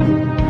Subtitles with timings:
[0.00, 0.49] Thank you.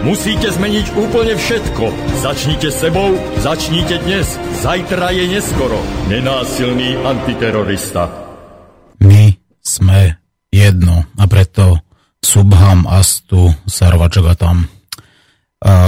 [0.00, 1.84] Musíte zmeniť úplne všetko.
[2.24, 4.24] Začnite sebou, začnite dnes.
[4.64, 5.76] Zajtra je neskoro.
[6.08, 8.08] Nenásilný antiterorista.
[9.04, 10.16] My sme
[10.48, 11.84] jedno a preto
[12.24, 14.72] Subham Astu Sarvačagatam.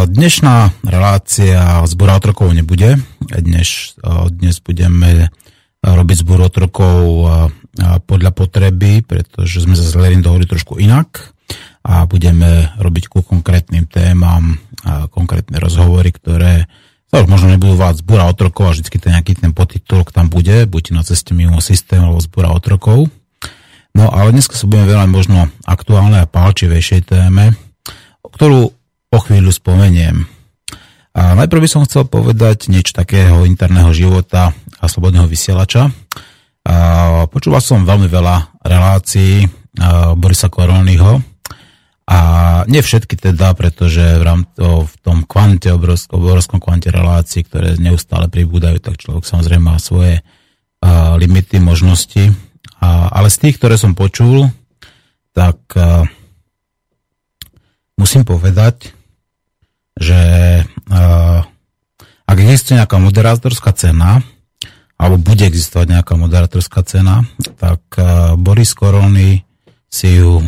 [0.04, 3.00] Dnešná relácia zbor otrokov nebude.
[3.16, 3.96] Dnes,
[4.28, 5.32] dnes budeme
[5.80, 7.00] robiť zbor otrokov
[8.04, 11.32] podľa potreby, pretože sme sa s Lerin dohodli trošku inak
[11.82, 14.58] a budeme robiť ku konkrétnym témam
[15.10, 16.66] konkrétne rozhovory, ktoré
[17.12, 20.64] sa už možno nebudú váť zbúra otrokov a vždycky ten nejaký ten podtitulok tam bude,
[20.64, 23.12] buď na ceste mimo systém alebo zbúra otrokov.
[23.92, 25.38] No ale dneska sa budeme venovať možno
[25.68, 27.52] aktuálnej a pálčivejšej téme,
[28.24, 28.72] ktorú
[29.12, 30.24] o chvíľu spomeniem.
[31.12, 35.92] A najprv by som chcel povedať niečo takého interného života a slobodného vysielača.
[36.64, 36.76] A
[37.28, 39.44] počúval som veľmi veľa relácií
[40.16, 41.20] Borisa Koronyho,
[42.12, 42.18] a
[42.68, 47.80] nie všetky teda, pretože v, rám, to, v tom kvante, obrovskom, obrovskom kvante relácií, ktoré
[47.80, 52.36] neustále pribúdajú, tak človek samozrejme má svoje uh, limity, možnosti.
[52.84, 54.52] A, ale z tých, ktoré som počul,
[55.32, 56.04] tak uh,
[57.96, 58.92] musím povedať,
[59.96, 60.20] že
[60.68, 61.40] uh,
[62.28, 64.20] ak existuje nejaká moderátorská cena,
[65.00, 67.24] alebo bude existovať nejaká moderátorská cena,
[67.56, 69.48] tak uh, Boris Korony
[69.88, 70.44] si ju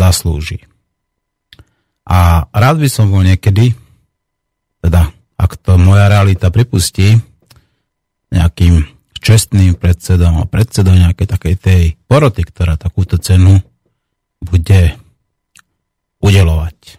[0.00, 0.67] zaslúži.
[2.08, 3.76] A rád by som bol niekedy,
[4.80, 7.20] teda ak to moja realita pripustí,
[8.32, 8.88] nejakým
[9.20, 13.60] čestným predsedom a predsedom nejakej takej tej poroty, ktorá takúto cenu
[14.40, 14.96] bude
[16.24, 16.96] udelovať.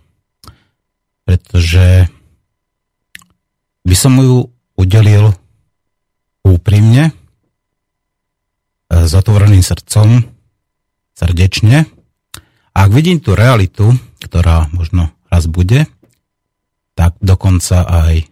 [1.25, 2.09] Pretože
[3.85, 4.45] by som ju
[4.77, 5.33] udelil
[6.45, 7.13] úprimne,
[8.89, 10.25] s otvoreným srdcom,
[11.13, 11.85] srdečne.
[12.73, 13.93] A ak vidím tú realitu,
[14.29, 15.89] ktorá možno raz bude,
[16.93, 18.29] tak dokonca aj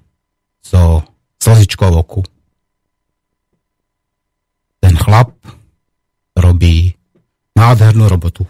[0.61, 1.01] so
[1.41, 2.21] slzičkou oku.
[4.77, 5.33] Ten chlap
[6.37, 6.93] robí
[7.57, 8.45] nádhernú robotu.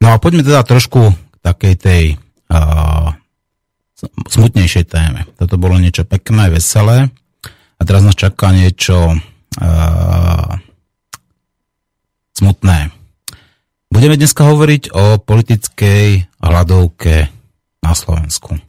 [0.00, 2.04] No a poďme teda trošku k takej tej
[2.48, 3.12] uh,
[4.30, 5.28] smutnejšej téme.
[5.36, 7.12] Toto bolo niečo pekné, veselé
[7.76, 10.50] a teraz nás čaká niečo uh,
[12.38, 12.97] smutné.
[13.88, 17.32] Budeme dneska hovoriť o politickej hľadovke
[17.80, 18.60] na Slovensku.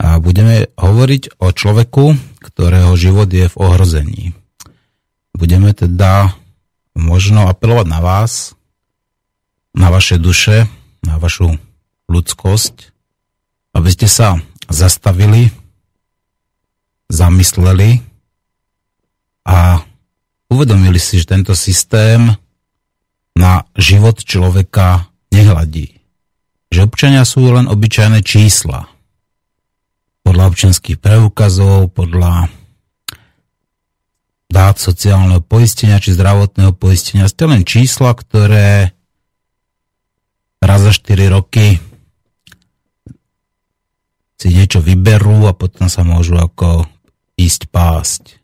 [0.00, 4.24] A budeme hovoriť o človeku, ktorého život je v ohrození.
[5.36, 6.32] Budeme teda
[6.96, 8.56] možno apelovať na vás,
[9.76, 10.64] na vaše duše,
[11.04, 11.60] na vašu
[12.08, 12.74] ľudskosť,
[13.76, 14.40] aby ste sa
[14.72, 15.52] zastavili,
[17.12, 18.00] zamysleli
[19.44, 19.84] a
[20.48, 22.32] uvedomili si, že tento systém
[23.36, 26.00] na život človeka nehladí.
[26.72, 28.88] Že občania sú len obyčajné čísla.
[30.24, 32.48] Podľa občanských preukazov, podľa
[34.50, 37.28] dát sociálneho poistenia či zdravotného poistenia.
[37.28, 38.96] Ste len čísla, ktoré
[40.64, 41.78] raz za 4 roky
[44.36, 46.88] si niečo vyberú a potom sa môžu ako
[47.36, 48.40] ísť pásť.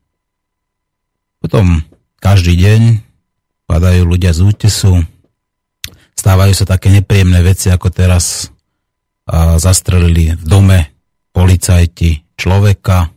[1.40, 1.84] Potom
[2.22, 3.11] každý deň
[3.72, 5.00] padajú ľudia z útesu,
[6.12, 8.52] stávajú sa také nepríjemné veci, ako teraz
[9.22, 10.78] a zastrelili v dome
[11.32, 13.08] policajti človeka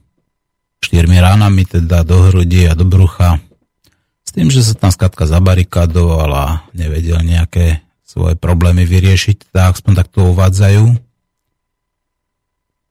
[0.79, 3.41] štyrmi ránami teda do hrudi a do brucha
[4.23, 9.93] s tým, že sa tam skratka zabarikadoval a nevedel nejaké svoje problémy vyriešiť, tak aspoň
[9.99, 10.87] tak to uvádzajú.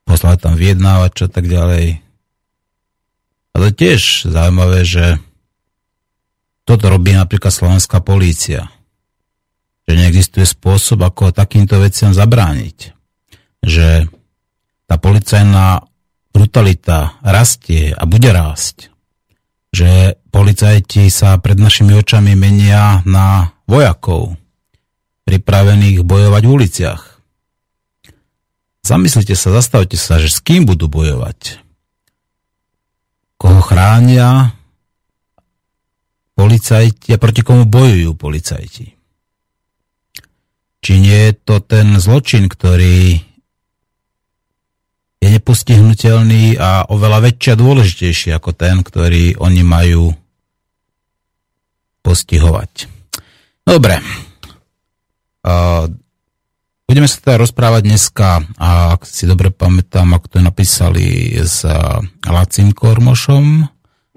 [0.04, 2.04] Poslali tam vyjednávač a tak ďalej.
[3.54, 5.16] A to tiež zaujímavé, že
[6.64, 8.72] toto robí napríklad slovenská polícia.
[9.84, 12.96] Že neexistuje spôsob, ako takýmto veciam zabrániť.
[13.60, 14.08] Že
[14.88, 15.84] tá policajná
[16.32, 18.88] brutalita rastie a bude rásť.
[19.76, 24.40] Že policajti sa pred našimi očami menia na vojakov,
[25.28, 27.02] pripravených bojovať v uliciach.
[28.84, 31.60] Zamyslite sa, zastavte sa, že s kým budú bojovať.
[33.40, 34.52] Koho chránia
[36.34, 38.86] policajti a proti komu bojujú policajti.
[40.84, 43.16] Či nie je to ten zločin, ktorý
[45.24, 50.12] je nepostihnutelný a oveľa väčší a dôležitejší ako ten, ktorý oni majú
[52.04, 52.92] postihovať.
[53.64, 53.96] Dobre.
[56.84, 61.64] Budeme sa teda rozprávať dneska, ak si dobre pamätám, ako to napísali s
[62.28, 63.64] Lacim Kormošom,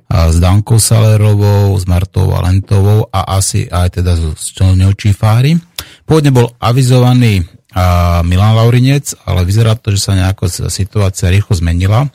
[0.08, 5.60] s Dankou Salerovou, s Martou Valentovou a asi aj teda s Čelňou Čifári.
[6.08, 7.44] Pôvodne bol avizovaný
[7.76, 12.08] a Milan Laurinec, ale vyzerá to, že sa nejako situácia rýchlo zmenila.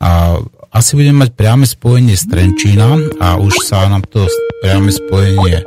[0.00, 0.40] A
[0.72, 4.26] asi budeme mať priame spojenie z Trenčína a už sa nám to
[4.64, 5.62] priame spojenie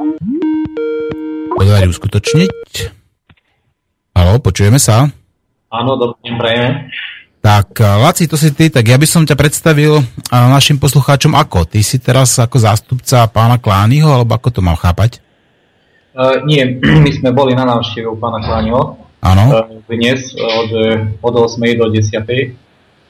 [1.55, 2.51] podarí uskutočniť.
[4.17, 5.07] Halo, počujeme sa?
[5.69, 6.67] Áno, dobrý deň, prejme.
[7.39, 11.63] Tak, Laci, to si ty, tak ja by som ťa predstavil našim poslucháčom ako?
[11.63, 15.23] Ty si teraz ako zástupca pána Klányho, alebo ako to mám chápať?
[16.11, 16.59] Uh, nie,
[17.05, 18.99] my sme boli na návštevu pána Kláňo.
[19.23, 19.43] Áno.
[19.55, 20.69] Uh, dnes od,
[21.23, 21.79] od 8.
[21.79, 22.27] do 10.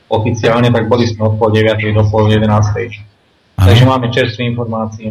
[0.09, 1.89] Oficiálne, tak boli sme od pol 9.
[1.89, 2.45] do pol 11.
[2.45, 3.65] Ano.
[3.65, 5.09] Takže máme čerstvé informácie.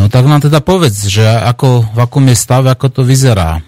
[0.00, 3.60] No tak nám teda povedz, že ako, v akom je stave, ako to vyzerá.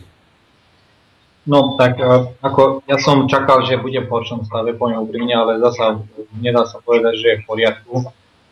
[1.43, 1.99] No tak
[2.39, 5.99] ako ja som čakal, že bude v horšom stave, po ňom úprimne, ale zasa
[6.39, 7.95] nedá sa povedať, že je v poriadku.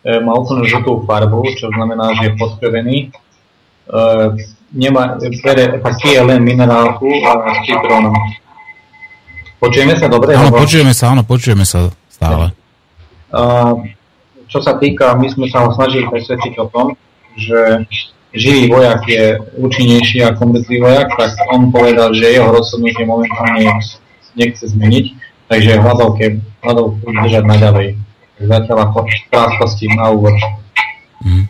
[0.03, 2.97] E, má úplne žltú farbu, čo znamená, že je podkrvený.
[3.07, 3.09] E,
[4.75, 8.15] nemá, bere, tak je len minerálku a s citrónom.
[9.61, 10.33] Počujeme sa dobre?
[10.33, 12.51] Áno, počujeme sa, áno, počujeme sa stále.
[13.31, 13.77] Uh,
[14.49, 16.87] čo sa týka, my sme sa ho snažili presvedčiť o tom,
[17.37, 17.85] že
[18.33, 23.67] živý vojak je účinnejší ako mŕtvý vojak, tak on povedal, že jeho rozhodnutie momentálne
[24.35, 25.05] nechce zmeniť,
[25.51, 27.87] takže hľadovke, hľadovku držať naďalej.
[28.41, 30.33] Zatiaľ ako krátkosti na úvod.
[31.21, 31.45] Mm.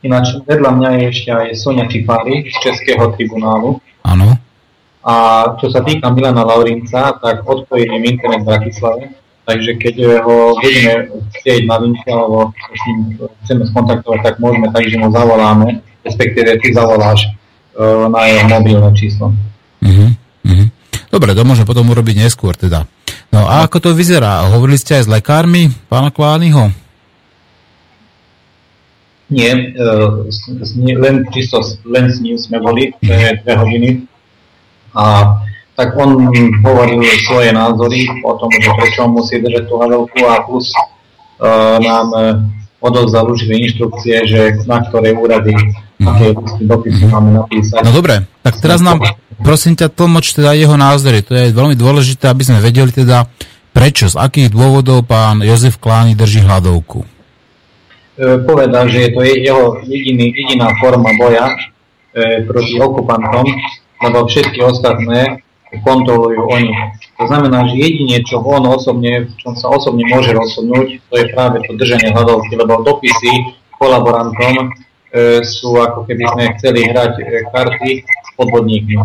[0.00, 3.78] Ináč vedľa mňa je ešte aj Sonia Čipári z Českého tribunálu.
[4.00, 4.34] Áno.
[5.04, 5.14] A
[5.60, 9.02] čo sa týka Milana Laurinca, tak odpojím internet v Bratislave.
[9.48, 11.10] Takže keď ho budeme
[11.40, 12.98] chcieť na linke alebo s ním
[13.44, 17.26] chceme skontaktovať, tak môžeme tak, že mu zavoláme, respektíve ty zavoláš
[17.74, 19.34] uh, na jeho mobilné číslo.
[19.82, 20.10] Uh-huh,
[20.46, 20.66] uh-huh.
[21.10, 22.86] Dobre, to môžeme potom urobiť neskôr teda.
[23.34, 24.46] No a ako to vyzerá?
[24.50, 26.70] Hovorili ste aj s lekármi pána Kványho?
[29.30, 34.10] Nie, uh, s, s, len čisto len s ním sme boli dve hodiny
[34.90, 35.38] a
[35.80, 36.28] tak on
[36.60, 42.06] hovoril svoje názory o tom, že prečo musí držať tú hľadovku a plus uh, nám
[42.12, 42.36] uh,
[42.84, 46.04] odovzdal určité inštrukcie, že na ktoré úrady mm.
[46.04, 46.36] aké
[46.68, 47.80] dopisy máme napísať.
[47.80, 49.00] No dobre, tak teraz nám
[49.40, 51.24] prosím ťa tlmoč teda jeho názory.
[51.24, 53.24] To je veľmi dôležité, aby sme vedeli teda
[53.72, 57.00] prečo, z akých dôvodov pán Jozef Klány drží hľadovku.
[57.04, 57.08] E,
[58.44, 61.56] povedal, že je to jeho jediný, jediná forma boja
[62.12, 63.48] e, proti okupantom,
[64.04, 65.40] lebo všetky ostatné
[65.78, 66.74] kontrolujú oni.
[67.22, 71.26] To znamená, že jedine, čo on osobne, v čom sa osobne môže rozhodnúť, to je
[71.30, 77.24] práve to držanie hľadovky, lebo dopisy kolaborantom e, sú ako keby sme chceli hrať e,
[77.54, 78.98] karty s podvodníkmi.
[78.98, 79.04] E,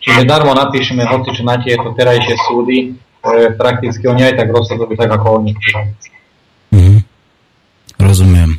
[0.00, 4.96] čiže darmo napíšeme hoci čo na tieto terajšie súdy, e, prakticky oni aj tak rozhodujú
[4.96, 5.52] tak, ako oni.
[6.72, 6.98] Mm-hmm.
[8.00, 8.50] Rozumiem.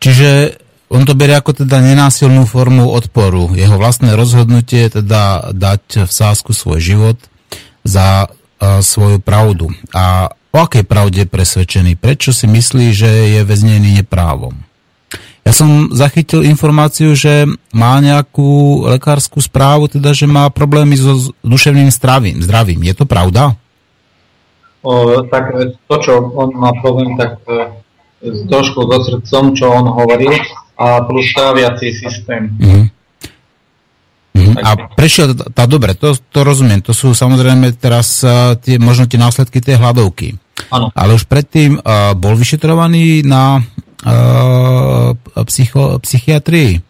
[0.00, 0.56] Čiže
[0.90, 3.54] on to berie ako teda nenásilnú formu odporu.
[3.54, 7.18] Jeho vlastné rozhodnutie je teda dať v sásku svoj život
[7.86, 9.70] za uh, svoju pravdu.
[9.94, 11.94] A o akej pravde je presvedčený?
[11.94, 14.66] Prečo si myslí, že je väznený neprávom?
[15.40, 21.88] Ja som zachytil informáciu, že má nejakú lekárskú správu, teda že má problémy so duševným
[21.88, 22.44] zdravím.
[22.44, 22.84] zdravím.
[22.84, 23.56] Je to pravda?
[24.84, 25.54] O, tak
[25.88, 27.72] to, čo on má problém, tak e,
[28.48, 30.36] trošku so srdcom, čo on hovoril,
[30.80, 32.48] a plus tráviací systém.
[32.56, 32.84] Mm-hmm.
[34.30, 34.64] Mm-hmm.
[34.64, 39.20] A prešiel, tá, dobre, to, to rozumiem, to sú samozrejme teraz uh, tie, možno tie
[39.20, 40.40] následky tej hladovky.
[40.72, 40.88] Ano.
[40.96, 45.12] Ale už predtým uh, bol vyšetrovaný na uh,
[45.44, 46.80] psycho, psychiatrii.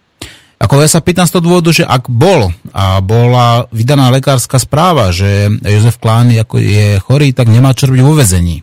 [0.61, 5.09] Ako ja sa pýtam z toho dôvodu, že ak bol a bola vydaná lekárska správa,
[5.09, 8.61] že Jozef Klán ako je chorý, tak nemá čo robiť vo vezení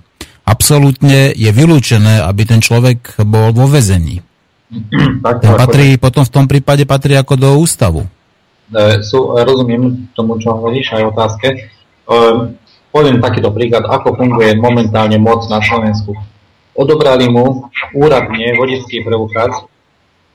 [0.48, 4.24] absolútne je vylúčené, aby ten človek bol vo vezení.
[5.24, 8.04] Tak, ten patrí, potom v tom prípade patrí ako do ústavu.
[8.72, 11.48] E, sú, rozumiem tomu, čo hovoríš, aj otázke.
[11.56, 11.60] E,
[12.92, 16.12] poviem takýto príklad, ako funguje momentálne moc na Slovensku.
[16.78, 19.66] Odobrali mu úradne vodický preukaz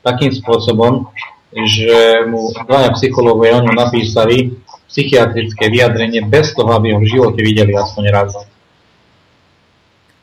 [0.02, 1.06] takým spôsobom,
[1.52, 4.56] že mu dvaja psychológovia o ňom napísali
[4.88, 8.32] psychiatrické vyjadrenie bez toho, aby ho v živote videli aspoň raz.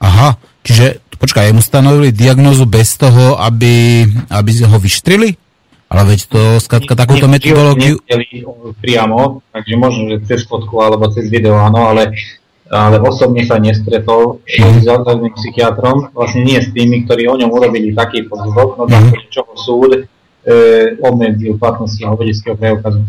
[0.01, 0.35] Aha,
[0.65, 5.35] čiže počkaj, mu stanovili diagnózu bez toho, aby, aby ho vyštrili?
[5.89, 7.97] Ale veď to, skladka, takúto metodológiu...
[8.77, 12.13] priamo, takže možno, že cez fotku alebo cez video, áno, ale,
[12.69, 14.79] ale osobne sa nestretol mm.
[14.79, 19.01] s základným psychiatrom, vlastne nie s tými, ktorí o ňom urobili taký pozvok, no tak,
[19.01, 19.33] mm.
[19.33, 20.05] čo súd e,
[21.01, 23.01] obmedzil platnosť jeho vedeckého preukazu.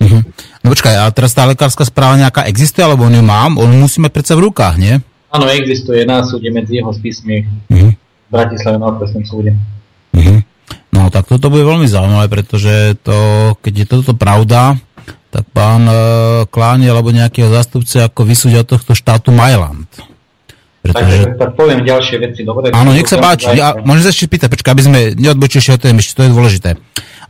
[0.00, 0.22] Mm-hmm.
[0.60, 3.56] No počkaj, a teraz tá lekárska správa nejaká existuje, alebo on ju mám?
[3.56, 5.00] On musí mať predsa v rukách, nie?
[5.30, 7.90] Áno, existuje na súde medzi jeho spismi mm-hmm.
[8.26, 9.54] v Bratislave na okresnom súde.
[10.10, 10.38] Mm-hmm.
[10.90, 13.16] No tak toto bude veľmi zaujímavé, pretože to,
[13.62, 14.74] keď je toto pravda,
[15.30, 15.94] tak pán e,
[16.50, 19.86] Kláni alebo nejakého zastupce ako vysúdia tohto štátu Majland.
[20.82, 21.36] Pretože...
[21.36, 22.74] Tak, tak poviem ďalšie veci, dobre?
[22.74, 23.52] Áno, nech sa páči.
[23.54, 26.34] Ja, môžem sa ešte pýtať, počkaj, aby sme neodbočili ešte o tom, ešte to je
[26.34, 26.70] dôležité.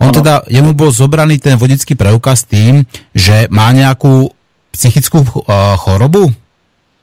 [0.00, 0.16] On ano.
[0.16, 4.32] teda, jemu bol zobraný ten vodický preukaz tým, že má nejakú
[4.72, 6.32] psychickú uh, chorobu?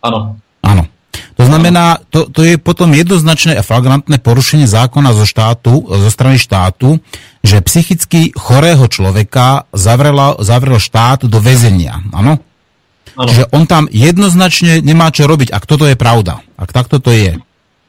[0.01, 0.39] Áno.
[1.37, 6.41] To znamená, to, to je potom jednoznačné a flagrantné porušenie zákona zo, štátu, zo strany
[6.41, 6.97] štátu,
[7.45, 12.01] že psychicky chorého človeka zavrela, zavrel štát do väzenia.
[12.11, 12.41] Áno?
[13.17, 16.45] Čiže on tam jednoznačne nemá čo robiť, ak toto je pravda.
[16.53, 17.33] Ak takto to je.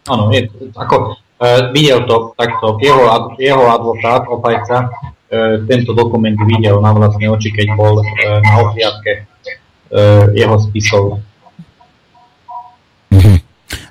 [0.08, 3.04] Áno, je, ako e, videl to takto, jeho,
[3.36, 4.88] jeho advokát, opajca,
[5.28, 8.04] e, tento dokument videl na vlastné oči, keď bol e,
[8.40, 9.22] na ohliadke e,
[10.32, 11.20] jeho spisov.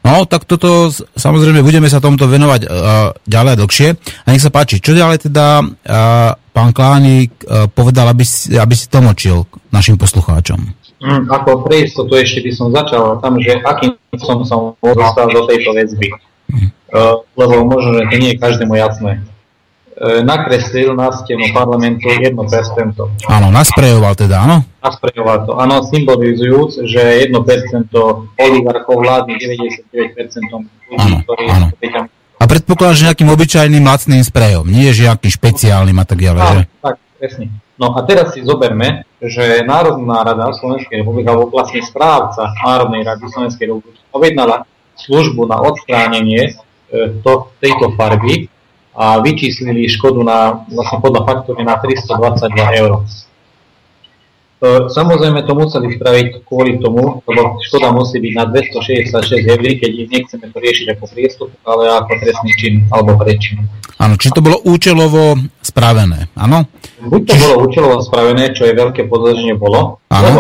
[0.08, 0.88] No, tak toto,
[1.20, 3.90] samozrejme, budeme sa tomuto venovať uh, ďalej a dlhšie.
[4.24, 8.72] A nech sa páči, čo ďalej teda uh, pán Klánik uh, povedal, aby si, aby
[8.72, 10.64] si tlmočil našim poslucháčom?
[11.04, 15.76] Mm, ako istotu ešte by som začal tam, že akým som sa dostal do tejto
[15.76, 16.08] väzby.
[16.56, 16.72] Mm.
[16.88, 19.20] Uh, lebo možno, že to nie je každému jasné.
[19.98, 22.30] E, nakreslil na stenu parlamentu 1%.
[23.34, 24.62] Áno, nasprejoval teda, áno?
[24.78, 27.34] Nasprejoval to, áno, symbolizujúc, že 1%
[28.38, 29.90] oligarchov vládne 99%
[30.54, 31.68] ľudí, áno, ktorí áno.
[32.38, 36.62] A predpokladám, že nejakým obyčajným lacným sprejom, nie že nejakým špeciálnym a tak ďalej, že?
[36.86, 37.46] Tak, presne.
[37.82, 43.26] No a teraz si zoberme, že Národná rada Slovenskej republiky, alebo vlastne správca Národnej rady
[43.34, 48.46] Slovenskej republiky objednala službu na odstránenie e, to, tejto farby
[48.98, 52.92] a vyčíslili škodu na, vlastne podľa faktúry na 322 eur.
[54.58, 59.92] E, samozrejme to museli spraviť kvôli tomu, lebo škoda musí byť na 266 eur, keď
[60.10, 63.70] nechceme to riešiť ako priestup, ale ako trestný čin alebo prečin.
[64.02, 66.66] Áno, či to bolo účelovo spravené, áno?
[66.98, 70.26] Buď to bolo účelovo spravené, čo je veľké podozrenie bolo, áno.
[70.26, 70.40] lebo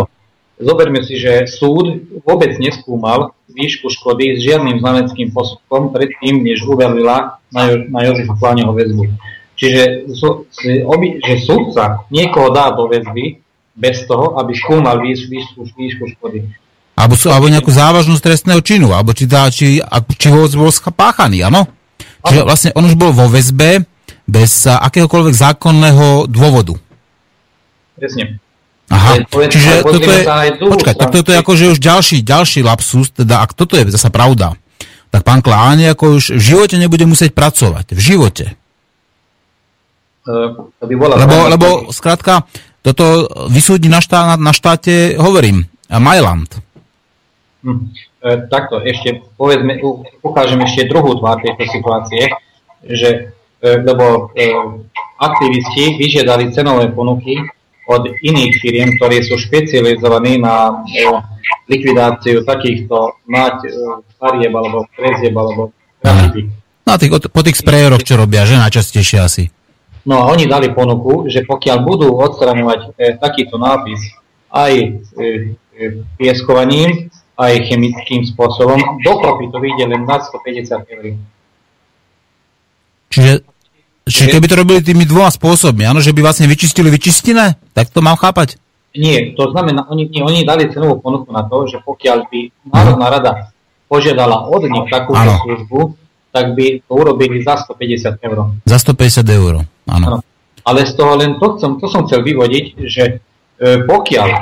[0.57, 7.41] zoberme si, že súd vôbec neskúmal výšku škody s žiadnym znaleckým posudkom predtým, než uvelila
[7.49, 9.03] na, jo- na Jozefa Kláňoho väzbu.
[9.57, 10.05] Čiže
[11.25, 13.41] že súdca niekoho dá do väzby
[13.73, 16.45] bez toho, aby skúmal výš, výšku, výšku škody.
[16.97, 19.81] Alebo, sú, alebo nejakú závažnosť trestného činu, alebo či, dá, či,
[20.17, 21.69] či ho bol spáchaný, áno?
[22.25, 23.85] Čiže vlastne on už bol vo väzbe
[24.25, 26.73] bez akéhokoľvek zákonného dôvodu.
[27.97, 28.41] Presne.
[28.87, 30.23] Aha, čiže toto je,
[30.63, 34.55] počkaj, tak toto je akože už ďalší, ďalší lapsus, teda ak toto je zasa pravda,
[35.11, 37.91] tak pán Kláne ako už v živote nebude musieť pracovať.
[37.91, 38.45] V živote.
[40.27, 42.47] Uh, lebo, lebo skrátka,
[42.79, 46.47] toto vysúdi na, štá, na štáte, hovorím, Majland.
[47.63, 47.91] Hm.
[48.23, 49.79] E, takto, ešte povedzme,
[50.23, 52.27] ukážem ešte druhú tvár tejto situácie,
[52.83, 54.47] že e, lebo e,
[55.19, 57.39] aktivisti vyžiadali cenové ponuky
[57.87, 61.07] od iných firiem, ktorí sú špecializovaní na e,
[61.71, 63.69] likvidáciu takýchto mať e,
[64.19, 65.71] farieb alebo prezieb alebo
[66.03, 66.51] grafity.
[66.87, 69.43] No a tých, po tých sprejoroch, čo robia, že najčastejšie asi.
[70.07, 73.99] No a oni dali ponuku, že pokiaľ budú odstraňovať e, takýto nápis
[74.47, 74.87] aj e,
[75.19, 75.27] e,
[76.15, 81.05] pieskovaním, aj chemickým spôsobom, dokopy to vyjde len na 150 eur.
[83.11, 83.31] Čiže
[84.07, 87.99] Čiže keby to robili tými dvoma spôsobmi, áno, že by vlastne vyčistili vyčistine, tak to
[87.99, 88.55] mám chápať?
[88.97, 92.39] Nie, to znamená, oni, nie, oni dali cenovú ponuku na to, že pokiaľ by
[92.71, 93.31] Národná rada
[93.91, 95.37] požiadala od nich takúto áno.
[95.43, 95.79] službu,
[96.31, 98.37] tak by to urobili za 150 eur.
[98.65, 99.53] Za 150 eur,
[99.85, 100.23] áno.
[100.67, 103.13] Ale z toho len to som, to som chcel vyvodiť, že e,
[103.87, 104.39] pokiaľ e,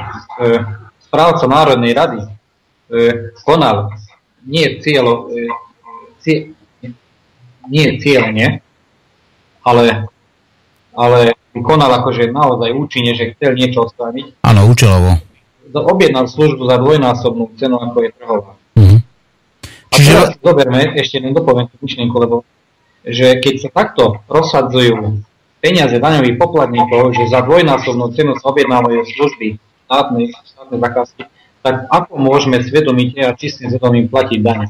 [1.06, 2.30] správca Národnej rady e,
[3.46, 3.94] konal
[4.50, 5.46] nie cieľo, e,
[6.26, 6.58] cie,
[7.70, 8.65] nie cieľene,
[9.66, 10.06] ale,
[10.94, 14.46] ale konal akože naozaj účinne, že chcel niečo odstrániť.
[14.46, 15.18] Áno, účelovo.
[15.76, 18.52] Objednal službu za dvojnásobnú cenu, ako je trhová.
[18.78, 19.00] Mm-hmm.
[19.66, 20.10] A Čiže...
[20.14, 22.46] teraz zoberme, ešte len dopoviem tú myšlienku, lebo
[23.06, 25.22] že keď sa takto rozsadzujú
[25.62, 31.22] peniaze daňových poplatníkov, že za dvojnásobnú cenu sa objednávajú služby štátnej, štátnej zakázky,
[31.66, 34.70] tak ako môžeme svedomite a čistým svedomím platiť dane?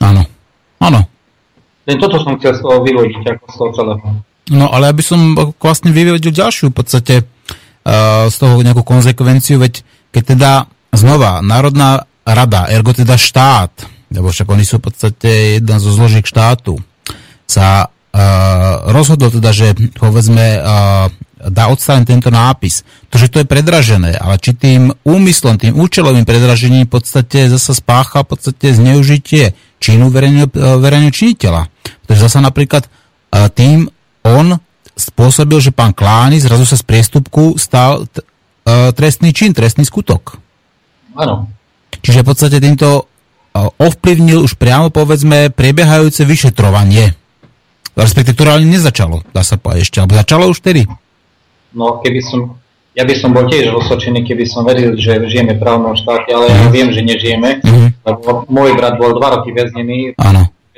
[0.00, 0.24] Áno,
[0.80, 1.00] áno.
[1.86, 4.06] Len toto som chcel z vyvodiť, ako z toho celého.
[4.50, 9.82] No ale aby som vlastne vyvodil ďalšiu v podstate uh, z toho nejakú konzekvenciu, veď
[10.10, 10.50] keď teda
[10.94, 13.72] znova Národná rada, ergo teda štát,
[14.12, 16.78] lebo však oni sú v podstate jedna zo zložiek štátu,
[17.46, 21.10] sa uh, rozhodol teda, že povedzme uh,
[21.42, 22.86] dá odstrániť tento nápis.
[23.10, 27.74] To, že to je predražené, ale či tým úmyslom, tým účelovým predražením v podstate zasa
[27.74, 31.66] spácha v podstate zneužitie činu verejného činiteľa.
[32.06, 32.86] Pretože zasa napríklad
[33.58, 33.90] tým
[34.22, 34.54] on
[34.94, 38.22] spôsobil, že pán Klány zrazu sa z priestupku stal t-
[38.94, 40.38] trestný čin, trestný skutok.
[41.18, 41.50] Áno.
[41.98, 43.10] Čiže v podstate týmto
[43.56, 47.18] ovplyvnil už priamo povedzme prebiehajúce vyšetrovanie.
[47.92, 50.88] Respektíve, ktoré ale nezačalo, dá sa povedať ešte, alebo začalo už tedy.
[51.76, 52.56] No, keby som,
[52.96, 56.48] ja by som bol tiež rozsočený, keby som veril, že žijeme v právnom štáte, ale
[56.48, 57.91] ja viem, že nežijeme, mm-hmm.
[58.02, 60.18] Lebo môj brat bol dva roky väznený,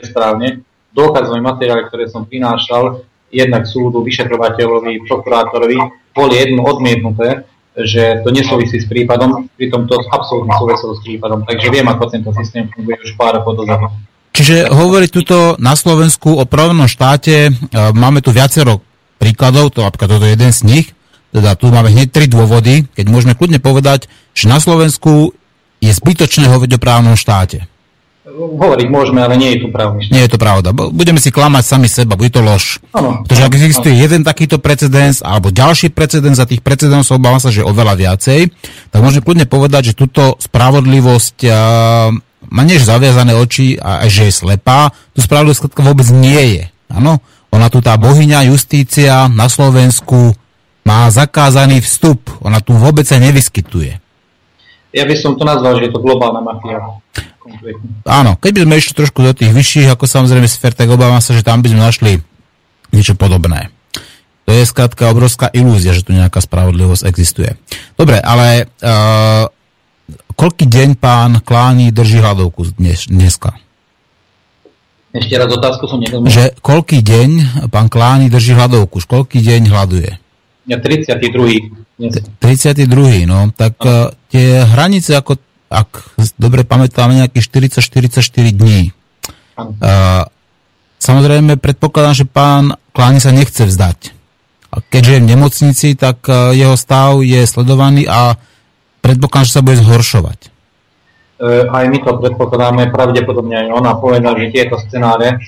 [0.05, 0.61] správne.
[0.95, 3.03] Dôkazové materiály, ktoré som prinášal,
[3.35, 5.79] jednak súdu, vyšetrovateľovi, prokurátorovi,
[6.15, 7.43] boli jedno odmietnuté,
[7.75, 11.43] že to nesúvisí s prípadom, pritom to absolútne súviselo s prípadom.
[11.43, 13.91] Takže viem, ako tento systém funguje už pár rokov dozadu.
[14.35, 17.53] Čiže hovoriť tuto na Slovensku o právnom štáte, e,
[17.95, 18.83] máme tu viacero
[19.19, 20.87] príkladov, to napríklad toto je jeden z nich,
[21.35, 25.35] teda tu máme hneď tri dôvody, keď môžeme kľudne povedať, že na Slovensku
[25.85, 27.69] je zbytočné hovoriť o právnom štáte.
[28.25, 30.01] Hovoriť môžeme, ale nie je to pravda.
[30.09, 30.73] Nie je to pravda.
[30.73, 32.81] Budeme si klamať sami seba, bude to lož.
[32.97, 33.21] Ano.
[33.21, 34.01] Pretože ak existuje ano.
[34.01, 38.49] jeden takýto precedens alebo ďalší precedens a tých precedensov obávam sa, že oveľa viacej,
[38.89, 41.53] tak môžeme kľudne povedať, že túto spravodlivosť uh,
[42.49, 44.89] má než zaviazané oči a, a že je slepá.
[45.13, 46.65] Tu spravodlivosť vôbec nie je.
[46.89, 47.21] Áno?
[47.53, 50.33] Ona tu tá bohyňa justícia na Slovensku
[50.85, 52.25] má zakázaný vstup.
[52.41, 54.04] Ona tu vôbec sa nevyskytuje.
[54.95, 56.79] Ja by som to nazval, že je to globálna mafia.
[58.07, 61.35] Áno, keď by sme išli trošku do tých vyšších, ako samozrejme sfér, tak obávam sa,
[61.35, 62.13] že tam by sme našli
[62.95, 63.75] niečo podobné.
[64.47, 67.59] To je skrátka obrovská ilúzia, že tu nejaká spravodlivosť existuje.
[67.99, 69.51] Dobre, ale uh,
[70.37, 73.57] koľký deň pán Kláni drží hľadovku dnes, dneska?
[75.15, 76.27] Ešte raz otázku som nerozumel.
[76.27, 77.31] Že koľký deň
[77.71, 78.99] pán Klány drží hladovku?
[78.99, 80.11] Koľký deň hľaduje?
[80.65, 81.73] Ja 32.
[82.41, 83.29] 32.
[83.29, 84.11] No, tak no.
[84.33, 85.37] tie hranice, ako,
[85.69, 88.25] ak dobre pamätáme, nejakých 40-44
[88.55, 88.91] dní.
[89.55, 90.27] Uh,
[90.99, 94.17] samozrejme, predpokladám, že pán Klány sa nechce vzdať.
[94.75, 98.35] A keďže je v nemocnici, tak uh, jeho stav je sledovaný a
[99.05, 100.55] predpokladám, že sa bude zhoršovať.
[101.35, 105.43] E, aj my to predpokladáme, pravdepodobne aj ona povedal, že tieto scenáre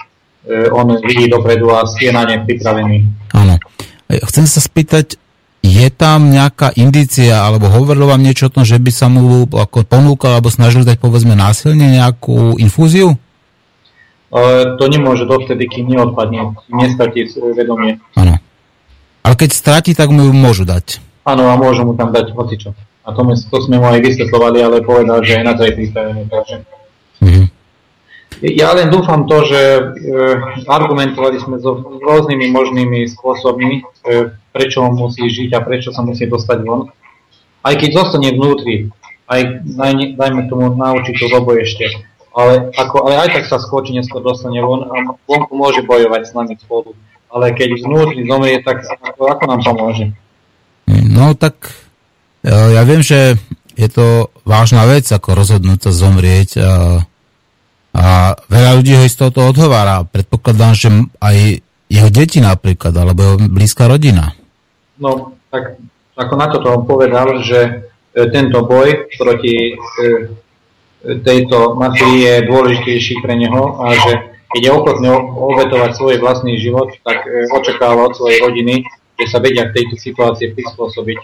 [0.44, 2.96] e, on vidí dopredu a je na ne pripravený.
[3.32, 3.56] Áno.
[4.10, 5.18] E, chcem sa spýtať,
[5.66, 9.82] je tam nejaká indícia, alebo hovorilo vám niečo o tom, že by sa mu ako
[9.82, 13.18] ponúkal, alebo snažil dať povedzme násilne nejakú infúziu?
[14.76, 17.24] to nemôže dovtedy, kým neodpadne, nestratí
[17.56, 18.02] vedomie.
[18.18, 18.36] Áno.
[19.24, 21.00] Ale keď stratí, tak mu ju môžu dať.
[21.26, 22.70] Áno, a môžu mu tam dať hocičo.
[23.06, 26.22] A to, to sme mu aj vysvetlovali, ale povedal, že aj na to je pripravený.
[26.30, 26.56] Takže...
[27.22, 27.46] Mm-hmm.
[28.44, 29.82] Ja len dúfam to, že e,
[30.68, 36.58] argumentovali sme so rôznymi možnými spôsobmi, e, prečo musí žiť a prečo sa musí dostať
[36.64, 36.92] von.
[37.64, 38.92] Aj keď zostane vnútri,
[39.26, 41.88] aj daj, dajme tomu na určitú dobu ešte,
[42.36, 46.22] ale, ako, ale aj tak sa skôr či neskôr dostane von a vonku môže bojovať
[46.28, 46.92] s nami spolu.
[47.32, 50.12] Ale keď vnútri zomrie, tak ako, ako nám pomôže?
[50.86, 51.74] No tak
[52.46, 53.34] E, ja viem, že
[53.74, 56.62] je to vážna vec, ako rozhodnúť sa zomrieť a,
[57.96, 60.04] a veľa ľudí ho z toho odhovára.
[60.04, 64.36] Predpokladám, že aj jeho deti napríklad, alebo jeho blízka rodina.
[65.00, 65.80] No, tak
[66.16, 69.74] ako na toto on povedal, že e, tento boj proti e,
[71.24, 74.12] tejto mafii je dôležitejší pre neho a že
[74.52, 78.84] keď je ochotný obetovať svoj vlastný život, tak očakáva od svojej rodiny,
[79.20, 81.18] že sa vedia v tejto situácii prispôsobiť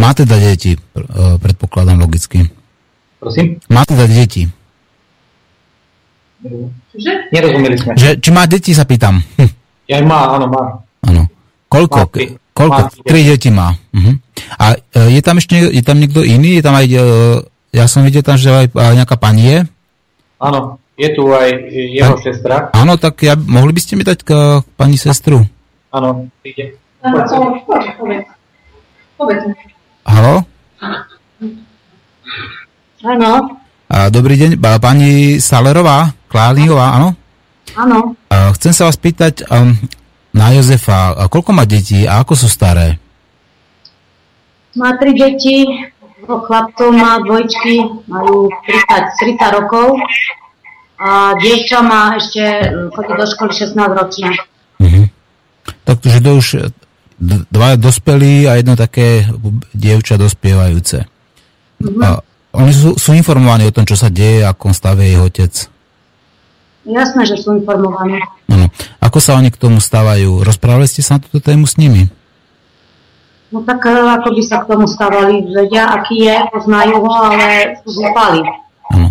[0.00, 0.80] má teda deti, e,
[1.36, 2.48] predpokladám logicky.
[3.20, 3.60] Prosím?
[3.68, 4.48] Má teda deti.
[6.96, 7.12] Že?
[7.32, 7.92] Nerozumeli sme.
[7.96, 9.20] Že, či má deti, sa pýtam.
[9.36, 9.50] Hm.
[9.90, 10.62] Ja má, áno, má.
[11.04, 11.28] Áno.
[11.68, 12.08] Koľko?
[12.08, 12.24] Má,
[12.56, 12.80] koľko?
[12.88, 13.76] Má, Tri deti má.
[13.92, 14.14] Uh-huh.
[14.56, 16.58] A e, je tam ešte je tam niekto iný?
[16.58, 17.02] Je tam aj, e,
[17.76, 19.58] ja som videl tam, že aj nejaká pani je?
[20.40, 22.56] Áno, je tu aj jeho Pan, sestra.
[22.72, 24.30] Áno, tak ja, mohli by ste mi dať k
[24.74, 25.44] pani sestru?
[25.92, 26.28] Áno.
[29.20, 29.42] Povedz
[30.08, 30.34] Halo?
[33.04, 33.32] Áno.
[33.90, 34.50] Dobrý deň,
[34.80, 37.18] pani Salerová, Kláliová, áno?
[37.74, 38.14] Áno.
[38.54, 39.74] Chcem sa vás pýtať um,
[40.30, 43.02] na Jozefa, koľko má detí a ako sú staré?
[44.78, 45.66] Má tri deti,
[46.22, 49.98] chlapcov má dvojčky, majú 30, 30 rokov
[51.00, 52.44] A dievča má ešte,
[52.92, 54.30] chodí do školy 16 ročne.
[54.76, 55.08] Mhm.
[55.88, 56.46] Takže to už
[57.16, 59.24] d- dva dospelí a jedno také
[59.72, 61.08] dievča dospievajúce.
[61.80, 62.00] Mhm.
[62.04, 62.20] A
[62.52, 65.54] oni sú, sú informovaní o tom, čo sa deje, akom stave je otec.
[66.90, 68.18] Jasné, že sú informovaní.
[68.50, 68.66] Ano.
[68.98, 70.42] Ako sa oni k tomu stávajú?
[70.42, 72.10] Rozprávali ste sa na túto tému s nimi?
[73.50, 77.78] No tak e, ako by sa k tomu stávali, vedia, aký je, poznajú ho, ale
[77.82, 77.98] sú.
[78.94, 79.10] Áno.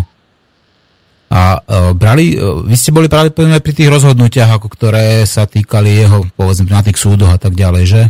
[1.30, 5.92] A e, brali, e, vy ste boli pravdepodobne pri tých rozhodnutiach, ako ktoré sa týkali
[5.92, 8.02] jeho, povedzme, na tých súdoch a tak ďalej, že?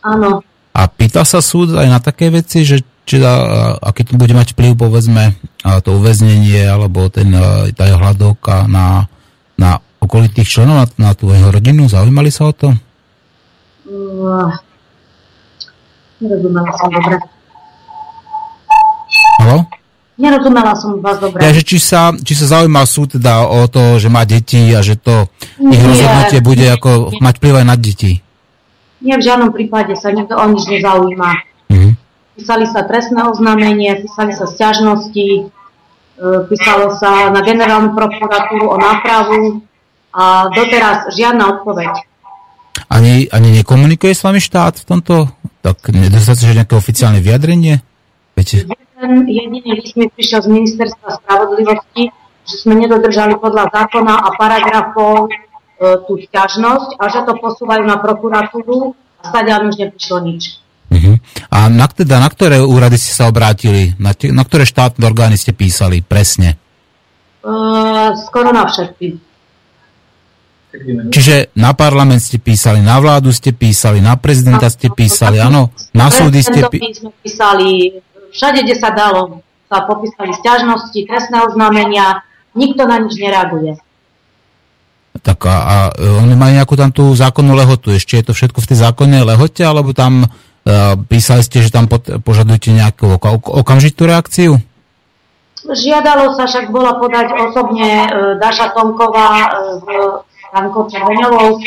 [0.00, 0.40] Áno.
[0.72, 3.34] A pýta sa súd aj na také veci, že či da,
[3.82, 5.34] aký to bude mať vplyv, povedzme,
[5.66, 7.34] a to uväznenie, alebo ten,
[7.74, 9.10] tá jeho hľadovka na,
[9.58, 11.90] na okolitých členov, na, na tú jeho rodinu?
[11.90, 12.70] Zaujímali sa o to?
[13.90, 14.46] Uh,
[16.22, 17.18] nerozumela som dobre.
[19.42, 19.66] Halo?
[20.14, 21.42] Nerozumela som vás dobre.
[21.42, 24.86] Ja, že či sa, či sa zaujímal súd teda o to, že má deti a
[24.86, 25.26] že to
[25.58, 28.22] ich Nie, rozhodnutie bude ako mať vplyv aj na deti.
[29.02, 31.49] Nie, v žiadnom prípade sa nikto o nič nezaujíma.
[32.38, 35.42] Písali sa trestné oznámenie, písali sa sťažnosti, e,
[36.46, 39.60] písalo sa na generálnu prokuratúru o nápravu
[40.14, 41.92] a doteraz žiadna odpoveď.
[42.90, 45.14] Ani, ani nekomunikuje s vami štát v tomto?
[45.60, 47.84] Tak nedostáte že nejaké oficiálne vyjadrenie?
[48.34, 48.66] Viete?
[48.66, 52.12] Jeden jediný list mi prišiel z ministerstva spravodlivosti,
[52.44, 55.28] že sme nedodržali podľa zákona a paragrafov e,
[56.08, 60.60] tú sťažnosť a že to posúvajú na prokuratúru a stadiaľ už neprišlo nič.
[60.90, 61.16] Uh-huh.
[61.54, 63.94] A na, teda, na ktoré úrady ste sa obrátili?
[64.02, 66.58] Na, te, na ktoré štátne orgány ste písali presne?
[67.46, 67.52] E,
[68.26, 69.30] skoro na všetky.
[71.10, 76.14] Čiže na parlament ste písali, na vládu ste písali, na prezidenta ste písali, áno, na
[76.14, 77.98] súdy ste písali.
[78.30, 82.22] všade, kde sa dalo, sa popísali sťažnosti, trestné oznámenia,
[82.54, 83.82] nikto na nič nereaguje.
[85.26, 85.74] Tak a, a
[86.22, 87.90] oni majú nejakú tam tú zákonnú lehotu.
[87.90, 90.49] Ešte je to všetko v tej zákonnej lehote, alebo tam uh,
[91.08, 91.88] písali ste, že tam
[92.24, 94.60] požadujete nejakú oka, ok, okamžitú reakciu?
[95.60, 98.08] Žiadalo sa, však bola podať osobne e,
[98.40, 99.48] Daša Tomková e,
[99.84, 99.86] v
[100.48, 101.60] Stanko Červeňovou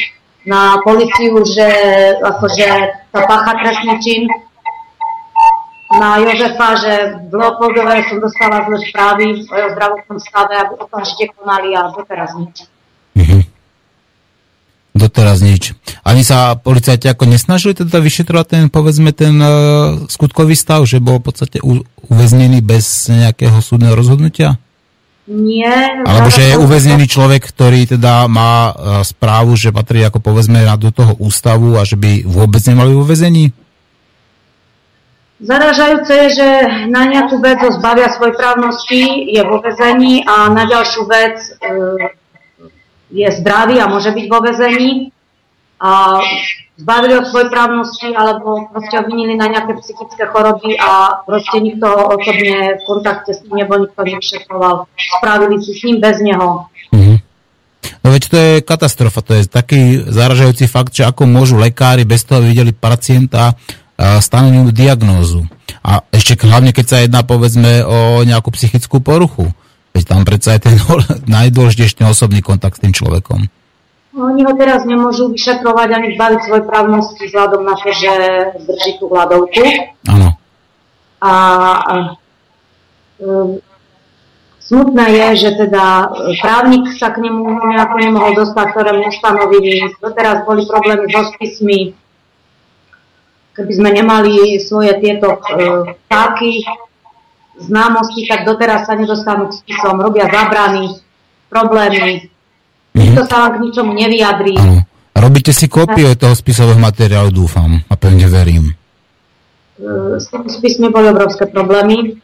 [0.50, 1.68] na policiu, že
[2.20, 2.68] akože
[3.14, 4.24] sa pácha trestný čin.
[5.94, 6.94] Na Jožefa, že
[7.30, 12.34] v Leopoldove som dostala zle správy o jeho zdravotnom stave, aby okamžite konali a doteraz
[12.34, 12.66] nič.
[15.04, 15.76] Doteraz nič.
[16.08, 21.20] Ani sa policajti ako nesnažili teda vyšetrovať ten, povedzme, ten uh, skutkový stav, že bol
[21.20, 24.56] v podstate u, uväznený bez nejakého súdneho rozhodnutia?
[25.28, 26.04] Nie.
[26.08, 30.88] Alebo že je uväznený človek, ktorý teda má uh, správu, že patrí ako povedzme do
[30.96, 33.52] toho ústavu a že by vôbec nemali uväzení?
[35.44, 36.50] Zaražajúce je, že
[36.88, 41.52] na nejakú vec ho zbavia svoj právnosti, je vo vezení a na ďalšiu vec e,
[43.14, 45.14] je zdravý a môže byť vo vezení.
[45.84, 46.18] A
[46.80, 52.80] zbavili ho svoj právnosti alebo proste obvinili na nejaké psychické choroby a proste nikto osobne
[52.80, 54.90] v kontakte s ním nebol, nikto nevyšetroval.
[54.98, 56.66] Spravili si s ním bez neho.
[56.96, 57.16] Mhm.
[58.04, 62.24] No veď to je katastrofa, to je taký zaražajúci fakt, že ako môžu lekári bez
[62.28, 63.56] toho videli pacienta
[63.98, 65.48] stanovenú diagnózu.
[65.84, 69.52] A ešte hlavne, keď sa jedná povedzme o nejakú psychickú poruchu.
[69.94, 70.76] Veď tam predsa je ten
[71.38, 73.46] najdôležitejší osobný kontakt s tým človekom.
[74.14, 78.14] Oni ho teraz nemôžu vyšetrovať ani zbaviť svoj právnosti vzhľadom na to, že
[78.62, 79.66] drží tú hladovku.
[80.06, 80.38] Áno.
[81.18, 81.34] A,
[81.82, 81.96] a
[83.18, 83.58] um,
[84.62, 87.42] smutné je, že teda e, právnik sa k nemu
[87.74, 89.82] nejako nemohol dostať, ktoré mu ustanovili.
[89.98, 91.98] Doteraz boli problémy so spismi.
[93.58, 96.66] Keby sme nemali svoje tieto uh, páky,
[97.58, 100.98] známosti, tak doteraz sa nedostanú k spisom, robia zabrany,
[101.50, 102.30] problémy.
[102.94, 104.54] Nikto sa vám k ničomu nevyjadrí.
[104.58, 104.86] Áno.
[105.14, 108.74] Robíte si kópie toho spisového materiálu, dúfam, a pevne verím.
[109.78, 112.18] E, s tými spismi boli obrovské problémy.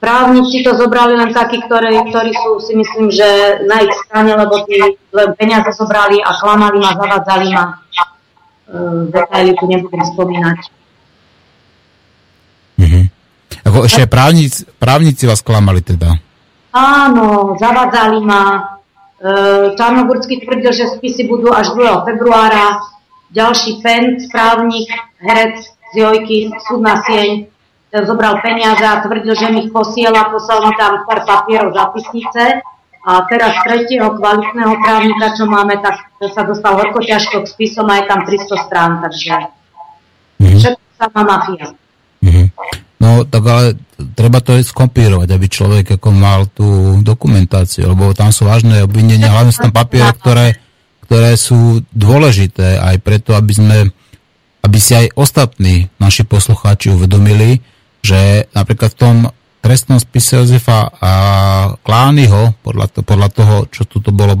[0.00, 4.64] Právnici to zobrali len takí, ktorí, ktorí sú, si myslím, že na ich strane, lebo
[4.68, 4.80] tí
[5.12, 7.64] len peniaze zobrali a klamali ma, zavadzali ma.
[7.68, 8.76] E,
[9.12, 10.83] detaily tu nebudem spomínať.
[13.74, 16.14] Ako ešte právnici, právnici vás klamali teda.
[16.70, 18.78] Áno, zavadzali ma.
[19.18, 22.06] E, Čarnogurský tvrdil, že spisy budú až 2.
[22.06, 22.78] februára.
[23.34, 24.86] Ďalší pen, správnik,
[25.18, 25.58] herec
[25.90, 27.50] z Jojky, súdna sieň,
[27.90, 32.62] ten zobral peniaze a tvrdil, že mi ich posiela, poslal mi tam pár papierov zapisnice.
[33.02, 35.98] A teraz tretieho kvalitného právnika, čo máme, tak
[36.30, 39.34] sa dostal horko ťažko k spisom a je tam 300 strán, takže
[40.38, 40.58] Mhm.
[40.62, 41.66] všetko sama mafia.
[42.22, 42.54] Mhm.
[43.04, 43.76] No tak ale
[44.16, 49.52] treba to skompírovať, aby človek ako mal tú dokumentáciu, lebo tam sú vážne obvinenia, hlavne
[49.52, 50.56] sú tam papiere, ktoré,
[51.04, 53.76] ktoré sú dôležité aj preto, aby sme
[54.64, 57.60] aby si aj ostatní naši poslucháči uvedomili,
[58.00, 59.16] že napríklad v tom
[59.60, 61.12] trestnom spise Jozefa a
[61.84, 64.40] Klányho, podľa, to, podľa toho, čo tu bolo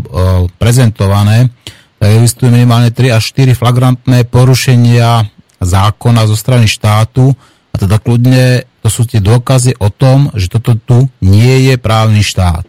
[0.56, 1.52] prezentované,
[2.00, 5.28] tak existujú minimálne 3 až 4 flagrantné porušenia
[5.60, 7.32] zákona zo strany štátu
[7.74, 12.22] a teda kľudne to sú tie dôkazy o tom, že toto tu nie je právny
[12.22, 12.64] štát.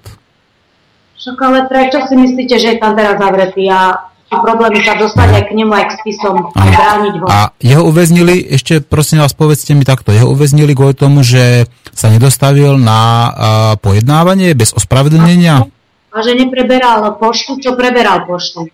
[1.22, 3.70] Však ale prečo si myslíte, že je tam teraz zavretý?
[3.70, 7.26] Ja sú problémy sa dostať aj k nemu, aj k spisom, aj brániť ho.
[7.30, 12.10] A jeho uväznili, ešte prosím vás, povedzte mi takto, jeho uväznili kvôli tomu, že sa
[12.10, 13.32] nedostavil na uh,
[13.78, 15.70] pojednávanie bez ospravedlnenia?
[16.16, 18.66] A že nepreberal poštu, čo preberal poštu.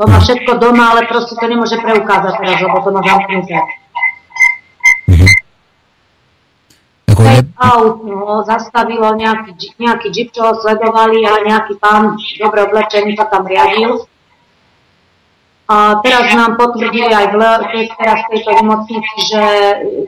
[0.00, 3.60] To má všetko doma, ale proste to nemôže preukázať teraz, lebo to má zamknuté.
[7.32, 7.40] Ako ne...
[7.56, 13.26] aut ho zastavilo nejaký, nejaký jeep, čo ho sledovali a nejaký pán dobre oblečený sa
[13.32, 14.04] tam riadil
[15.72, 17.36] a teraz nám potvrdili aj v,
[17.96, 19.42] teraz v tejto nemocnici, že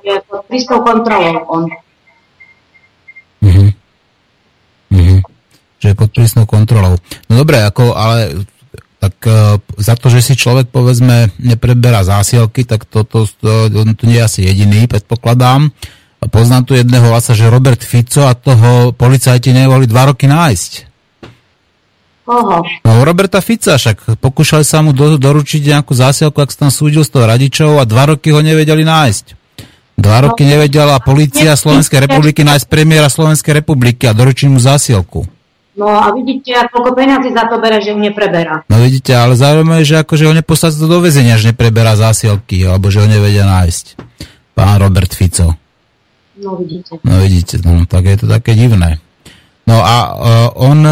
[0.05, 1.65] je pod prísnou kontrolou on.
[3.41, 3.69] Mm-hmm.
[4.93, 5.19] Mm-hmm.
[5.81, 7.01] Že je pod prísnou kontrolou.
[7.31, 8.45] No dobre, ako, ale
[9.01, 14.05] tak uh, za to, že si človek povedzme nepreberá zásielky, tak toto to, to, to
[14.05, 15.73] nie je asi jediný, predpokladám.
[16.31, 20.73] Poznám tu jedného vlasa, že Robert Fico a toho policajti nemohli dva roky nájsť.
[22.25, 22.65] Koho?
[22.65, 27.05] No Roberta Fica, však pokúšali sa mu do, doručiť nejakú zásielku, ak sa tam súdil
[27.05, 29.25] s toho radičov a dva roky ho nevedeli nájsť.
[29.95, 30.57] Dva roky no.
[30.57, 35.29] nevedela policia Slovenskej republiky nájsť premiéra Slovenskej republiky a doručiť mu zásielku.
[35.75, 38.63] No a vidíte, koľko peniazy za to bere, že ju nepreberá.
[38.71, 42.95] No vidíte, ale zaujímavé je, že akože ho neposlať do väzenia, že nepreberá zásielky, alebo
[42.95, 43.85] že ho nevedia nájsť.
[44.55, 45.63] Pán Robert Fico.
[46.37, 46.99] No vidíte.
[47.05, 48.99] No vidíte, no tak je to také divné.
[49.64, 50.85] No a uh, on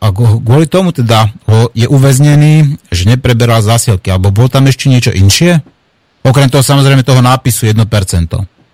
[0.00, 5.12] a kvôli tomu teda ho je uväznený, že nepreberal zásielky, alebo bolo tam ešte niečo
[5.12, 5.60] inšie?
[6.24, 7.84] Okrem toho samozrejme toho nápisu 1%.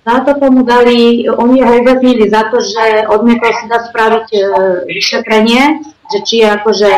[0.01, 4.41] Za to tomu dali, oni ho uväznili za to, že odmietol si dať spraviť e,
[4.91, 5.63] vyšetrenie,
[6.09, 6.91] že či je akože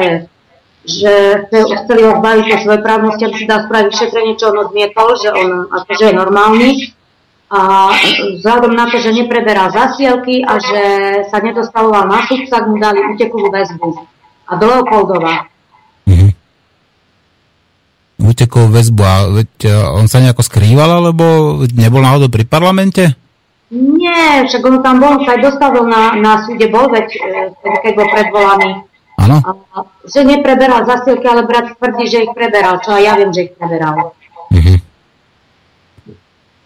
[0.82, 1.12] že
[1.52, 5.30] chceli ho zbaviť o svojej právnosti, aby si dal spraviť vyšetrenie, čo on odmietol, že
[5.30, 6.68] on akože je normálny
[7.52, 7.92] a
[8.40, 10.82] vzhľadom na to, že nepreberá zasielky a že
[11.28, 13.88] sa nedostaloval na súd, tak mu dali utekovú väzbu.
[14.48, 15.52] A do Leopoldova.
[16.08, 16.32] Mhm.
[18.24, 19.02] Utekovú väzbu.
[19.04, 23.12] A veď e, on sa nejako skrýval, alebo nebol náhodou pri parlamente?
[23.72, 27.52] Nie, však on tam bol, sa aj dostavil na, na súde, bol veď, e,
[27.84, 28.70] keď bol predvolaný.
[29.20, 29.36] Áno.
[30.08, 33.52] Že nepreberal zasielky, ale brat tvrdí, že ich preberal, čo aj ja viem, že ich
[33.60, 34.16] preberal.
[34.48, 34.81] Mhm.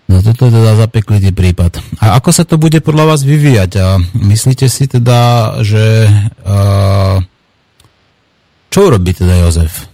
[0.07, 1.83] No toto je teda zapeklitý prípad.
[1.99, 3.71] A ako sa to bude podľa vás vyvíjať?
[3.83, 6.07] A myslíte si teda, že...
[6.47, 7.19] A,
[8.71, 9.91] čo urobí teda Jozef?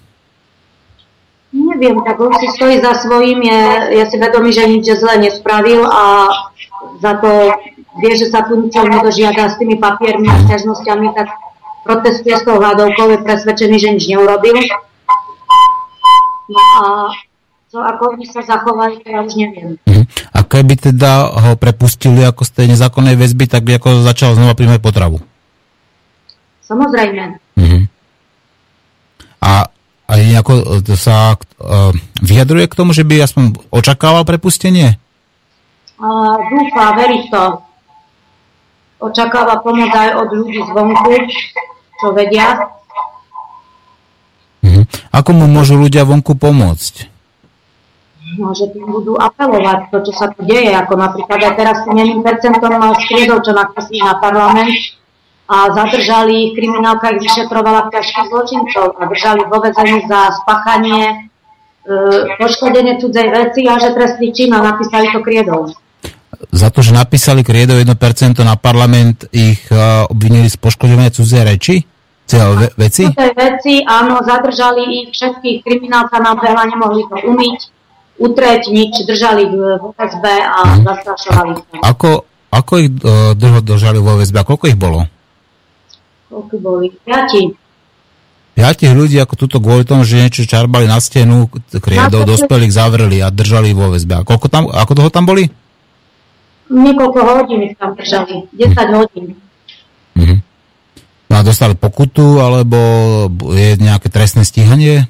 [1.53, 3.62] Neviem, tak on si stojí za svojím, je,
[4.01, 6.29] je si vedomý, že nič zle nespravil a
[7.01, 7.53] za to
[8.01, 11.29] vie, že sa tu ničo nedožiada s tými papiermi a ťažnosťami, tak
[11.85, 14.57] protestuje s tou hľadovkou, je presvedčený, že nič neurobil.
[16.48, 16.85] No a
[17.72, 19.80] to, ako oni sa zachovali, to ja už neviem.
[19.88, 20.04] Uh-huh.
[20.37, 24.52] A keby teda ho prepustili ako z tej nezákonnej väzby, tak by ako začal znova
[24.52, 25.24] príjmať potravu?
[26.61, 27.40] Samozrejme.
[27.56, 27.82] Uh-huh.
[29.40, 29.72] A,
[30.04, 35.00] a nejako e, sa uh, vyjadruje k tomu, že by aspoň očakával prepustenie?
[35.96, 37.56] Uh, dúfa, verí to.
[39.00, 41.12] Očakáva pomoc aj od ľudí zvonku,
[42.04, 42.68] čo vedia.
[44.61, 44.85] Uh-huh.
[45.08, 47.12] Ako mu môžu ľudia vonku pomôcť?
[48.38, 52.21] No, že tým budú apelovať to, čo sa tu deje, ako napríklad aj teraz tým
[52.23, 54.73] percentom striedov, čo nakreslí na parlament
[55.53, 61.14] a zadržali ich, kriminálka ich vyšetrovala ťažkých zločincov a držali vo vezení za spáchanie e,
[62.40, 65.77] poškodenie cudzej veci a že trestný čin a napísali to kriedov.
[66.49, 67.92] Za to, že napísali kriedov 1%
[68.42, 71.77] na parlament, ich uh, obvinili z poškodenia cudzej reči?
[72.33, 73.07] Ve- veci?
[73.14, 77.61] veci, áno, zadržali ich všetkých, kriminálka nám veľa nemohli to umyť
[78.20, 80.83] utreť nič, držali v OSB a mhm.
[80.85, 81.77] zastrašovali sa.
[81.87, 82.11] Ako,
[82.53, 85.07] ako ich uh, držali vo OSB a koľko ich bolo?
[86.29, 86.88] Koľko boli?
[87.05, 87.53] Piati.
[88.53, 91.48] Piati ľudí, ako tuto kvôli tomu, že niečo čarbali na stenu,
[91.81, 94.20] kriadov, dospelých zavreli a držali vo OSB.
[94.20, 95.48] A koľko tam, ako toho tam boli?
[96.72, 98.48] Niekoľko hodín ich tam držali.
[98.53, 98.92] 10 hm.
[98.96, 99.27] hodín.
[100.16, 100.37] Mhm.
[101.33, 102.77] No a dostali pokutu, alebo
[103.57, 105.09] je nejaké trestné stíhanie?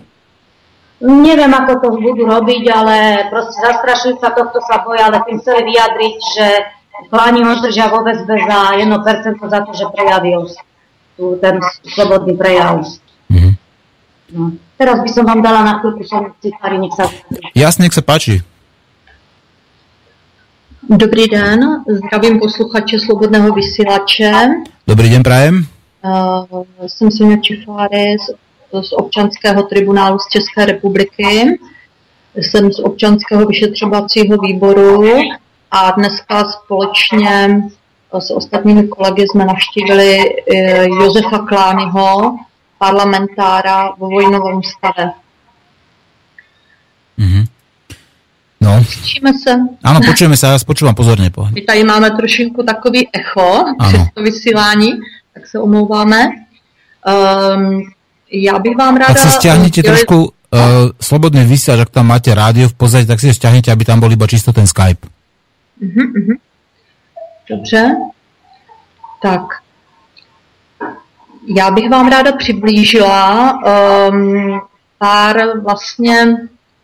[1.02, 5.74] Neviem, ako to budú robiť, ale proste zastrašujú sa tohto sa boja, ale tým chceli
[5.74, 6.46] vyjadriť, že
[7.10, 10.46] Kláni ho držia vo väzbe za 1% za to, že prejavil
[11.16, 12.86] tu ten slobodný prejav.
[13.26, 13.52] Mm-hmm.
[14.32, 14.54] No.
[14.78, 17.10] Teraz by som vám dala na chvíľku som citári, nech sa...
[17.58, 18.46] Jasne, nech sa páči.
[20.82, 24.32] Dobrý den, zdravím posluchače Slobodného vysílače.
[24.86, 25.66] Dobrý den, prajem.
[26.02, 28.16] Uh, jsem Sonja Čifáry
[28.80, 31.58] z, občanského tribunálu z České republiky.
[32.34, 35.04] Jsem z občanského vyšetřovacího výboru
[35.70, 37.62] a dneska společně
[38.18, 40.20] s ostatními kolegy jsme navštívili
[40.54, 42.36] eh, Josefa Klányho,
[42.78, 45.12] parlamentára vo vojnovom stave.
[47.18, 47.44] Mm-hmm.
[48.60, 48.84] No.
[48.84, 49.50] Slyšíme se?
[49.84, 51.30] Ano, počujeme se, já počúvam pozorně.
[51.54, 53.88] My tady máme trošinku takový echo ano.
[53.88, 54.92] přes to vysílání,
[55.34, 56.28] tak se omlouváme.
[57.56, 57.82] Um,
[58.32, 59.14] já bych vám ráda...
[59.14, 60.30] Tak si stiahnete trošku uh,
[61.00, 64.26] slobodný vysiač, ak tam máte rádio v pozadí, tak si stiahnete, aby tam bol iba
[64.26, 65.06] čisto ten Skype.
[65.82, 66.36] Uh-huh, uh-huh.
[67.50, 67.96] Dobře.
[69.22, 69.42] Tak.
[71.56, 74.60] Já bych vám ráda přiblížila um,
[74.98, 76.26] pár vlastně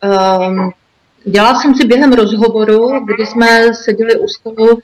[0.02, 0.72] um,
[1.30, 4.80] Dělala jsem si během rozhovoru, kdy jsme seděli u stolu uh,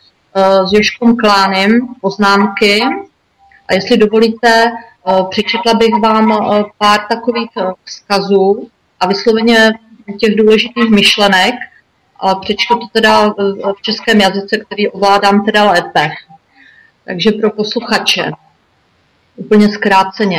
[0.68, 2.80] s Joškom Klánem poznámky
[3.68, 4.72] a jestli dovolíte,
[5.30, 6.38] přečetla bych vám
[6.78, 7.50] pár takových
[7.84, 8.68] vzkazů
[9.00, 9.72] a vysloveně
[10.20, 11.54] těch důležitých myšlenek,
[12.40, 13.28] přečtu to teda
[13.78, 16.10] v českém jazyce, který ovládám teda lépe.
[17.04, 18.30] Takže pro posluchače,
[19.36, 20.38] úplně zkráceně.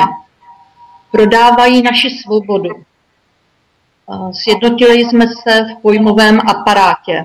[1.11, 2.69] Prodávají naši svobodu.
[4.31, 7.23] Sjednotili jsme se v pojmovém aparátě.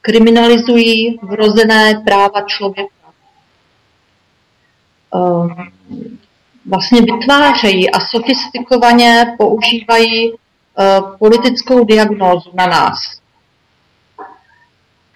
[0.00, 3.03] Kriminalizují vrozené práva člověka.
[6.66, 10.32] Vlastně vytvářejí a sofistikovaně používají
[11.18, 12.98] politickou diagnózu na nás.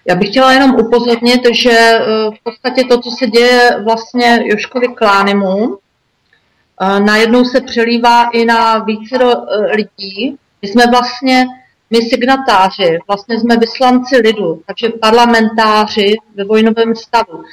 [0.05, 1.99] Já bych chtěla jenom upozornit, že
[2.39, 5.77] v podstatě to, co se děje vlastně Joškovi Klánimu,
[6.99, 9.17] najednou se přelívá i na více
[9.75, 10.37] lidí.
[10.61, 11.45] My jsme vlastně,
[11.89, 17.43] my signatáři, vlastně jsme vyslanci lidu, takže parlamentáři ve vojnovém stavu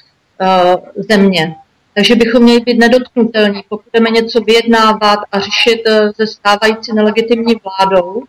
[0.97, 1.57] země.
[1.97, 7.55] Takže bychom měli být nedotknutelní, pokud budeme něco vyjednávat a řešit e, se stávající nelegitimní
[7.65, 8.23] vládou.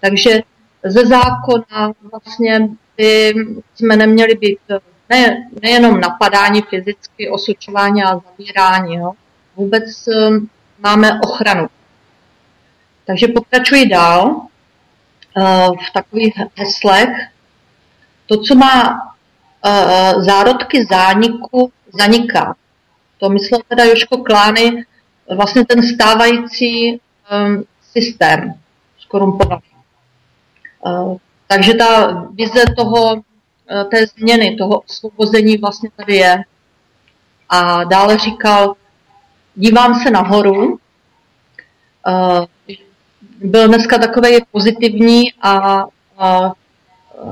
[0.00, 0.40] Takže
[0.84, 3.34] ze zákona vlastně by
[3.74, 4.58] jsme neměli být
[5.10, 9.12] ne, nejenom napadání fyzicky, osočování a zavírání, jo,
[9.56, 11.68] vůbec um, máme ochranu.
[13.06, 14.40] Takže pokračuji dál
[15.88, 17.08] v takových heslech.
[18.26, 19.00] To, co má
[20.18, 22.54] zárodky zániku, zaniká.
[23.24, 24.84] To myslel teda Joško Klány,
[25.36, 28.54] vlastně ten stávající um, systém
[28.98, 29.62] skorumpovaný.
[30.86, 33.22] Uh, takže ta vize toho,
[33.90, 36.44] té změny, toho osvobození vlastně tady je.
[37.48, 38.74] A dále říkal,
[39.54, 40.72] dívám se nahoru.
[40.72, 40.78] Uh,
[43.40, 45.84] byl dneska takový pozitivní a,
[46.18, 46.52] a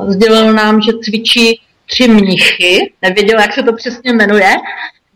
[0.07, 2.93] sdělil nám, že cvičí tři mnichy.
[3.03, 4.55] Nevěděl, jak se to přesně jmenuje.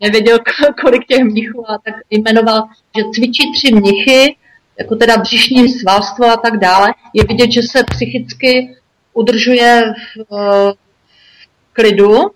[0.01, 0.39] Nevěděl,
[0.81, 2.63] kolik těch mnichů a tak jmenoval,
[2.97, 4.35] že cvičí tři mnichy,
[4.79, 6.93] jako teda břišní svalstvo a tak dále.
[7.13, 8.75] Je vidět, že se psychicky
[9.13, 9.93] udržuje
[10.29, 10.33] v,
[10.69, 12.31] v klidu,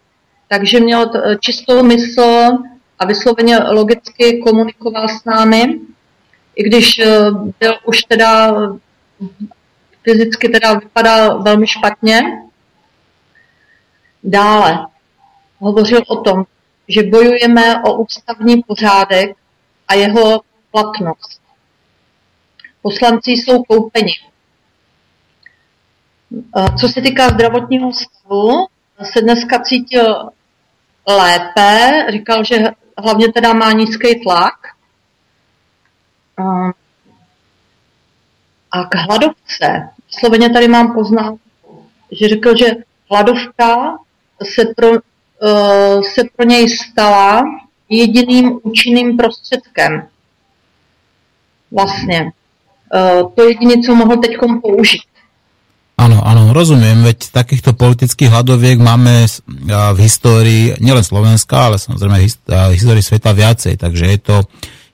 [0.47, 2.58] takže měl čistou mysl,
[3.02, 5.80] a vysloveně logicky komunikoval s námi,
[6.56, 8.54] i když eh, byl už teda
[10.04, 12.21] fyzicky teda vypadal velmi špatně.
[14.24, 14.88] Dále
[15.60, 16.43] hovořil o tom,
[16.93, 19.38] že bojujeme o ústavní pořádek
[19.88, 21.41] a jeho platnost.
[22.82, 24.13] Poslanci jsou koupeni.
[26.58, 28.67] Eh, co se týká zdravotního stavu,
[29.04, 30.30] se dneska cítil
[31.08, 32.56] lépe, říkal, že
[32.97, 34.54] hlavně teda má nízký tlak.
[38.71, 41.36] A k hladovce, sloveně tady mám poznat,
[42.12, 42.65] že řekl, že
[43.12, 43.98] hladovka
[44.44, 44.92] se pro,
[46.02, 47.44] se pro něj stala
[47.89, 50.08] jediným účinným prostředkem.
[51.71, 52.31] Vlastně.
[52.94, 55.02] Uh, to jediné, co mohl teď použít.
[56.02, 59.29] Áno, áno, rozumiem, veď takýchto politických hladoviek máme
[59.69, 64.35] v histórii, nielen Slovenska, ale samozrejme v histórii sveta viacej, takže je to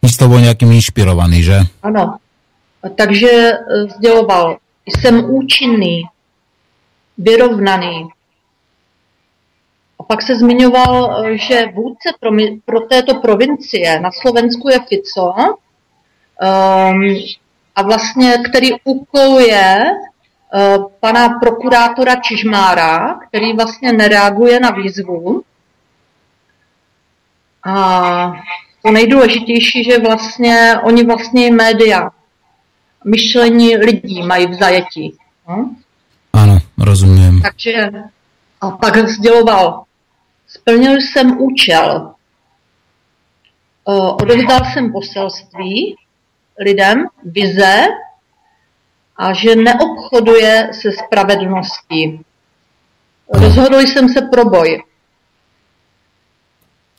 [0.03, 1.57] isto bol nejakým inšpirovaný, že?
[1.79, 2.19] Ano,
[2.83, 3.55] takže e,
[3.97, 6.03] sděloval, jsem účinný,
[7.17, 8.11] vyrovnaný.
[10.07, 12.31] Pak se zmiňoval, e, že vůdce pro,
[12.65, 17.15] pro této provincie na Slovensku je Fico, um,
[17.75, 19.85] a vlastně, který úkoluje
[20.99, 25.43] pana prokurátora Čižmára, který vlastně nereaguje na výzvu.
[27.63, 28.33] A
[28.85, 32.09] to nejdůležitější, že vlastně oni vlastně média,
[33.05, 35.17] myšlení lidí mají v zajetí.
[35.49, 35.69] No?
[36.33, 37.41] Ano, rozumím.
[37.41, 37.91] Takže
[38.61, 39.83] a pak sděloval,
[40.57, 42.13] splnil jsem účel,
[44.21, 45.95] odevzdal jsem poselství
[46.59, 47.87] lidem, vize
[49.17, 52.21] a že neobchoduje se spravedlností.
[53.29, 54.83] Rozhodl jsem se pro boj.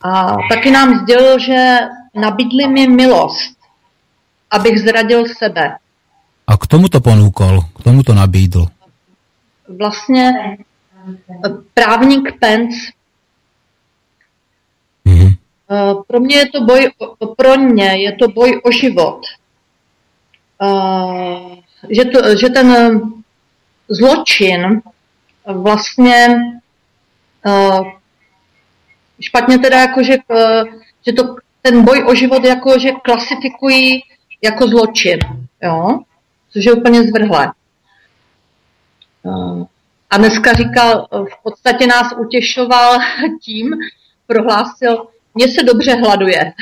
[0.01, 1.77] A taky nám sdělil, že
[2.13, 3.57] nabídli mi milost,
[4.51, 5.77] abych zradil sebe.
[6.47, 7.61] A k tomu to ponúkol?
[7.79, 8.65] K tomu to nabídl?
[9.79, 10.57] Vlastně
[11.73, 12.77] právník Pence.
[15.09, 16.03] Mm-hmm.
[16.07, 16.91] Pro mě je to boj,
[17.37, 19.21] pro mě je to boj o život.
[21.89, 23.01] Že, to, že ten
[23.89, 24.81] zločin
[25.45, 26.27] vlastně
[29.19, 30.17] špatně teda jako, že,
[31.05, 34.03] že to, ten boj o život jako, že klasifikují
[34.41, 35.19] jako zločin,
[35.63, 35.99] jo?
[36.49, 37.51] což je úplně zvrhlé.
[40.09, 42.97] A dneska říkal, v podstatě nás utěšoval
[43.41, 43.75] tím,
[44.29, 46.53] prohlásil, mně se dobře hladuje.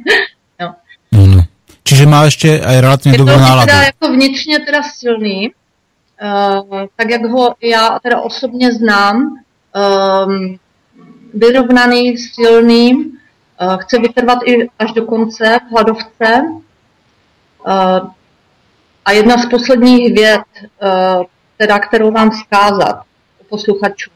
[0.60, 0.74] no.
[1.12, 1.42] No, no.
[1.84, 3.66] Čiže má ještě aj relativně dobrou náladu.
[3.66, 10.58] teda jako vnitřně teda silný, uh, tak jak ho já teda osobně znám, um,
[11.34, 16.42] vyrovnaný, silný, uh, chce vytrvat i až do konce v hladovce.
[17.66, 18.10] Uh,
[19.04, 20.42] a jedna z posledních věd,
[20.82, 21.24] uh,
[21.56, 23.02] teda, kterou vám vzkázat
[23.40, 24.10] u posluchačů.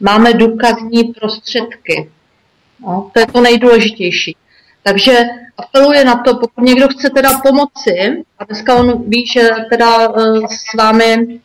[0.00, 2.10] Máme důkazní prostředky.
[2.82, 4.36] No, to je to nejdůležitější.
[4.82, 5.18] Takže
[5.58, 10.46] apeluje na to, pokud někdo chce teda pomoci, a dneska on ví, že teda uh,
[10.46, 11.40] s vámi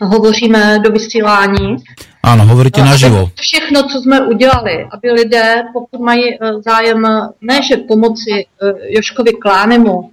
[0.00, 1.76] hovoříme do vysílání.
[2.22, 3.30] Ano, hovoríte naživo.
[3.34, 7.02] Všechno, co jsme udělali, aby lidé, pokud mají uh, zájem,
[7.40, 8.46] ne že pomoci
[8.88, 10.10] Joškovi Klánemu,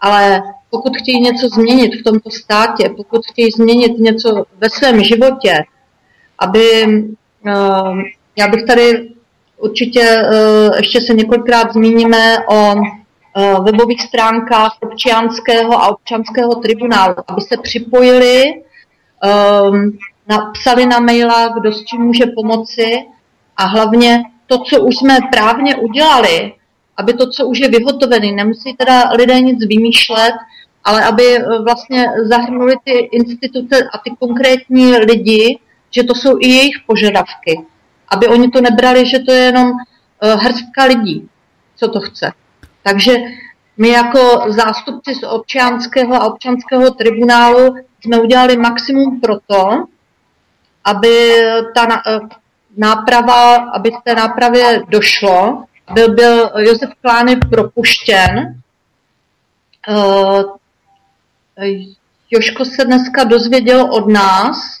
[0.00, 5.64] ale pokud chtějí něco změnit v tomto státě, pokud chtějí změnit něco ve svém životě,
[6.38, 6.86] aby,
[8.36, 9.08] já bych tady
[9.58, 17.40] určitě uh, ještě se několikrát zmíníme o uh, webových stránkách občianského a občanského tribunálu, aby
[17.40, 19.98] se připojili, um,
[20.28, 23.06] napsali na maila, kdo s čím může pomoci
[23.56, 26.52] a hlavně to, co už jsme právně udělali,
[26.96, 30.34] aby to, co už je vyhotovené, nemusí teda lidé nic vymýšlet,
[30.84, 35.58] ale aby eh, vlastně zahrnuli ty instituce a ty konkrétní lidi,
[35.90, 37.60] že to jsou i jejich požadavky.
[38.08, 41.28] Aby oni to nebrali, že to je jenom eh, hrstka lidí,
[41.76, 42.32] co to chce.
[42.82, 43.12] Takže
[43.76, 49.84] my jako zástupci z občanského a občanského tribunálu jsme udělali maximum pro to,
[50.84, 51.34] aby
[51.74, 52.20] ta eh,
[52.76, 58.60] náprava, aby té nápravě došlo, byl, byl Josef Klány propuštěn,
[62.30, 64.80] Joško se dneska dozvěděl od nás,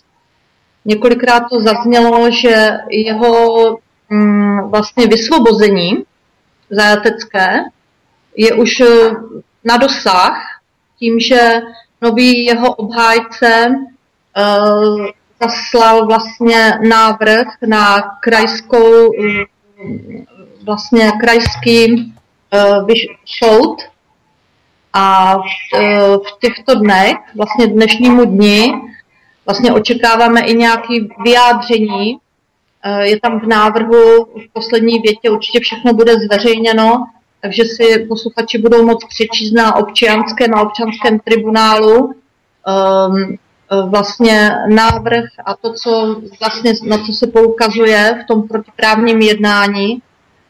[0.84, 3.78] několikrát to zaznělo, že jeho
[4.10, 6.04] mm, vlastně vysvobození
[6.70, 7.48] zajatecké
[8.36, 9.10] je už eh,
[9.64, 10.54] na dosah
[10.98, 11.60] tím, že
[12.00, 15.06] nový jeho obhájce uh,
[15.42, 19.12] zaslal vlastně návrh na krajskou,
[20.64, 22.12] vlastně krajský
[22.54, 22.88] uh,
[23.24, 23.82] soud.
[24.96, 28.72] A v, e, v těchto dnech, vlastně dnešnímu dni,
[29.46, 32.18] vlastně očekáváme i nějaké vyjádření.
[32.82, 37.06] E, je tam v návrhu v poslední větě určitě všechno bude zveřejněno,
[37.40, 43.38] takže si posluchači budou moct přečíst na občianském a občanském tribunálu um,
[43.88, 50.02] vlastně návrh a to, co vlastně, na co se poukazuje v tom protiprávním jednání.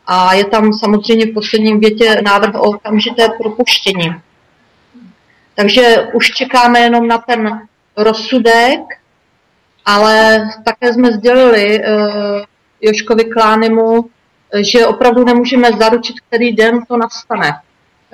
[0.07, 4.15] A je tam samozřejmě v posledním větě návrh o okamžité propuštění.
[5.55, 7.61] Takže už čekáme jenom na ten
[7.97, 8.81] rozsudek,
[9.85, 11.87] ale také jsme sdělili uh,
[12.81, 14.05] Joškovi Klánimu,
[14.61, 17.53] že opravdu nemůžeme zaručit, který den to nastane,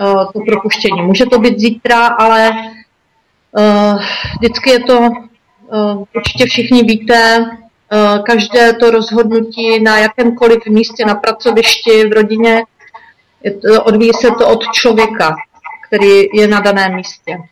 [0.00, 1.02] uh, to propuštění.
[1.02, 4.02] Může to být zítra, ale uh,
[4.38, 5.10] vždycky je to,
[6.16, 7.50] určitě všichni víte,
[8.26, 12.64] každé to rozhodnutí na jakémkoliv místě, na pracovišti, v rodině,
[13.82, 15.36] odvíjí se to od člověka
[15.90, 17.42] ktorý je na daném místě.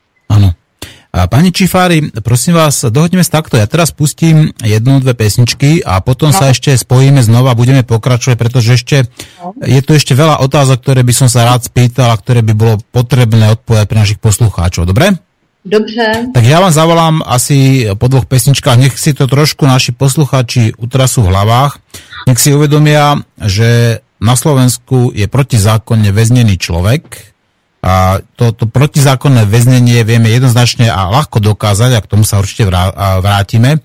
[1.18, 3.58] A pani Čifári, prosím vás, dohodneme sa takto.
[3.58, 6.36] Ja teraz pustím jednu, dve pesničky a potom no.
[6.36, 9.10] sa ešte spojíme znova a budeme pokračovať, pretože ešte
[9.42, 9.50] no.
[9.66, 12.78] je tu ešte veľa otázok, ktoré by som sa rád spýtal a ktoré by bolo
[12.94, 14.86] potrebné odpovedať pre našich poslucháčov.
[14.86, 15.18] Dobre?
[15.66, 16.30] Dobře.
[16.30, 21.26] Tak ja vám zavolám asi po dvoch pesničkách, nech si to trošku naši posluchači utrasú
[21.26, 21.82] v hlavách,
[22.30, 27.34] nech si uvedomia, že na Slovensku je protizákonne väznený človek
[27.78, 32.66] a to, to protizákonné väznenie vieme jednoznačne a ľahko dokázať, a k tomu sa určite
[32.66, 33.78] vrátime.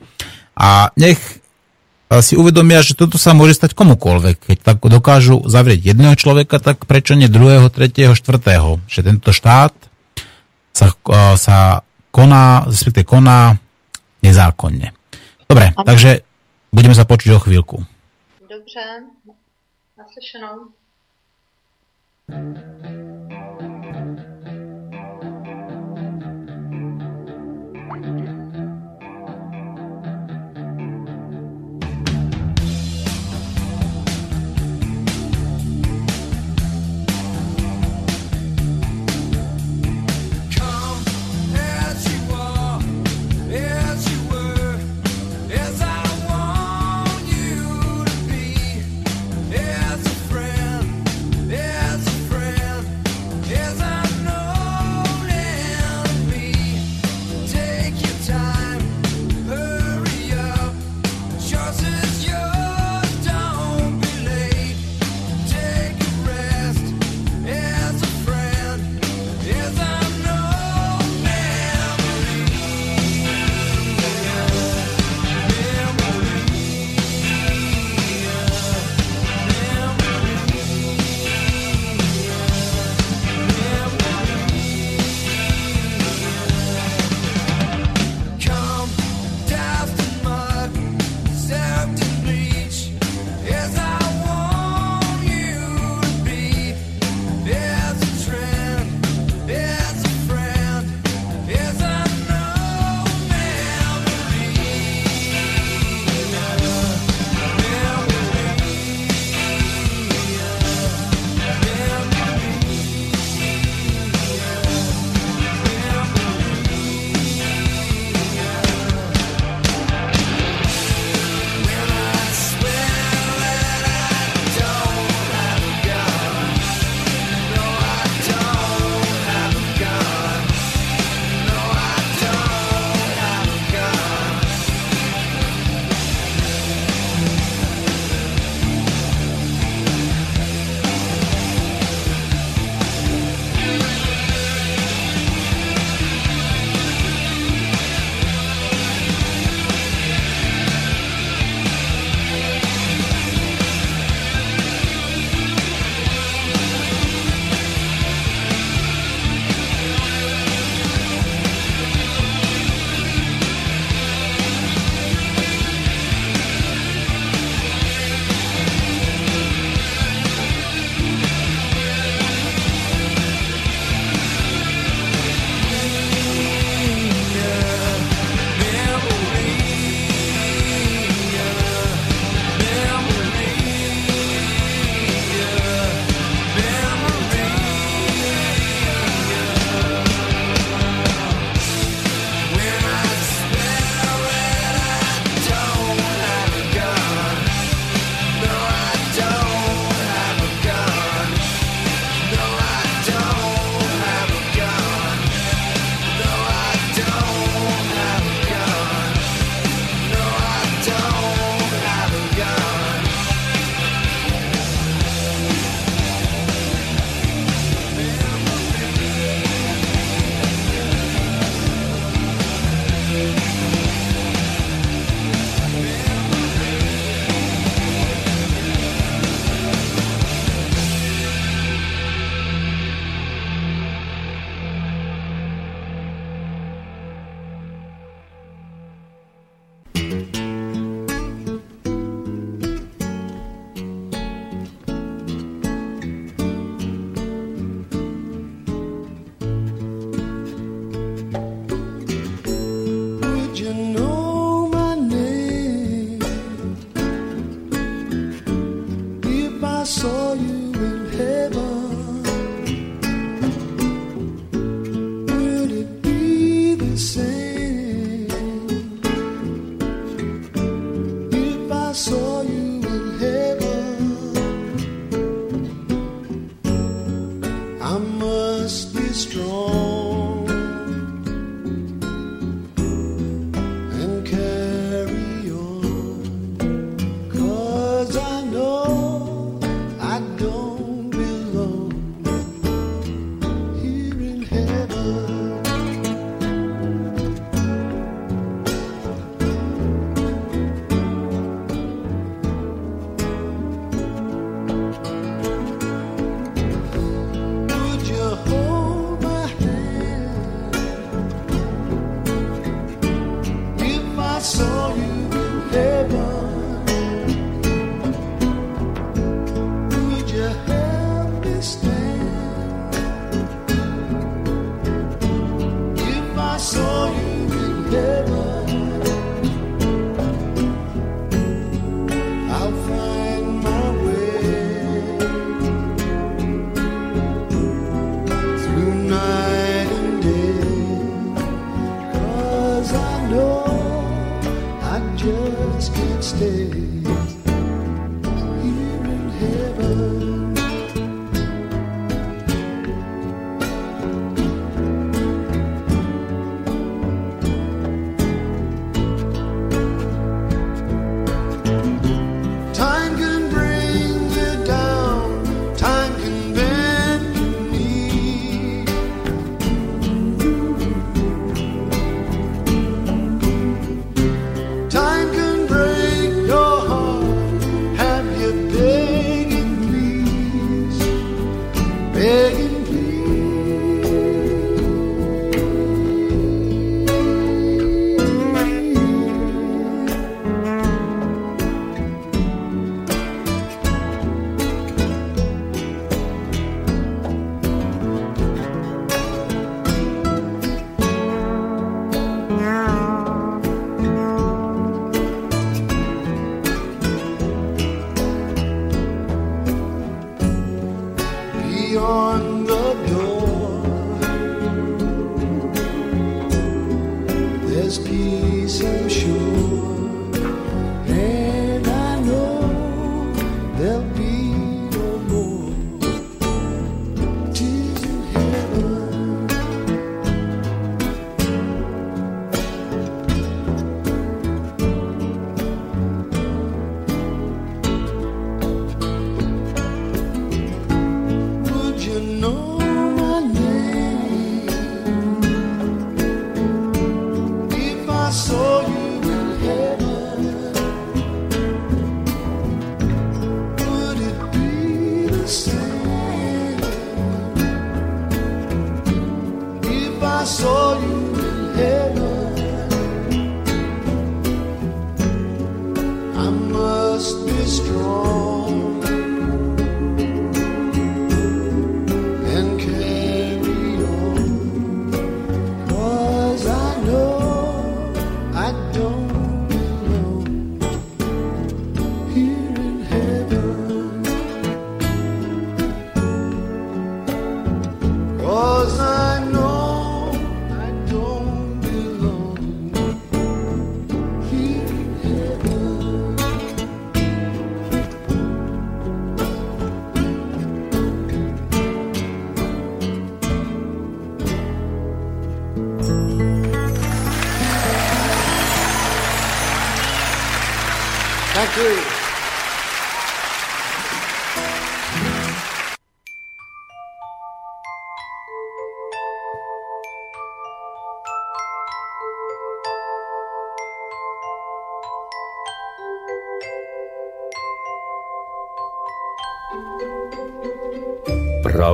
[0.57, 1.21] A nech
[2.21, 4.37] si uvedomia, že toto sa môže stať komukoľvek.
[4.49, 8.81] Keď tak dokážu zavrieť jedného človeka, tak prečo nie druhého, tretieho, štvrtého?
[8.85, 9.73] Že tento štát
[10.73, 10.87] sa,
[11.37, 11.57] sa
[12.13, 13.57] koná, respektive koná
[14.21, 14.93] nezákonne.
[15.49, 15.85] Dobre, Aha.
[15.85, 16.21] takže
[16.69, 17.77] budeme sa počuť o chvíľku.
[18.45, 18.85] Dobře,
[19.97, 20.69] naslyšenou.
[23.93, 24.32] Thank you.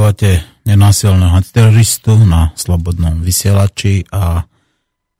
[0.00, 4.48] Počúvate nenásilného teroristu na slobodnom vysielači a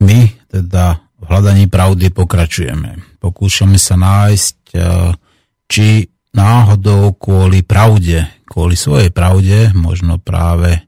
[0.01, 3.21] my teda v hľadaní pravdy pokračujeme.
[3.21, 4.81] Pokúšame sa nájsť, e,
[5.69, 10.81] či náhodou kvôli pravde, kvôli svojej pravde, možno práve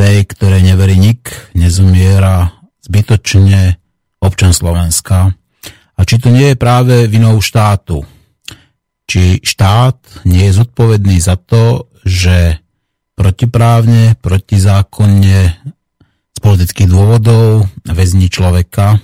[0.00, 2.56] tej, ktoré neverí nik, nezumiera
[2.88, 3.76] zbytočne
[4.16, 5.36] občan Slovenska.
[5.92, 8.00] A či to nie je práve vinou štátu.
[9.04, 12.64] Či štát nie je zodpovedný za to, že
[13.16, 15.38] protiprávne, protizákonne
[16.36, 19.00] z politických dôvodov väzni človeka,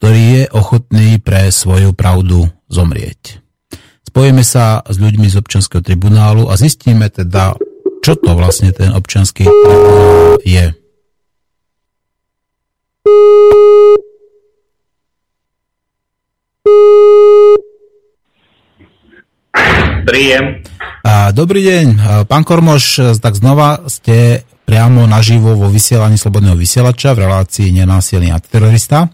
[0.00, 3.38] ktorý je ochotný pre svoju pravdu zomrieť.
[4.08, 7.54] Spojíme sa s ľuďmi z občanského tribunálu a zistíme teda,
[8.02, 10.66] čo to vlastne ten občanský tribunál je.
[20.12, 20.60] Príjem.
[21.32, 21.86] Dobrý deň,
[22.28, 29.08] pán Kormoš, tak znova ste priamo naživo vo vysielaní Slobodného vysielača v relácii Nenásilný terorista.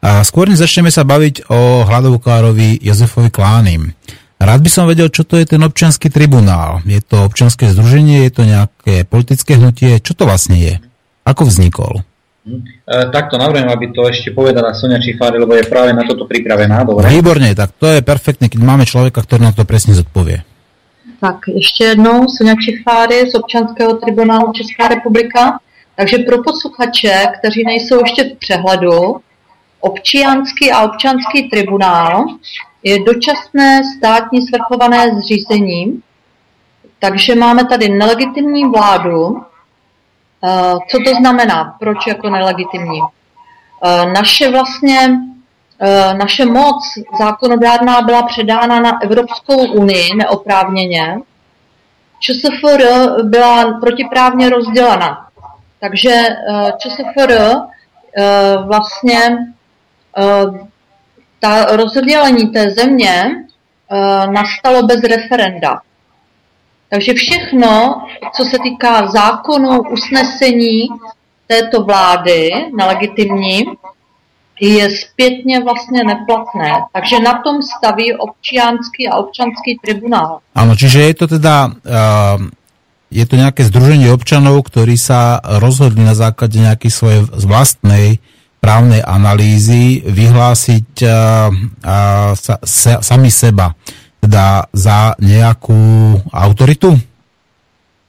[0.00, 3.92] A skôr než začneme sa baviť o hladovkárovi Jozefovi Klánim.
[4.40, 6.80] Rád by som vedel, čo to je ten občianský tribunál.
[6.88, 10.00] Je to občianské združenie, je to nejaké politické hnutie?
[10.00, 10.80] Čo to vlastne je?
[11.28, 12.00] Ako vznikol?
[12.50, 16.82] E, takto navrhujem, aby to ešte povedala Sonia Čifári, lebo je práve na toto pripravená.
[16.84, 17.06] Dobre?
[17.06, 20.42] Výborne, tak to je perfektné, keď máme človeka, ktorý na to presne zodpovie.
[21.20, 25.60] Tak ještě jednou Sonja Čifáry z občanského tribunálu Česká republika.
[25.96, 29.20] Takže pro posluchače, kteří nejsou ještě v přehledu,
[29.80, 32.24] občianský a občanský tribunál
[32.82, 36.00] je dočasné státní svrchované zřízení,
[36.98, 39.42] takže máme tady nelegitimní vládu.
[40.44, 41.76] Eh, co to znamená?
[41.80, 43.00] Proč jako nelegitimní?
[43.84, 44.98] Eh, naše vlastně
[45.80, 46.84] eh, naše moc
[47.18, 51.18] zákonodárná byla předána na Evropskou unii neoprávněně.
[52.20, 52.82] ČSFR
[53.22, 55.26] byla protiprávně rozdělena.
[55.80, 56.26] Takže
[56.78, 57.38] ČSFR
[58.66, 59.18] vlastně
[61.40, 63.30] ta rozdělení té země
[64.30, 65.80] nastalo bez referenda.
[66.90, 68.02] Takže všechno,
[68.34, 70.88] co se týká zákonu, usnesení
[71.46, 73.64] této vlády, nelegitimní,
[74.60, 76.72] je zpětně vlastně neplatné.
[76.92, 80.38] Takže na tom staví občianský a občanský tribunál.
[80.54, 82.44] Ano, čiže je to teda uh,
[83.10, 88.22] je to nejaké združenie občanov, ktorí sa rozhodli na základe nejakej svojej vlastnej
[88.62, 91.50] právnej analýzy vyhlásiť a,
[91.82, 91.96] a,
[92.38, 93.74] sa, sa, sami seba
[94.20, 95.76] teda za nejakú
[96.32, 97.00] autoritu?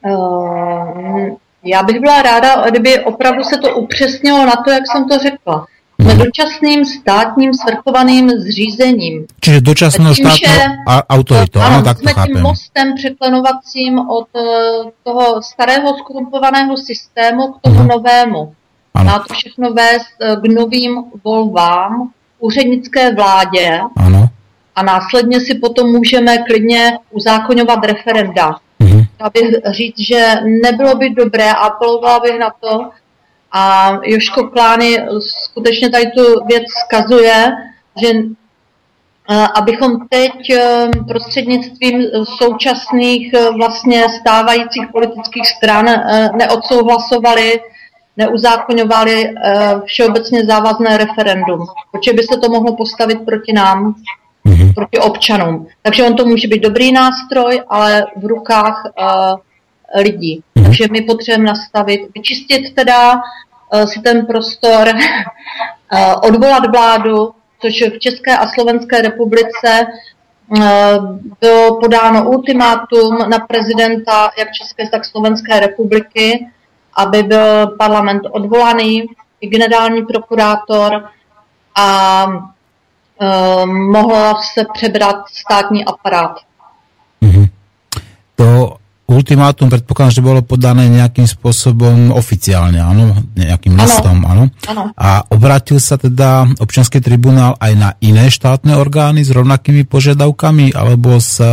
[0.05, 1.29] Uh,
[1.63, 5.65] já bych byla ráda, kdyby opravdu se to upřesnilo na to, jak jsem to řekla.
[6.01, 6.23] Jsme hmm.
[6.23, 9.25] dočasným státním svrchovaným zřízením.
[9.41, 10.53] Čiže dočasnou státnou
[11.09, 17.47] autoritou, ano, ano tak jsme to tím mostem překlenovacím od uh, toho starého skorumpovaného systému
[17.47, 17.87] k tomu hmm.
[17.87, 18.53] novému.
[18.93, 19.05] Ano.
[19.05, 24.29] Má to všechno vést eh, k novým volbám, úřednické vládě ano.
[24.81, 28.55] A následně si potom můžeme klidně uzákonňovat referenda.
[28.79, 29.03] Mhm.
[29.19, 32.89] Já bych říct, že nebylo by dobré, apelovala bych na to,
[33.51, 37.51] a Joško Klány skutečně tady tu věc zkazuje,
[38.01, 42.01] že eh, abychom teď eh, prostřednictvím
[42.41, 45.85] současných vlastně stávajících politických stran
[46.37, 47.59] neodsouhlasovali
[48.17, 49.33] neuzákoňovali
[49.85, 53.95] všeobecně závazné referendum, protože by se to mohlo postavit proti nám,
[54.51, 54.73] mm-hmm.
[54.73, 55.67] proti občanům.
[55.81, 60.43] Takže on to může být dobrý nástroj, ale v rukách uh, lidí.
[60.55, 60.65] Mm-hmm.
[60.65, 67.31] Takže my potřebujeme nastavit, vyčistit teda uh, si ten prostor, uh, odvolat vládu,
[67.61, 69.87] což v České a Slovenské republice
[71.41, 76.47] bylo podáno ultimátum na prezidenta jak České, tak Slovenské republiky,
[76.97, 79.05] aby byl parlament odvolaný,
[79.41, 81.09] i generální prokurátor
[81.75, 82.25] a
[83.65, 86.39] mohl se přebrat státní aparát.
[87.21, 87.49] Mm-hmm.
[88.35, 88.77] To
[89.11, 94.47] ultimátum predpokladám, že bolo podané nejakým spôsobom oficiálne, áno, nejakým listom, áno.
[94.95, 101.19] A obrátil sa teda občianský tribunál aj na iné štátne orgány s rovnakými požiadavkami, alebo
[101.19, 101.43] s,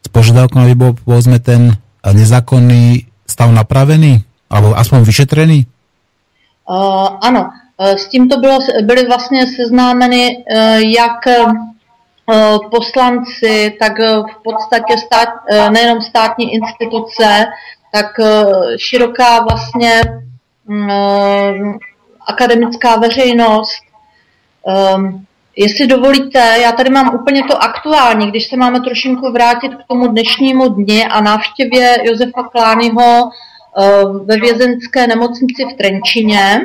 [0.00, 4.24] s požiadavkami, aby bol povedzme ten nezákonný stav napravený?
[4.48, 5.58] Alebo aspoň vyšetrený?
[6.64, 14.42] Uh, ano, uh, s tímto bylo, byly vlastně seznámeny uh, jak uh, poslanci, tak v
[14.44, 15.28] podstatě stát,
[15.70, 17.46] nejenom státní instituce,
[17.92, 18.06] tak
[18.76, 20.02] široká vlastně
[20.68, 21.76] uh,
[22.26, 23.82] akademická veřejnost.
[24.96, 25.24] Um,
[25.56, 30.06] jestli dovolíte, já tady mám úplně to aktuální, když se máme trošinku vrátit k tomu
[30.06, 33.30] dnešnímu dni a návštěvě Josefa Klányho
[33.78, 36.60] Eh, ve vězenské nemocnici v Trenčině.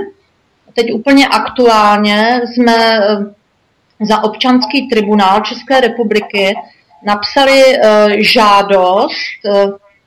[0.74, 6.56] Teď úplně aktuálně jsme eh, za občanský tribunál České republiky
[7.04, 9.40] napsali eh, žádost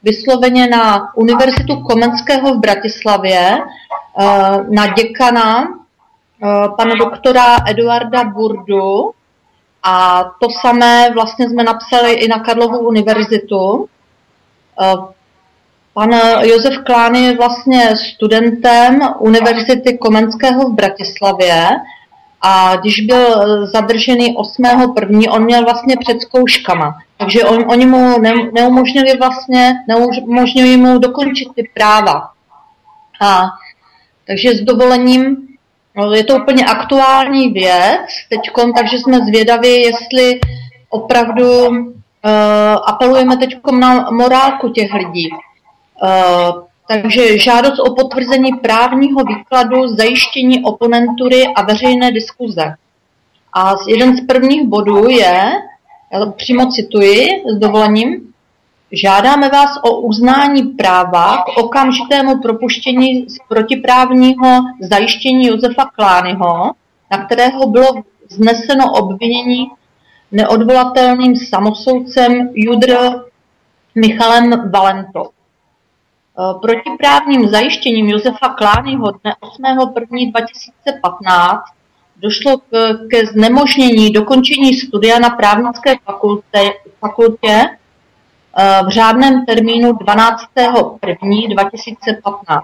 [0.03, 3.59] vysloveně na Univerzitu Komenského v Bratislavě
[4.71, 5.69] na děkana
[6.77, 9.13] pana doktora Eduarda Burdu
[9.83, 13.89] a to samé vlastně jsme napsali i na Karlovu univerzitu.
[15.95, 16.11] Pan
[16.43, 21.68] Josef Klán je vlastně studentem Univerzity Komenského v Bratislavě
[22.43, 26.99] a když byl zadržený 8.1., on měl vlastně před zkouškama.
[27.16, 32.30] Takže on, oni mu ne, neumožnili vlastně, neumožnili mu dokončit ty práva.
[33.20, 33.43] A,
[34.26, 35.36] takže s dovolením,
[35.97, 40.40] no, je to úplně aktuální věc teďkom, takže jsme zvědaví, jestli
[40.90, 41.84] opravdu uh,
[42.86, 45.30] apelujeme teď na morálku těch lidí.
[46.05, 46.53] Eh,
[46.88, 52.74] takže žádost o potvrzení právního výkladu, zajištění oponentury a veřejné diskuze.
[53.55, 55.53] A jeden z prvních bodů je,
[56.12, 58.32] já přímo cituji s dovolením,
[58.94, 66.72] Žádáme vás o uznání práva k okamžitému propuštění z protiprávního zajištění Josefa Klányho,
[67.11, 69.70] na kterého bylo zneseno obvinění
[70.32, 72.96] neodvolatelným samosoudcem Judr
[73.94, 75.28] Michalem Valentou.
[76.39, 81.62] Eh, protiprávním zajištěním Josefa Klányho dne 8.1.2015
[82.16, 82.62] došlo k,
[83.11, 87.64] ke znemožnění dokončení studia na právnické fakultě, fakultě
[88.87, 92.62] v řádném termínu 12.1.2015.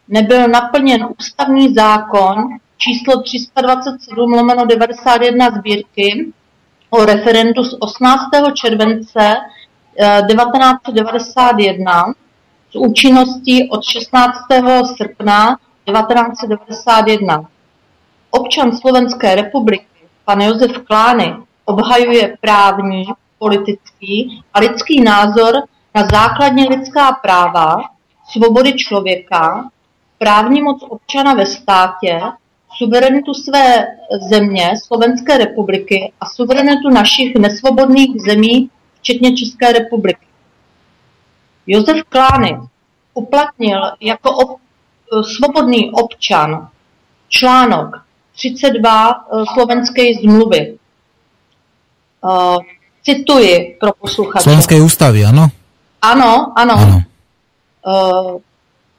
[0.07, 2.35] nebyl naplněn ústavní zákon
[2.77, 6.33] číslo 327 lomeno 91 sbírky
[6.89, 8.23] o referendu z 18.
[8.53, 9.35] července
[10.27, 12.13] 1991 eh,
[12.71, 14.37] s účinností od 16.
[14.97, 17.45] srpna 1991.
[18.35, 19.85] Občan Slovenské republiky,
[20.25, 23.05] pan Josef Klány, obhajuje právní,
[23.39, 25.53] politický a lidský názor
[25.95, 27.77] na základně lidská práva,
[28.31, 29.69] svobody člověka,
[30.17, 32.21] právní moc občana ve státě,
[32.77, 33.87] suverenitu své
[34.29, 38.69] země, Slovenské republiky a suverenitu našich nesvobodných zemí,
[38.99, 40.25] včetně České republiky.
[41.67, 42.59] Josef Klány
[43.13, 44.59] uplatnil jako ob,
[45.21, 46.69] svobodný občan
[47.29, 48.03] článok
[48.35, 50.61] 32 eh, slovenské zmluvy.
[52.23, 52.63] Uh,
[53.03, 54.47] cituji pro posluchače.
[54.47, 55.51] Slovenské ústavy, ano?
[55.99, 56.75] Ano, ano.
[56.79, 56.97] ano.
[57.83, 58.39] Uh,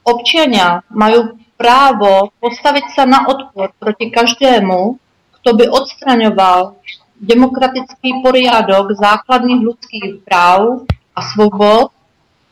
[0.05, 5.01] Občania majú právo postaviť sa na odpor proti každému,
[5.41, 6.77] kto by odstraňoval
[7.17, 10.85] demokratický poriadok základných ľudských práv
[11.17, 11.89] a svobod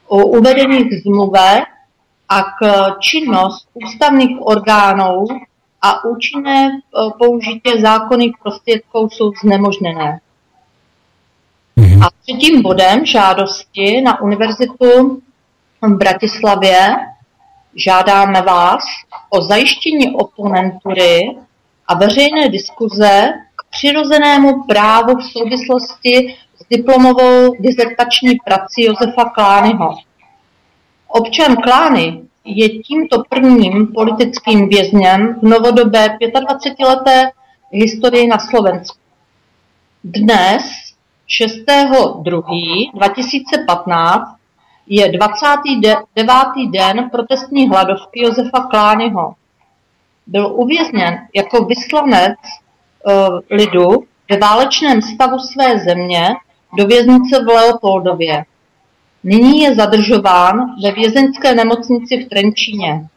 [0.10, 1.50] uvedených v zmluve,
[2.26, 2.54] ak
[3.06, 5.30] činnosť ústavných orgánov
[5.84, 6.74] a účinné e,
[7.20, 10.24] použitie zákonných prostriedkov sú znemožnené.
[11.76, 12.00] Mhm.
[12.04, 15.20] A třetím bodem žádosti na univerzitu
[15.82, 16.96] v Bratislavě
[17.76, 18.84] Žádáme vás
[19.30, 21.38] o zajištění oponentury
[21.88, 29.96] a veřejné diskuze k přirozenému právu v souvislosti s diplomovou dizertační prací Josefa Klányho.
[31.08, 37.32] Občan Klány je tímto prvním politickým vězněm v novodobé 25-leté
[37.72, 38.98] historii na Slovensku.
[40.04, 40.64] Dnes,
[41.42, 44.36] 6.2.2015,
[44.88, 46.00] je 29.
[46.74, 49.34] den protestní hladovky Josefa Klányho.
[50.28, 56.36] Byl uvězněn jako vyslanec uh, lidu ve válečném stavu své země
[56.78, 58.46] do věznice v Leopoldově.
[59.24, 63.08] Nyní je zadržován ve vězeňské nemocnici v Trenčíně.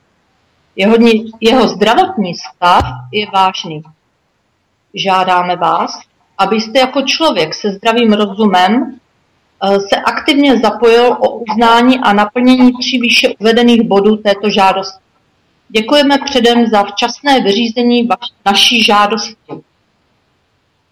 [0.77, 0.97] Jeho,
[1.41, 3.83] jeho zdravotní stav je vážný.
[4.95, 6.01] Žádáme vás,
[6.39, 8.99] abyste jako člověk se zdravým rozumem
[9.63, 14.99] Eh, se aktivně zapojil o uznání a naplnění tří výše uvedených bodů této žádosti.
[15.69, 18.09] Děkujeme předem za včasné vyřízení
[18.47, 19.53] naší žádosti.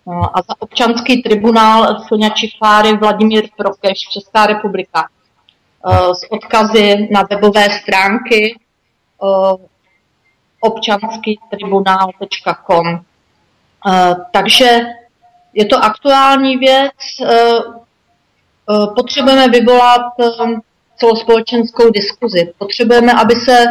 [0.07, 5.09] A za občanský tribunál Sonia Čifáry Vladimír Prokeš, Česká republika.
[5.87, 8.59] Eh, s odkazy na webové stránky
[10.61, 13.01] občanskýtribunál.com.
[14.33, 14.81] Takže
[15.55, 16.93] je to aktuální věc,
[18.97, 20.03] potřebujeme vyvolat
[20.97, 22.53] celospolečenskou diskuzi.
[22.59, 23.67] Potřebujeme, aby se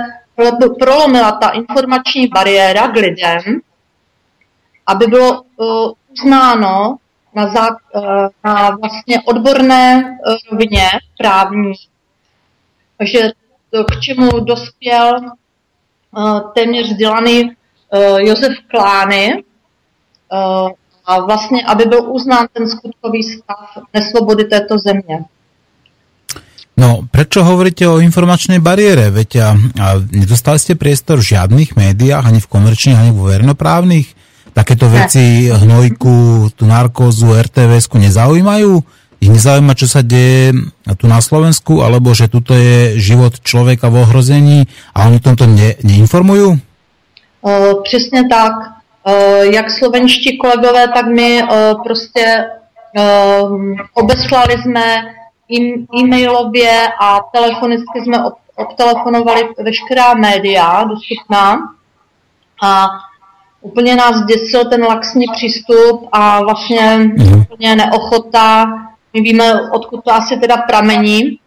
[0.80, 3.42] prolomila ta informační bariéra k lidem,
[4.86, 5.44] aby bylo
[6.14, 6.98] uznáno
[7.36, 7.68] na, zá,
[8.44, 10.18] na vlastně odborné
[10.52, 11.74] rovině právní,
[13.04, 13.32] že
[13.92, 15.20] k čemu dospěl
[16.54, 17.52] téměř vzdělaný
[18.18, 19.44] Josef Klány,
[21.06, 25.26] a vlastně, aby byl uznán ten skutkový stav nesvobody této země.
[26.74, 29.14] No, prečo hovoríte o informačnej bariére?
[29.14, 34.08] Veď a, a nedostali ste priestor v žiadnych médiách, ani v komerčných, ani v verejnoprávnych?
[34.54, 38.86] Takéto veci, hnojku, tú narkózu, RTVS-ku nezaujímajú?
[39.18, 40.54] Ich nezaujíma, čo sa deje
[41.00, 44.60] tu na Slovensku, alebo že tuto je život človeka v ohrození
[44.94, 46.60] a oni tomto ne, neinformujú?
[47.42, 48.54] Uh, přesně tak.
[49.04, 52.46] Uh, jak slovenští kolegové, tak my uh, prostě
[53.94, 54.84] obeslali jsme
[56.00, 58.18] e-mailově a telefonicky jsme
[58.56, 61.58] obtelefonovali veškerá média dostupná
[62.64, 62.88] a
[63.64, 67.42] úplně nás děsil ten laxní přístup a vlastně mm.
[67.42, 68.66] úplně neochota.
[69.14, 71.40] My víme, odkud to asi teda pramení,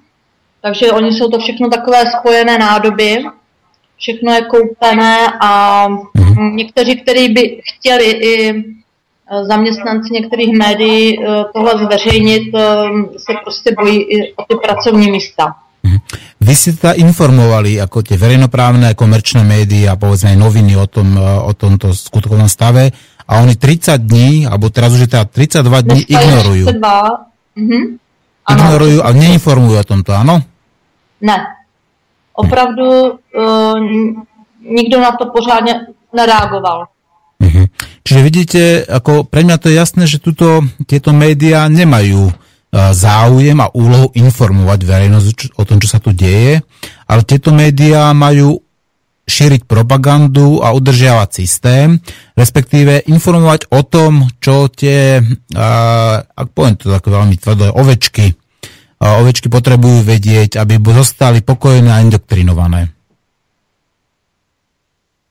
[0.62, 3.24] takže oni jsou to všechno takové spojené nádoby,
[3.96, 6.56] všechno je koupené a mm.
[6.56, 8.64] někteří, kteří by chtěli i
[9.30, 12.60] Eh, zaměstnanci některých médií eh, tohle zveřejnit eh,
[13.18, 15.54] se prostě bojí i o ty pracovní místa.
[16.46, 16.54] Mhm.
[16.54, 21.50] Vy ste teda informovali ako tie verejnoprávne komerčné médiá povedzme aj noviny o, tom, o
[21.58, 22.94] tomto skutkovom stave
[23.26, 26.66] a oni 30 dní, alebo teraz už je teda 32 dní ignorujú.
[27.58, 27.78] Mhm.
[28.46, 30.38] Ignorujú a neinformujú o tomto, áno?
[31.18, 31.50] Ne.
[32.30, 33.74] Opravdu uh,
[34.62, 36.86] nikdo na to pořádne nereagoval.
[37.42, 37.66] Uh-huh.
[38.06, 42.30] Čiže vidíte, ako pre mňa to je jasné, že tuto, tieto médiá nemajú
[42.92, 46.60] záujem a úlohu informovať verejnosť o tom, čo sa tu deje,
[47.08, 48.60] ale tieto médiá majú
[49.26, 51.98] šíriť propagandu a udržiavať systém,
[52.38, 55.18] respektíve informovať o tom, čo tie,
[56.30, 58.38] ak poviem to tak veľmi tvrdo, ovečky,
[59.02, 62.94] ovečky potrebujú vedieť, aby zostali pokojné a indoktrinované.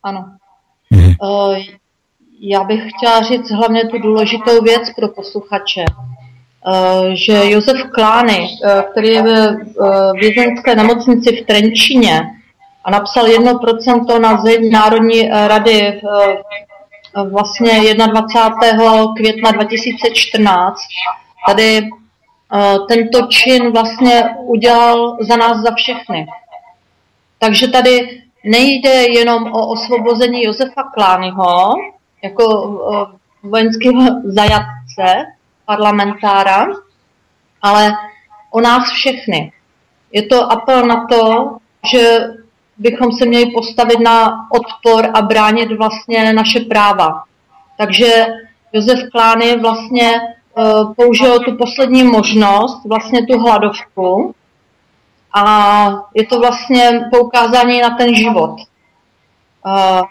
[0.05, 0.37] Áno.
[0.91, 1.17] Mhm.
[1.17, 1.57] Uh,
[2.39, 5.85] já bych chtěla říct hlavně tu důležitou věc pro posluchače,
[7.13, 9.55] že Josef Klány, eh, který je ve eh,
[10.20, 12.22] vězenské nemocnici v Trenčině
[12.84, 16.01] a napsal 1% na zeď Národní rady
[17.30, 19.13] vlastně 21.
[19.18, 20.80] května 2014,
[21.47, 21.89] tady
[22.88, 26.28] tento čin vlastně udělal za nás za všechny.
[27.39, 31.74] Takže tady nejde jenom o osvobození Josefa Klányho,
[32.24, 32.45] jako
[33.43, 35.26] vojenského zajatce,
[35.66, 36.68] parlamentára,
[37.61, 37.91] ale
[38.51, 39.51] o nás všechny.
[40.11, 41.49] Je to apel na to,
[41.91, 42.20] že
[42.78, 47.24] bychom se měli postavit na odpor a bránit vlastně naše práva.
[47.78, 48.26] Takže
[48.74, 50.11] Josef Klány vlastně
[50.57, 54.36] uh, použil tu poslední možnost, vlastně tu hladovku,
[55.34, 58.55] a je to vlastně poukázání na ten život.
[59.66, 60.01] Uh,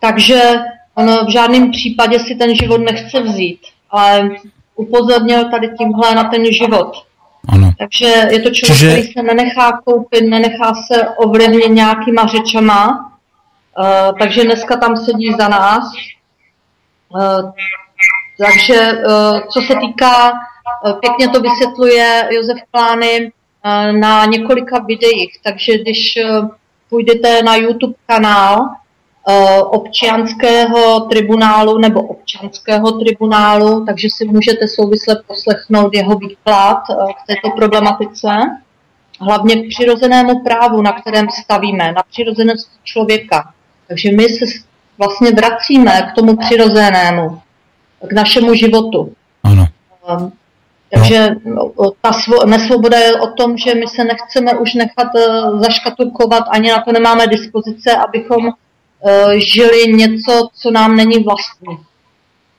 [0.00, 0.60] takže
[0.94, 4.30] On v žádném případě si ten život nechce vzít, ale
[4.78, 6.92] upozornil tady tímhle na ten život.
[7.48, 7.70] Ano.
[7.78, 8.90] Takže je to člověk, Čiže...
[8.90, 13.12] který se nenechá koupit, nenechá se ovlivnit nějakýma řečama,
[13.78, 15.92] uh, takže dneska tam sedí za nás.
[17.08, 17.50] Uh,
[18.38, 23.32] takže uh, co se týká, uh, pěkně to vysvětluje Josef Plány
[23.64, 26.48] uh, na několika videích, takže když uh,
[26.90, 28.87] půjdete na YouTube kanál, Eh,
[29.70, 37.56] občanského tribunálu nebo občanského tribunálu, takže si můžete souvisle poslechnout jeho výklad eh, k této
[37.56, 38.28] problematice,
[39.20, 43.52] hlavně k přirozenému právu, na kterém stavíme, na přirozenost člověka.
[43.88, 44.44] Takže my se
[44.98, 47.40] vlastně vracíme k tomu přirozenému,
[48.08, 49.12] k našemu životu.
[49.42, 49.66] Ano.
[50.20, 50.32] Um,
[50.94, 51.28] takže
[52.00, 55.08] ta svo- nesvoboda je o tom, že my se nechceme už nechat
[55.60, 58.52] zaškatulkovat, ani na to nemáme dispozice, abychom
[59.38, 61.78] žili něco, co nám není vlastní.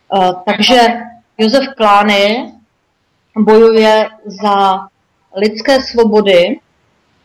[0.10, 0.80] Eh, takže
[1.38, 2.52] Josef Klány
[3.38, 4.80] bojuje za
[5.36, 6.58] lidské svobody,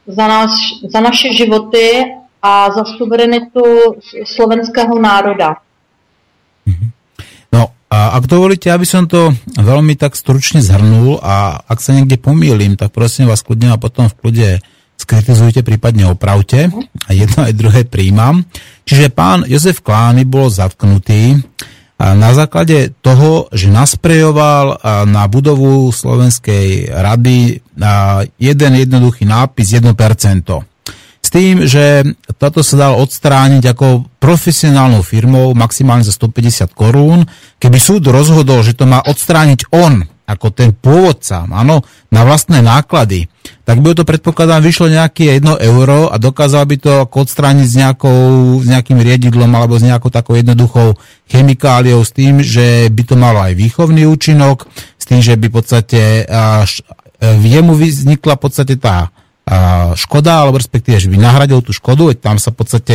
[0.07, 0.51] za, nás,
[0.93, 2.05] za naše životy
[2.43, 5.57] a za suverenitu slovenského národa.
[6.67, 6.91] Mhm.
[7.53, 12.21] No a ak dovolíte, aby som to veľmi tak stručne zhrnul a ak sa niekde
[12.21, 14.49] pomýlim, tak prosím vás kľudne a potom v kľude
[14.95, 16.71] skritizujte, prípadne opravte
[17.05, 18.47] a jedno aj druhé príjmam.
[18.89, 21.41] Čiže pán Jozef Klány bol zatknutý
[21.95, 27.63] na základe toho, že nasprejoval na budovu Slovenskej rady
[28.37, 29.95] jeden jednoduchý nápis 1%.
[31.25, 32.05] S tým, že
[32.37, 37.25] toto sa dal odstrániť ako profesionálnou firmou maximálne za 150 korún.
[37.57, 43.29] Keby súd rozhodol, že to má odstrániť on, ako ten pôvodca, áno, na vlastné náklady,
[43.69, 48.21] tak by to predpokladám vyšlo nejaké 1 euro a dokázal by to odstrániť s, nejakou,
[48.65, 50.97] s nejakým riedidlom alebo s nejakou takou jednoduchou
[51.29, 54.65] chemikáliou s tým, že by to malo aj výchovný účinok,
[54.97, 56.81] s tým, že by v podstate až
[57.21, 59.13] e, jemu vznikla v podstate tá
[59.95, 62.95] škoda, alebo respektíve, že by nahradil tú škodu, tam sa v podstate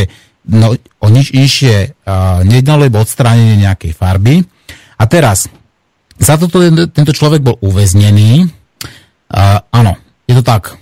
[0.50, 1.94] no, o nič inšie
[2.42, 4.42] nejednalo, iba odstránenie nejakej farby.
[4.98, 5.46] A teraz,
[6.20, 6.60] za toto
[6.92, 8.52] tento človek bol uväznený.
[9.32, 9.96] Uh, áno,
[10.28, 10.76] je to tak.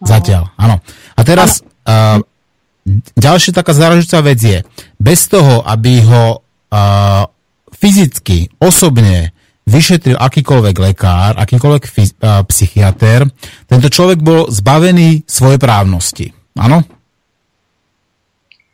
[0.00, 0.80] Zatiaľ, áno.
[1.14, 2.16] A teraz uh,
[3.20, 4.64] ďalšia taká záležitá vec je,
[4.96, 7.28] bez toho, aby ho uh,
[7.76, 9.36] fyzicky, osobne
[9.68, 13.28] vyšetril akýkoľvek lekár, akýkoľvek fyz, uh, psychiatr,
[13.68, 16.32] tento človek bol zbavený svojej právnosti.
[16.56, 16.80] Áno?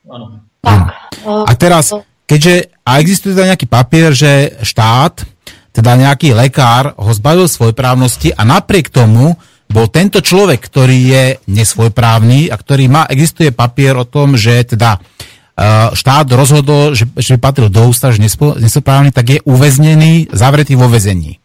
[0.06, 0.86] Áno.
[1.26, 1.90] A teraz,
[2.26, 5.26] keďže a existuje teda nejaký papier, že štát,
[5.74, 9.34] teda nejaký lekár ho zbavil svojej právnosti a napriek tomu
[9.66, 15.02] bol tento človek, ktorý je nesvojprávny a ktorý má, existuje papier o tom, že teda
[15.02, 20.86] uh, štát rozhodol, že, že patril do ústav, že nesvojprávny, tak je uväznený, zavretý vo
[20.86, 21.42] väzení.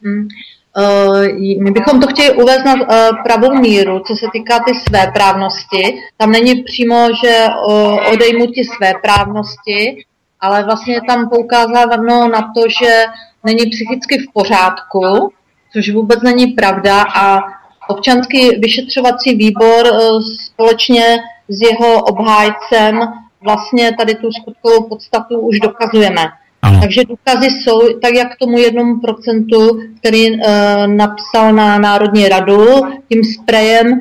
[0.00, 0.30] Hmm.
[0.76, 5.12] Uh, my bychom to chtěli uvést na uh, pravou míru, co se týká ty své
[5.14, 6.02] právnosti.
[6.16, 10.04] Tam není přímo, že uh, odejmutí své právnosti,
[10.40, 13.04] ale vlastně tam poukázáno na to, že
[13.44, 15.32] není psychicky v pořádku,
[15.72, 17.40] což vůbec není pravda a
[17.88, 19.98] občanský vyšetřovací výbor eh,
[20.44, 21.18] společně
[21.48, 23.00] s jeho obhájcem
[23.42, 26.26] vlastně tady tu skutkovou podstatu už dokazujeme.
[26.62, 26.80] Ano.
[26.80, 30.38] Takže důkazy jsou tak, jak tomu jednomu procentu, který e,
[30.86, 32.66] napsal na Národní radu,
[33.08, 34.00] tím sprejem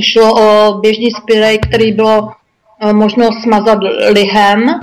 [0.00, 2.30] šlo o běžný sprej, který bylo
[2.80, 4.80] e, možno smazat lihem,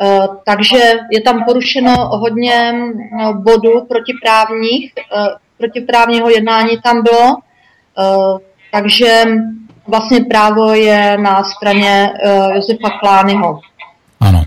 [0.00, 0.78] Eh, takže
[1.12, 2.74] je tam porušeno hodně
[3.32, 5.26] bodů protiprávních, eh,
[5.58, 7.36] protiprávního jednání tam bylo,
[8.72, 9.24] takže
[9.86, 12.10] vlastně právo je na straně
[12.54, 13.60] Josefa Klányho.
[14.20, 14.44] Ano.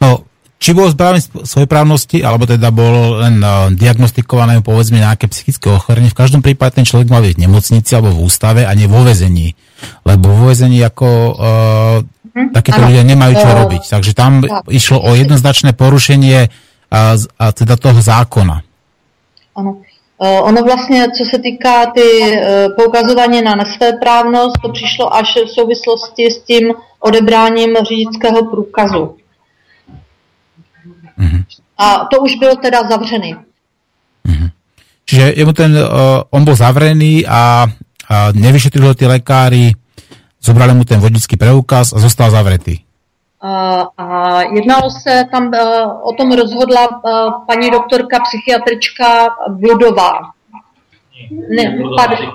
[0.00, 0.18] No,
[0.60, 3.40] či bol zbavený svojej právnosti, alebo teda bol len
[3.72, 8.12] diagnostikované povedzme nejaké psychické ochorenie, v každom prípade ten človek mal byť v nemocnici alebo
[8.12, 9.56] v ústave a nie vo vezení.
[10.04, 12.54] Lebo vo vezení ako uh, Mm-hmm.
[12.54, 13.82] Takéto ľudia nemajú čo robiť.
[13.90, 16.46] Takže tam išlo o jednoznačné porušenie
[16.90, 18.62] a, a teda toho zákona.
[19.56, 19.82] Ano.
[20.20, 22.36] Ono vlastně, co se týká ty
[22.76, 29.16] poukazování na nesvéprávnost, to přišlo až v souvislosti s tím odebráním řidičského průkazu.
[31.20, 31.42] Mm-hmm.
[31.78, 33.34] A to už byl teda zavřený.
[33.34, 34.50] Mm-hmm.
[35.04, 37.66] Čiže jemu ten, uh, on bol zavrený a,
[38.08, 39.74] a nevyšetrili ho tí lekári
[40.38, 42.78] zobrali mu ten vodický preukaz a zostal zavretý.
[43.42, 44.06] A, a
[44.42, 50.12] jednalo se, tam uh, o tom rozhodla uh, paní doktorka psychiatrička Bludová.
[51.56, 52.32] Ne, pardon,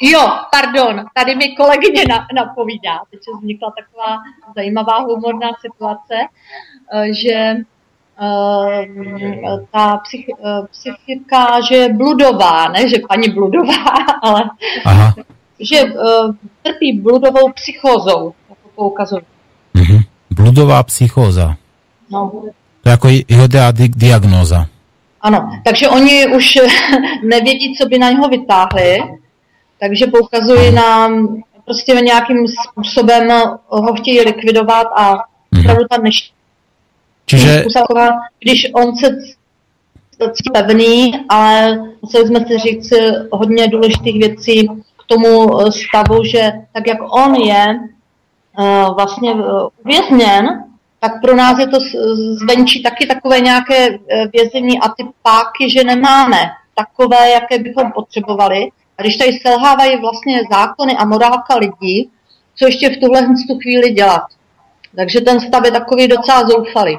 [0.00, 0.22] jo,
[0.52, 4.16] pardon, tady mi kolegyně na, napovídá, teď se vznikla taková
[4.56, 6.69] zajímavá humorná situace, uh,
[7.10, 7.62] že
[8.20, 14.42] uh, ta psych, uh, psychika, že je bludová, ne, že paní bludová, ale
[14.84, 15.14] Aha
[15.60, 15.92] že
[16.62, 19.24] trpí bludovou psychózou, ako poukazujú.
[19.76, 20.00] Mm-hmm.
[20.32, 21.60] Bludová psychóza.
[22.08, 22.48] No.
[22.80, 24.66] To je ako jeho di- diagnóza.
[25.20, 26.58] Ano, takže oni už
[27.24, 29.04] nevědí, co by na něho vytáhli,
[29.80, 31.08] takže poukazují na
[31.64, 33.28] prostě nějakým způsobem
[33.68, 35.12] ho chtějí likvidovat a
[35.50, 35.60] mhm.
[35.60, 36.39] opravdu ta dnešní
[37.30, 37.64] Čiže...
[38.40, 39.16] když on se
[40.52, 42.92] pevný, ale museli jsme si říct
[43.32, 44.68] hodně důležitých věcí,
[45.10, 47.64] tomu eh, stavu, že tak jak on je
[48.58, 50.64] eh, vlastně eh, uvězněn,
[51.00, 51.78] tak pro nás je to
[52.42, 53.98] zvenčí taky takové nějaké
[54.32, 56.36] vězení a ty páky, že nemáme
[56.74, 58.68] takové, jaké bychom potřebovali.
[58.98, 62.10] A když tady selhávají vlastně zákony a morálka lidí,
[62.56, 64.22] co ještě v tuhle tu chvíli dělat.
[64.96, 66.98] Takže ten stav je takový docela zoufalý.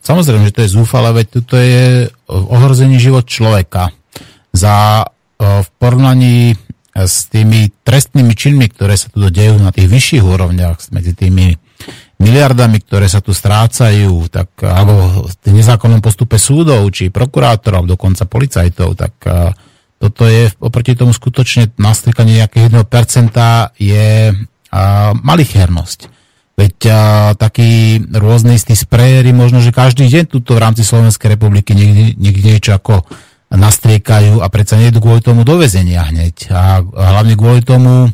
[0.00, 3.94] Samozrejme, že to je zúfale, veď toto je ohrození život človeka.
[4.50, 6.54] Za v porovnaní
[6.94, 11.58] s tými trestnými činmi, ktoré sa tu dejú na tých vyšších úrovniach, medzi tými
[12.22, 18.94] miliardami, ktoré sa tu strácajú, tak, alebo v nezákonnom postupe súdov, či prokurátorov, dokonca policajtov,
[18.94, 19.12] tak
[19.98, 22.86] toto je oproti tomu skutočne nastrikanie nejakého 1%
[23.74, 24.30] je
[25.18, 25.98] malichernosť.
[26.54, 26.98] Veď a,
[27.34, 32.46] taký rôzny istý sprejery, možno, že každý deň tuto v rámci Slovenskej republiky niekde, niekde
[32.54, 33.02] niečo ako
[33.50, 36.50] nastriekajú a predsa nie kvôli tomu do väzenia hneď.
[36.54, 38.10] A hlavne kvôli tomu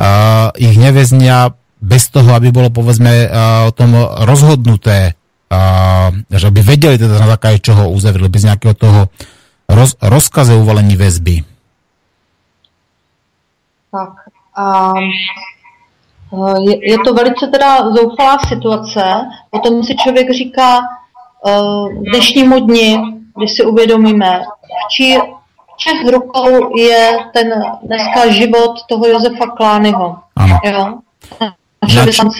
[0.00, 0.08] a,
[0.56, 3.28] ich neväznia bez toho, aby bolo povedzme
[3.68, 3.92] o tom
[4.24, 5.12] rozhodnuté,
[5.52, 9.00] a, že by vedeli teda na základe čoho uzavreli, bez nejakého toho
[9.68, 11.44] roz, rozkaze uvalení väzby.
[13.92, 14.12] Tak.
[14.56, 14.96] A
[16.60, 19.02] je, je to velice teda zoufalá situace.
[19.50, 20.80] Potom si člověk říká,
[21.44, 22.98] v dnešnímu dni,
[23.36, 25.18] když si uvědomíme, v, čí,
[25.76, 27.52] Čech rukou je ten
[27.84, 30.16] dneska život toho Jozefa Klányho.
[30.36, 30.56] Áno.
[30.64, 30.84] Jo?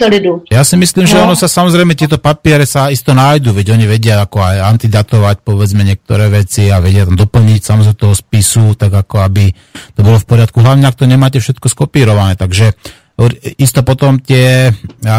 [0.09, 0.43] Lidu.
[0.51, 1.29] Ja si myslím, že no.
[1.29, 5.87] ono sa samozrejme tieto papiere sa isto nájdu, veď oni vedia ako aj antidatovať povedzme
[5.87, 9.53] niektoré veci a vedia tam doplniť samozrejme toho spisu, tak ako aby
[9.95, 10.59] to bolo v poriadku.
[10.59, 12.75] Hlavne, ak to nemáte všetko skopírované, takže
[13.57, 14.69] isto potom tie
[15.01, 15.17] a,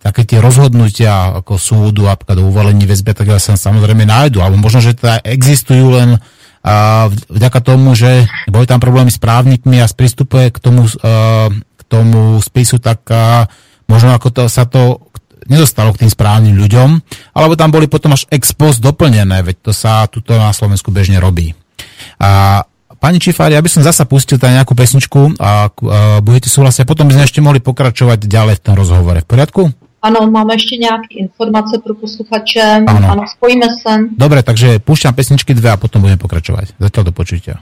[0.00, 4.80] také tie rozhodnutia ako súdu a do uvalení väzbe, tak sa samozrejme nájdu, alebo možno,
[4.80, 6.16] že teda existujú len
[6.64, 11.52] a vďaka tomu, že boli tam problémy s právnikmi a sprístupuje k tomu a,
[11.92, 13.52] tomu spisu, tak a,
[13.84, 15.12] možno ako to, sa to
[15.44, 17.04] nedostalo k tým správnym ľuďom,
[17.36, 21.20] alebo tam boli potom až ex post doplnené, veď to sa tuto na Slovensku bežne
[21.20, 21.52] robí.
[22.16, 22.64] A
[23.04, 27.04] Pani Čifári, ja by som zasa pustil tam nejakú pesničku a, a budete súhlasiť potom
[27.04, 29.20] by sme ešte mohli pokračovať ďalej v tom rozhovore.
[29.20, 29.62] V poriadku?
[30.00, 32.84] Ano, máme ještě nějaké informace pro posluchače.
[32.88, 33.08] Ano.
[33.12, 34.08] ano, spojíme se.
[34.16, 36.80] Dobre, takže púšťam pesničky dve a potom budeme pokračovať.
[36.80, 37.60] Zatiaľ do počutia.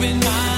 [0.00, 0.49] open my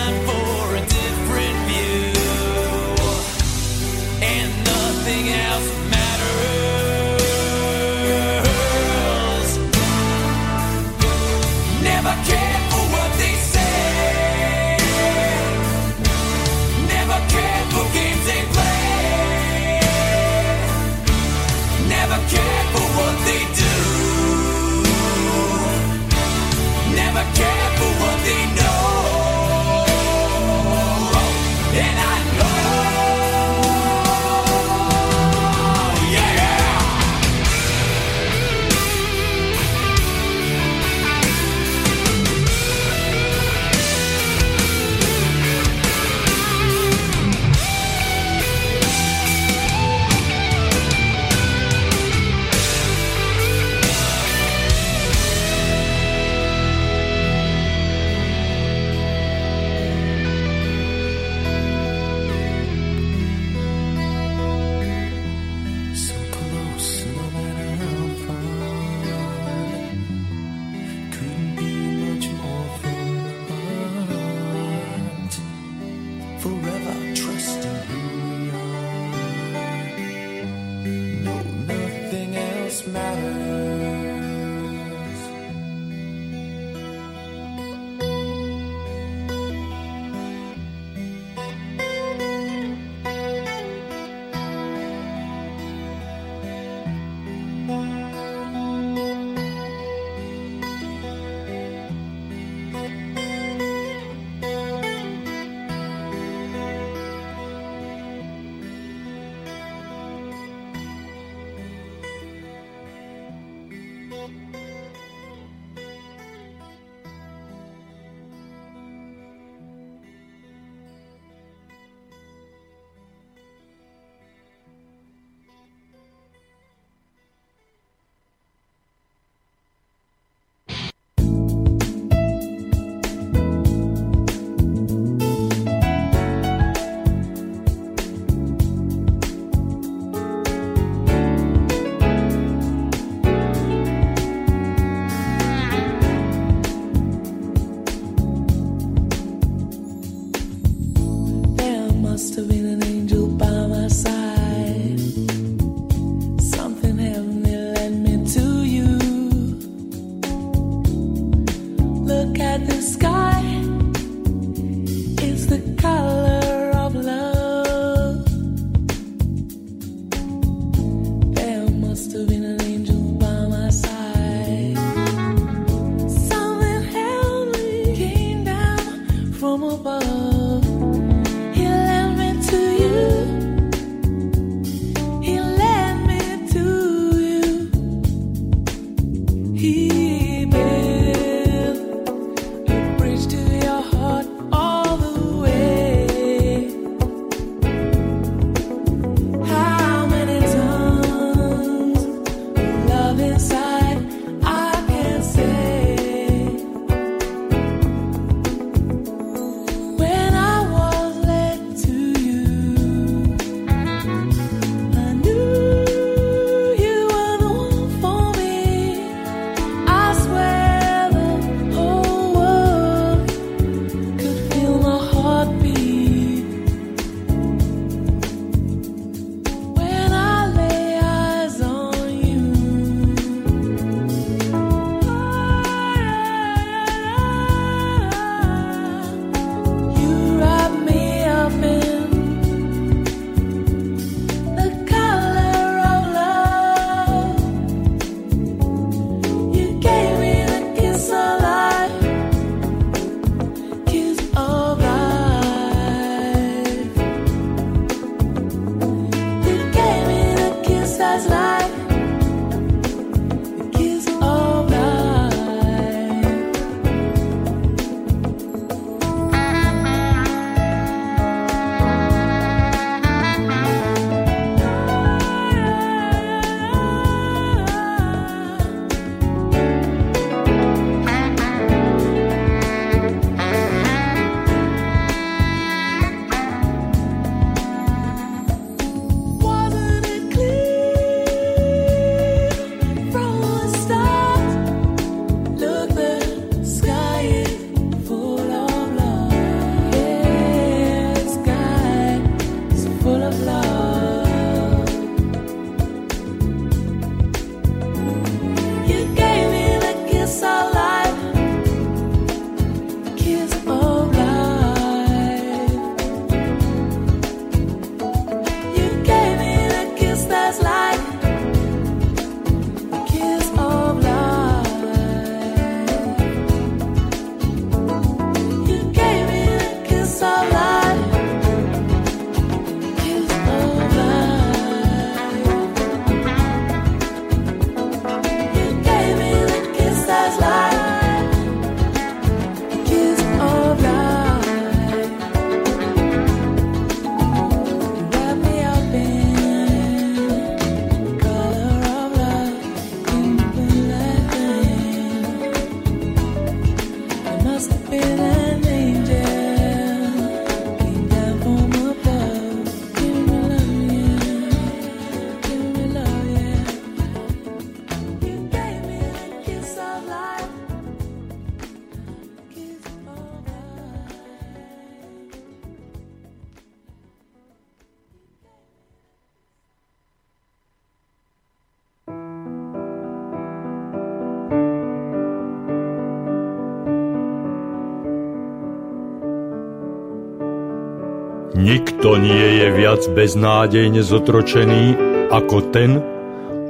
[392.62, 394.94] je viac beznádejne zotročený
[395.34, 395.98] ako ten,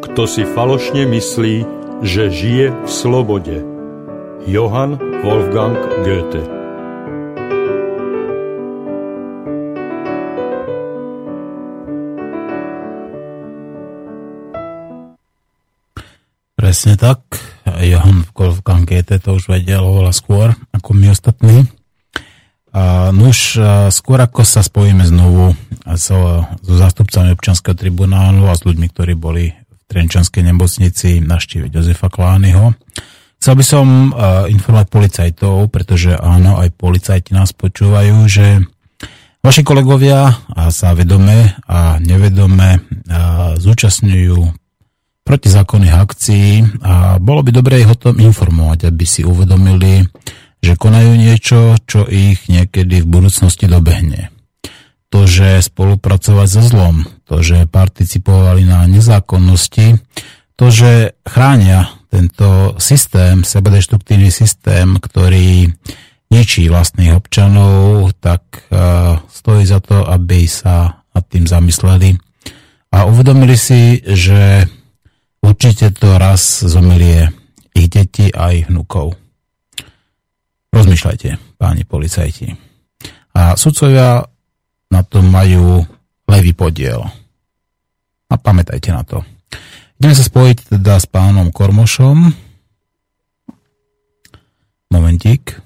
[0.00, 1.56] kto si falošne myslí,
[2.00, 3.60] že žije v slobode.
[4.48, 6.40] Johann Wolfgang Goethe
[16.56, 17.20] Presne tak.
[17.68, 21.68] Johann Wolfgang Goethe to už vedel oveľa skôr ako my ostatní.
[22.72, 23.60] A, nuž,
[23.92, 25.52] skôr ako sa spojíme znovu
[25.96, 32.08] so, so zástupcami občanského tribunálu a s ľuďmi, ktorí boli v Trenčanskej nemocnici naštíviť Jozefa
[32.08, 32.76] Klányho.
[33.42, 38.62] Chcel by som uh, informovať policajtov, pretože áno, aj policajti nás počúvajú, že
[39.42, 44.62] vaši kolegovia a sa vedome a nevedome uh, zúčastňujú
[45.22, 46.50] protizákonných akcií
[46.82, 50.06] a bolo by dobre ich o tom informovať, aby si uvedomili,
[50.62, 54.30] že konajú niečo, čo ich niekedy v budúcnosti dobehne.
[55.12, 60.00] To, že spolupracovať so zlom, to, že participovali na nezákonnosti,
[60.56, 65.68] to, že chránia tento systém, sebedeštruktívny systém, ktorý
[66.32, 72.16] ničí vlastných občanov, tak uh, stojí za to, aby sa nad tým zamysleli
[72.92, 74.64] a uvedomili si, že
[75.44, 77.32] určite to raz zomilie
[77.76, 79.16] ich deti a ich vnúkov.
[80.72, 82.56] Rozmýšľajte, páni policajti.
[83.36, 84.24] A sudcovia
[84.92, 85.80] na tom majú
[86.28, 87.00] levý podiel.
[88.28, 89.24] A pamätajte na to.
[89.96, 92.28] Ideme sa spojiť teda s pánom Kormošom.
[94.92, 95.56] Momentík.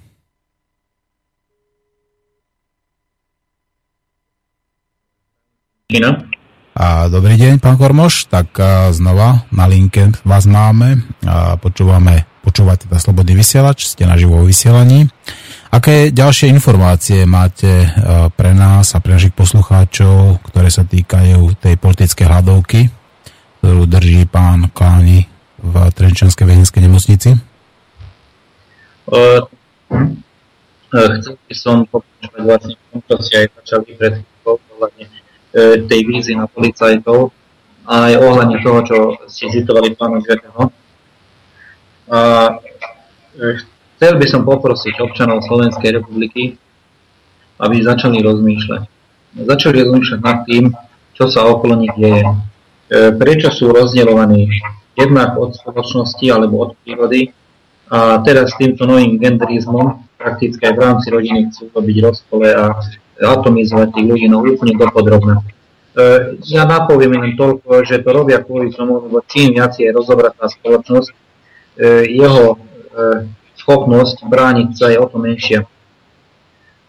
[5.91, 6.23] Ina.
[6.77, 8.31] A dobrý deň, pán Kormoš.
[8.31, 11.03] Tak a znova na linke vás máme.
[11.27, 15.11] A počúvame Počúvate teda Slobodný vysielač, ste na živo vysielaní.
[15.77, 17.89] Aké ďalšie informácie máte e,
[18.33, 22.89] pre nás a pre našich poslucháčov, ktoré sa týkajú tej politickej hľadovky,
[23.61, 25.29] ktorú drží pán Kláni
[25.61, 27.37] v Trenčanskej vedenskej nemocnici?
[29.05, 29.45] Uh,
[30.89, 34.15] chcel by som pokračovať vlastne v tom, čo ste aj začali pred
[34.49, 35.05] ohľadne
[35.93, 37.37] tej vízy na policajtov
[37.85, 38.97] a aj ohľadne toho, čo
[39.29, 40.73] ste citovali pána Gretého
[42.09, 42.19] a
[43.97, 46.61] chcel by som poprosiť občanov Slovenskej republiky,
[47.61, 48.83] aby začali rozmýšľať.
[49.37, 50.73] Začali rozmýšľať nad tým,
[51.17, 52.25] čo sa okolo nich deje.
[52.25, 52.35] E,
[53.17, 54.49] prečo sú rozdielovaní
[54.97, 57.33] jednak od spoločnosti alebo od prírody
[57.93, 62.77] a teraz s týmto novým genderizmom prakticky aj v rámci rodiny chcú robiť rozpole a
[63.21, 65.41] atomizovať tých ľudí no úplne dopodrobne.
[65.41, 65.43] E,
[66.49, 71.27] ja napoviem len toľko, že to robia kvôli tomu, lebo čím viac je rozobratá spoločnosť,
[71.77, 72.57] E, jeho
[73.67, 75.67] schopnosť brániť sa je o to menšia.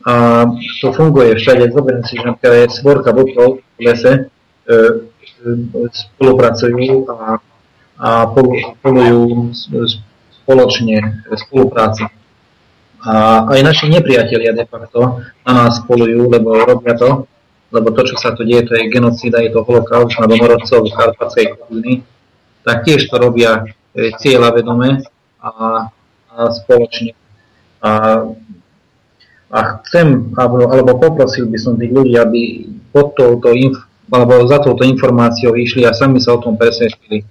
[0.06, 0.46] A
[0.80, 1.74] to funguje všade.
[1.74, 4.70] Zoberiem si, že napríklad je svorka vlkov v lese, e,
[5.92, 7.42] spolupracujú a,
[7.98, 8.10] a
[8.86, 9.52] polujú
[10.46, 12.06] spoločne spolupráci.
[13.04, 17.26] A aj naši nepriatelia de facto na nás polujú, lebo robia to,
[17.74, 20.96] lebo to, čo sa tu deje, to je genocída, je to holokaust na domorodcov v
[20.96, 21.94] Karpatskej kolíny,
[22.64, 23.68] tak tiež to robia
[23.98, 25.02] E, cieľa vedome
[25.42, 25.50] a
[26.38, 27.18] spoločne.
[27.82, 27.92] A,
[29.50, 34.64] a chcem, alebo, alebo poprosil by som tých ľudí, aby pod touto inf- alebo za
[34.64, 37.28] touto informáciou išli a sami sa o tom presvedčili.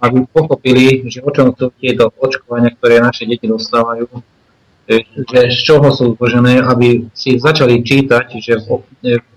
[0.00, 4.08] Aby pochopili, že o čom sú tieto očkovania, ktoré naše deti dostávajú,
[4.88, 8.80] že z čoho sú zložené, aby si začali čítať, že v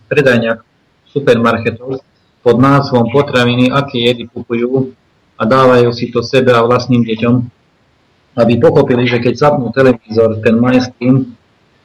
[0.07, 0.61] predajniach
[1.09, 2.01] supermarketov
[2.41, 4.95] pod názvom potraviny, aké jedy kupujú,
[5.37, 7.35] a dávajú si to sebe a vlastným deťom,
[8.33, 11.37] aby pochopili, že keď zapnú televízor, ten mainstream,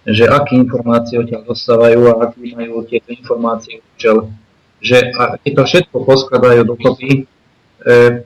[0.08, 4.32] že aké informácie odtiaľ dostávajú a aký majú tieto informácie účel.
[4.80, 7.22] Že a keď to všetko poskladajú dokopy, e,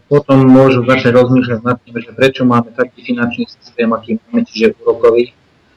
[0.06, 4.78] potom môžu začať rozmýšľať nad tým, že prečo máme taký finančný systém, aký máme, čiže
[4.78, 5.32] úrokový.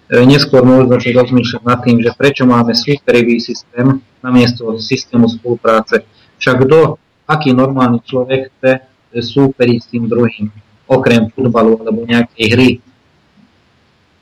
[0.06, 6.06] E, neskôr môžu začať rozmýšľať nad tým, že prečo máme súperivý systém namiesto systému spolupráce.
[6.38, 8.86] Však kto, aký normálny človek chce
[9.16, 10.54] súperiť s tým druhým,
[10.86, 12.70] okrem futbalu alebo nejakej hry.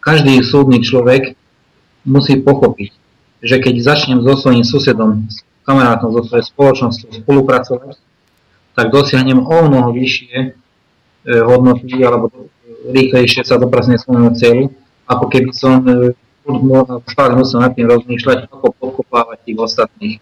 [0.04, 1.36] Každý súdny človek
[2.04, 2.92] musí pochopiť,
[3.44, 7.96] že keď začnem so svojím susedom, s kamarátom, so svojej spoločnosťou spolupracovať,
[8.76, 10.50] tak dosiahnem o mnoho vyššie e,
[11.46, 12.52] hodnoty alebo
[12.90, 14.76] rýchlejšie sa dopracne svojmu cieľu,
[15.08, 16.12] ako keby som e,
[17.38, 20.16] musel nad tým rozmýšľať, ako podkopávať tých ostatných,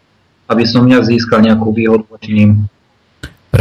[0.45, 2.69] aby som ja získal nejakú výhodu voči ním.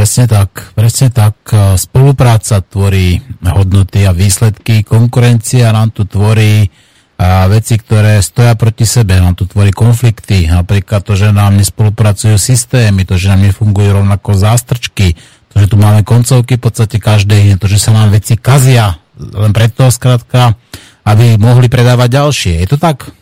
[0.01, 1.37] Presne tak, presne tak.
[1.77, 6.73] Spolupráca tvorí hodnoty a výsledky, konkurencia nám tu tvorí
[7.21, 12.41] a veci, ktoré stoja proti sebe, nám tu tvorí konflikty, napríklad to, že nám nespolupracujú
[12.41, 15.21] systémy, to, že nám nefungujú rovnako zástrčky,
[15.53, 19.53] to, že tu máme koncovky v podstate každej, to, že sa nám veci kazia, len
[19.53, 20.57] preto, skrátka,
[21.05, 22.55] aby mohli predávať ďalšie.
[22.65, 23.13] Je to tak?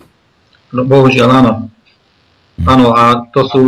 [0.71, 1.53] No bohužiaľ áno.
[2.71, 3.63] Áno, a to sú,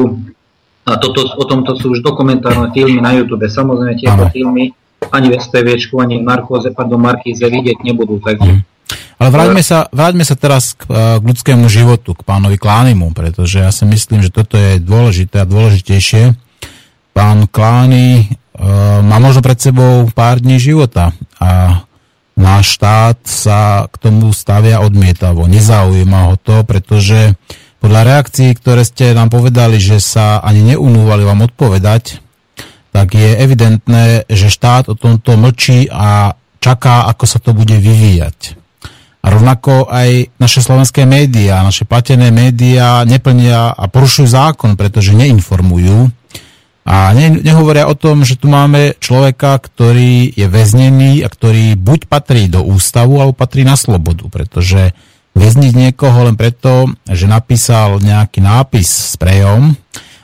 [0.90, 3.46] a toto, o tomto sú už dokumentárne filmy na YouTube.
[3.46, 4.74] Samozrejme, tieto filmy
[5.08, 8.20] ani v SPVčku, ani v narkóze, pardon, Markíze vidieť nebudú.
[8.20, 8.60] Takže...
[8.60, 8.62] Mm.
[9.20, 13.70] Ale vráťme sa, vráťme sa teraz k, k ľudskému životu, k pánovi Klánimu, pretože ja
[13.70, 16.34] si myslím, že toto je dôležité a dôležitejšie.
[17.12, 18.24] Pán Klány e,
[19.04, 21.84] má možno pred sebou pár dní života a
[22.32, 23.60] náš štát sa
[23.92, 25.44] k tomu stavia odmietavo.
[25.44, 27.36] Nezaujíma ho to, pretože
[27.80, 32.20] podľa reakcií, ktoré ste nám povedali, že sa ani neunúvali vám odpovedať,
[32.92, 38.60] tak je evidentné, že štát o tomto mlčí a čaká, ako sa to bude vyvíjať.
[39.20, 46.08] A rovnako aj naše slovenské médiá, naše platené médiá neplnia a porušujú zákon, pretože neinformujú
[46.90, 52.08] a ne, nehovoria o tom, že tu máme človeka, ktorý je väznený a ktorý buď
[52.08, 54.96] patrí do ústavu, alebo patrí na slobodu, pretože
[55.50, 59.74] väzniť niekoho len preto, že napísal nejaký nápis s prejom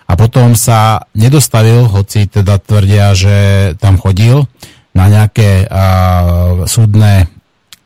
[0.06, 3.36] a potom sa nedostavil, hoci teda tvrdia, že
[3.82, 4.46] tam chodil
[4.94, 5.82] na nejaké a,
[6.70, 7.26] súdne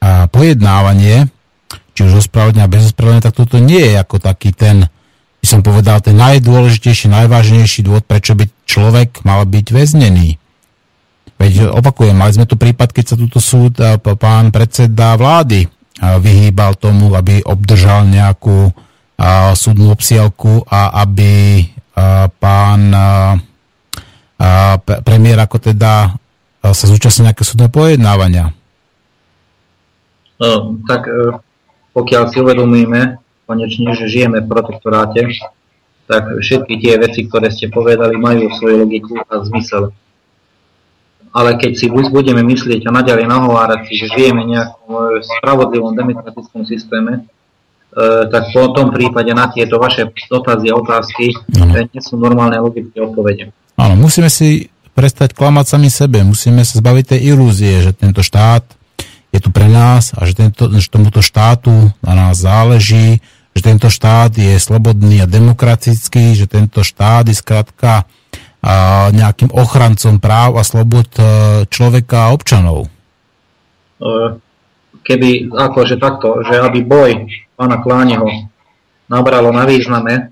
[0.04, 1.32] a, pojednávanie,
[1.96, 4.92] či už ospravedlňa bez ospravedlňa, tak toto nie je ako taký ten
[5.40, 10.36] by som povedal, ten najdôležitejší, najvážnejší dôvod, prečo by človek mal byť väznený.
[11.40, 13.80] Veď opakujem, mali sme tu prípad, keď sa túto súd
[14.20, 18.72] pán predseda vlády vyhýbal tomu, aby obdržal nejakú
[19.52, 21.64] súdnu obsielku a aby
[22.40, 22.82] pán
[25.04, 26.16] premiér ako teda
[26.60, 28.52] sa zúčastnil nejaké súdne pojednávania.
[30.40, 31.36] No, tak e,
[31.92, 35.28] pokiaľ si uvedomíme, konečne, že žijeme v protektoráte,
[36.08, 39.92] tak všetky tie veci, ktoré ste povedali, majú svoju logiku a zmysel.
[41.30, 45.94] Ale keď si budeme myslieť a naďalej nahovárať si, že žijeme v nejakom e, spravodlivom
[45.94, 47.20] demokratickom systéme, e,
[48.26, 51.86] tak po tom prípade na tieto vaše dotazy a otázky ano.
[51.86, 53.54] nie sú normálne logické odpovede.
[53.78, 58.66] Áno, musíme si prestať klamať sami sebe, musíme sa zbaviť tej ilúzie, že tento štát
[59.30, 61.70] je tu pre nás a že, tento, že tomuto štátu
[62.02, 63.22] na nás záleží,
[63.54, 68.06] že tento štát je slobodný a demokratický, že tento štát je skrátka
[69.10, 71.24] nejakým ochrancom práv a slobod e,
[71.72, 72.86] človeka a občanov.
[72.86, 72.88] E,
[75.00, 77.24] keby akože takto, že aby boj
[77.56, 78.28] pána Kláneho
[79.08, 80.22] nabralo na význame, e,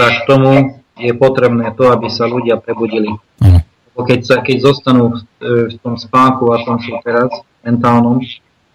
[0.00, 3.12] tak tomu je potrebné to, aby sa ľudia prebudili.
[3.12, 3.60] Uh-huh.
[4.02, 5.20] Keď, sa, keď zostanú v,
[5.70, 7.30] v tom spánku, a tom sú teraz,
[7.62, 8.18] mentálnom,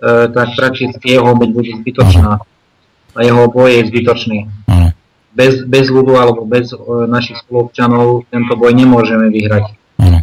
[0.04, 2.40] tak prakticky jeho obeď bude zbytočná.
[3.16, 4.40] A jeho boj je zbytočný.
[4.72, 4.92] Uh-huh.
[5.34, 9.74] Bez, bez ľudu alebo bez uh, našich spolupčanov tento boj nemôžeme vyhrať.
[9.98, 10.22] Uh-huh.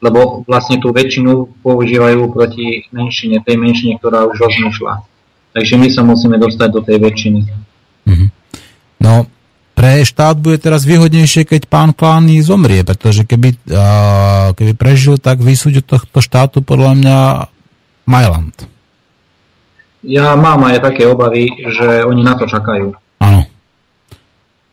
[0.00, 5.04] Lebo vlastne tú väčšinu používajú proti menšine, tej menšine, ktorá už rozmýšľa.
[5.52, 7.40] Takže my sa musíme dostať do tej väčšiny.
[8.08, 8.28] Uh-huh.
[8.96, 9.28] No,
[9.76, 15.44] pre štát bude teraz výhodnejšie, keď pán Klány zomrie, pretože keby, uh, keby prežil, tak
[15.44, 17.18] vysúdiť tohto štátu podľa mňa
[18.08, 18.56] Majland.
[20.00, 22.96] Ja mám aj také obavy, že oni na to čakajú.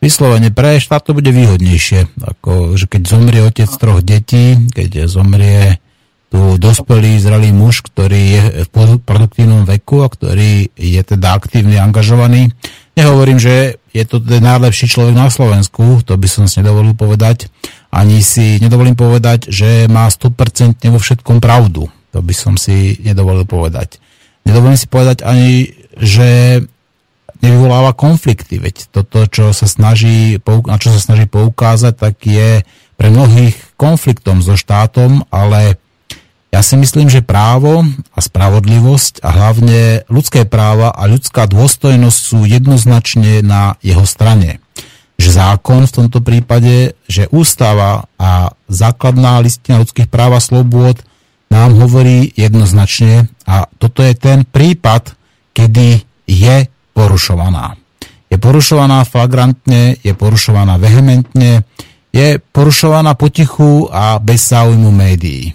[0.04, 5.80] Vyslovene pre štát to bude výhodnejšie, ako že keď zomrie otec troch detí, keď zomrie
[6.28, 12.52] tu dospelý, zrelý muž, ktorý je v produktívnom veku a ktorý je teda aktívne angažovaný.
[13.00, 17.48] Nehovorím, že je to ten najlepší človek na Slovensku, to by som si nedovolil povedať.
[17.88, 21.88] Ani si nedovolím povedať, že má 100% vo všetkom pravdu.
[22.12, 24.02] To by som si nedovolil povedať.
[24.44, 26.60] Nedovolím si povedať ani, že
[27.44, 32.64] nevyvoláva konflikty, veď toto, čo sa snaží, na čo sa snaží poukázať, tak je
[32.96, 35.76] pre mnohých konfliktom so štátom, ale
[36.54, 37.82] ja si myslím, že právo
[38.14, 44.62] a spravodlivosť a hlavne ľudské práva a ľudská dôstojnosť sú jednoznačne na jeho strane.
[45.18, 51.02] Že zákon v tomto prípade, že ústava a základná listina ľudských práv a slobôd
[51.50, 55.18] nám hovorí jednoznačne a toto je ten prípad,
[55.58, 57.74] kedy je porušovaná.
[58.30, 61.66] Je porušovaná flagrantne, je porušovaná vehementne,
[62.14, 65.54] je porušovaná potichu a bez záujmu médií.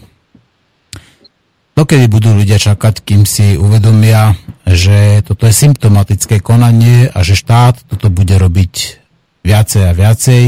[1.79, 4.35] Dokedy budú ľudia čakať, kým si uvedomia,
[4.67, 8.99] že toto je symptomatické konanie a že štát toto bude robiť
[9.47, 10.43] viacej a viacej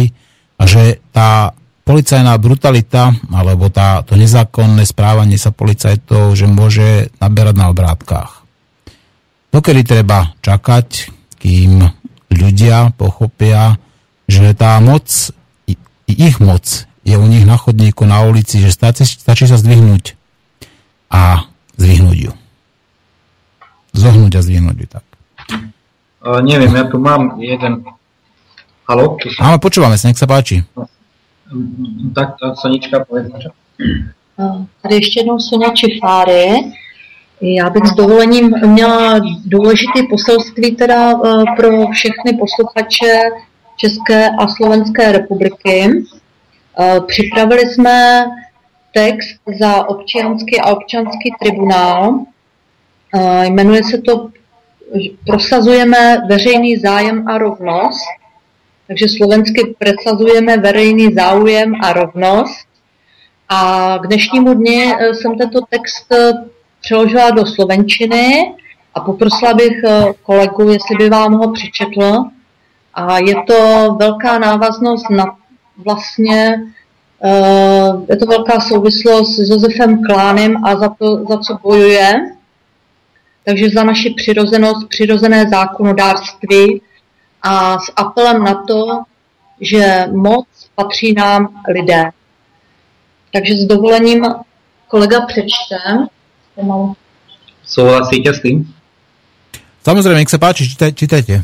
[0.59, 1.55] a že tá
[1.87, 8.40] policajná brutalita alebo tá, to nezákonné správanie sa policajtov, že môže naberať na obrátkách.
[9.51, 11.83] Dokedy treba čakať, kým
[12.31, 13.75] ľudia pochopia,
[14.27, 15.07] že tá moc,
[16.07, 16.65] ich moc
[17.03, 20.15] je u nich na chodníku, na ulici, že stačí, stačí sa zdvihnúť
[21.11, 21.43] a
[21.75, 22.33] zdvihnúť ju.
[23.91, 25.05] Zohnúť a zdvihnúť ju tak.
[26.21, 27.83] Uh, neviem, ja tu mám jeden...
[28.87, 29.17] Halo?
[29.41, 30.63] Áno, počúvame sa, nech sa páči.
[32.15, 33.31] Tak, tak Sonička, povedz.
[34.81, 36.45] Tady ještě jednou Sonja Čifáry.
[37.41, 43.21] Já bych s dovolením měla důležité poselství teda eh, pro všechny posluchače
[43.77, 45.89] České a Slovenské republiky.
[46.79, 48.25] Eh, připravili jsme
[48.93, 52.19] text za občianský a občanský tribunál.
[53.15, 54.29] Eh, jmenuje se to
[55.25, 58.05] Prosazujeme veřejný zájem a rovnost.
[58.87, 62.67] Takže slovensky presazujeme veřejný záujem a rovnost.
[63.49, 66.07] A k dnešnímu dni jsem tento text
[66.81, 68.53] přeložila do slovenčiny
[68.93, 72.23] a poprosila bych eh, kolegu, jestli by vám ho přečetl.
[72.93, 75.25] A je to velká návaznost na
[75.77, 76.61] vlastně,
[77.23, 82.13] eh, je to velká souvislost s Josefem Klánem a za to, za co bojuje.
[83.45, 86.81] Takže za naši přirozenost, přirozené zákonodárství
[87.41, 88.85] a s apelem na to,
[89.61, 92.09] že moc patří nám lidé.
[93.33, 94.25] Takže s dovolením
[94.87, 95.77] kolega přečte
[96.61, 96.93] pomalu.
[97.65, 98.69] Súhlasíte s tým?
[99.81, 101.41] Samozrejme, nech sa páči, čítaj, čítajte.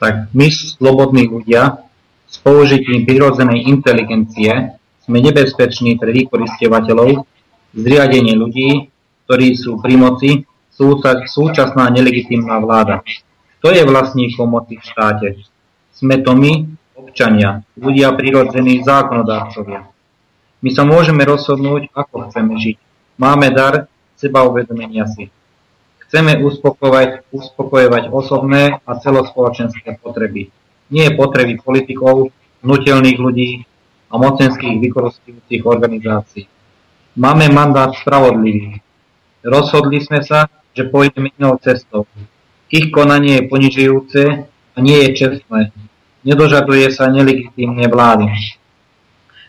[0.00, 1.84] Tak my, slobodní ľudia,
[2.24, 7.28] s použitím prirodzenej inteligencie sme nebezpeční pre vykoristovateľov,
[7.76, 8.88] zriadenie ľudí,
[9.28, 10.30] ktorí sú pri moci,
[11.28, 13.04] súčasná nelegitímna vláda.
[13.60, 15.28] Kto je vlastníkom moci v štáte?
[15.96, 19.88] Sme to my, občania, ľudia prirodzení zákonodárcovia.
[20.60, 22.76] My sa môžeme rozhodnúť, ako chceme žiť.
[23.16, 25.28] Máme dar seba uvedomenia si.
[26.06, 30.50] Chceme uspokojovať, uspokojovať osobné a celospoločenské potreby.
[30.88, 32.30] Nie potreby politikov,
[32.62, 33.50] nutelných ľudí
[34.10, 36.46] a mocenských vykoristujúcich organizácií.
[37.16, 38.78] Máme mandát spravodlivý.
[39.42, 42.04] Rozhodli sme sa, že pôjdeme inou cestou.
[42.68, 45.70] Ich konanie je ponižujúce a nie je čestné.
[46.26, 48.30] Nedožaduje sa nelegitímne vlády.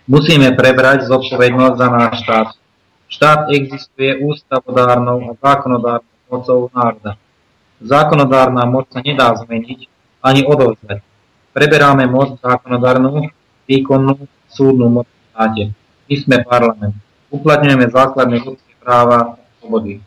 [0.07, 2.47] Musíme prebrať zodpovednosť za náš štát.
[3.07, 7.15] Štát existuje ústavodárnou a zákonodárnou mocou národa.
[7.79, 9.87] Zákonodárna moc sa nedá zmeniť
[10.19, 10.99] ani odovzdať.
[11.55, 13.31] Preberáme moc zákonodárnu,
[13.63, 15.63] výkonnú, súdnu moc v štáte.
[16.07, 16.95] My sme parlament.
[17.31, 20.03] Uplatňujeme základné ľudské práva a slobody.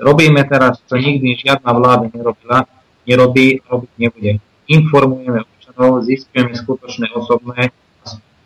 [0.00, 2.64] Robíme teraz, čo nikdy žiadna vláda nerobila,
[3.04, 4.32] nerobí a robiť nebude.
[4.68, 7.72] Informujeme občanov, zistujeme skutočné osobné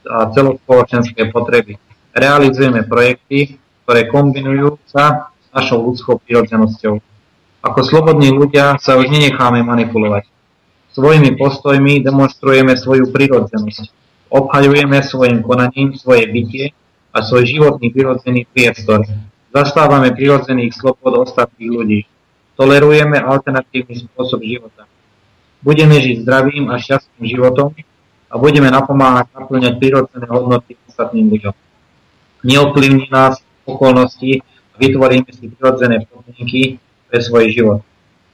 [0.06, 1.78] a celospoločenské potreby.
[2.14, 6.94] Realizujeme projekty, ktoré kombinujú sa s našou ľudskou prírodzenosťou.
[7.62, 10.26] Ako slobodní ľudia sa už nenecháme manipulovať.
[10.92, 13.90] Svojimi postojmi demonstrujeme svoju prírodzenosť.
[14.32, 16.74] Obhajujeme svojim konaním svoje bytie
[17.12, 19.04] a svoj životný prirodzený priestor.
[19.52, 22.00] Zastávame prirodzených slobod ostatných ľudí.
[22.56, 24.88] Tolerujeme alternatívny spôsob života.
[25.60, 27.76] Budeme žiť zdravým a šťastným životom
[28.32, 31.54] a budeme napomáhať naplňať prirodzené hodnoty ostatným ľuďom.
[32.42, 37.80] Neovplyvní nás okolností a vytvoríme si prirodzené podmienky pre svoj život.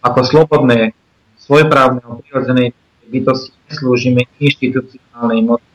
[0.00, 0.94] Ako slobodné,
[1.42, 2.76] svojprávneho prirodzenej
[3.08, 5.68] bytosti neslúžime inštitucionálnej moci.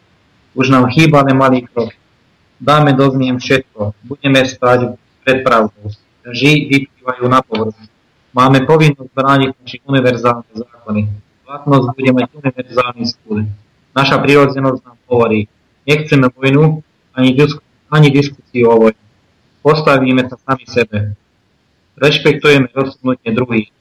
[0.54, 1.92] Už nám chýba len malý krok.
[2.62, 3.98] Dáme do zmien všetko.
[4.06, 5.90] Budeme stať pred pravdou.
[6.30, 7.76] Ži vyplývajú na povrch.
[8.32, 11.02] Máme povinnosť brániť naše univerzálne zákony.
[11.44, 13.46] Platnosť bude mať univerzálny súd.
[13.94, 15.46] Naša prirodzenosť nám hovorí,
[15.86, 16.82] nechceme vojnu
[17.14, 17.62] ani, disk-
[17.94, 19.03] ani diskusiu o vojne.
[19.64, 21.16] Postavíme sa sami sebe.
[21.96, 23.72] Rešpektujeme rozhodnutie druhých.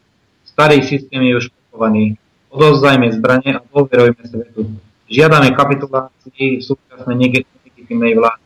[0.46, 2.14] Starý systém je už pochovaný.
[2.54, 4.78] Odozdajme zbranie a dôverujme svetu.
[5.10, 8.44] Žiadame kapitulácii súčasnej nelegitimnej vlády.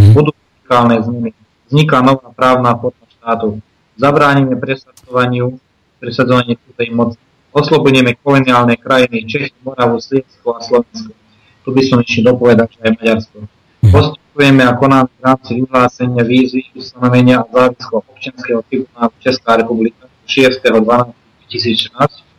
[0.00, 0.12] Mhm.
[0.16, 1.30] Budú radikálne zmeny.
[1.68, 3.60] Vzniká nová právna forma štátu.
[4.00, 5.60] Zabránime presadzovaniu,
[6.00, 7.20] presadzovanie tútej moci.
[7.52, 11.12] Oslobodíme koloniálne krajiny Čechy, Moravu, Sliesko a Slovensko.
[11.60, 13.38] Tu by som ešte dopovedal, že aj Maďarsko.
[13.82, 13.92] Mhm.
[13.92, 22.30] Pracujeme a konáme v rámci vyhlásenia výzvy ustanovenia a závislého občianského tribunálu Česká republika 6.12.2016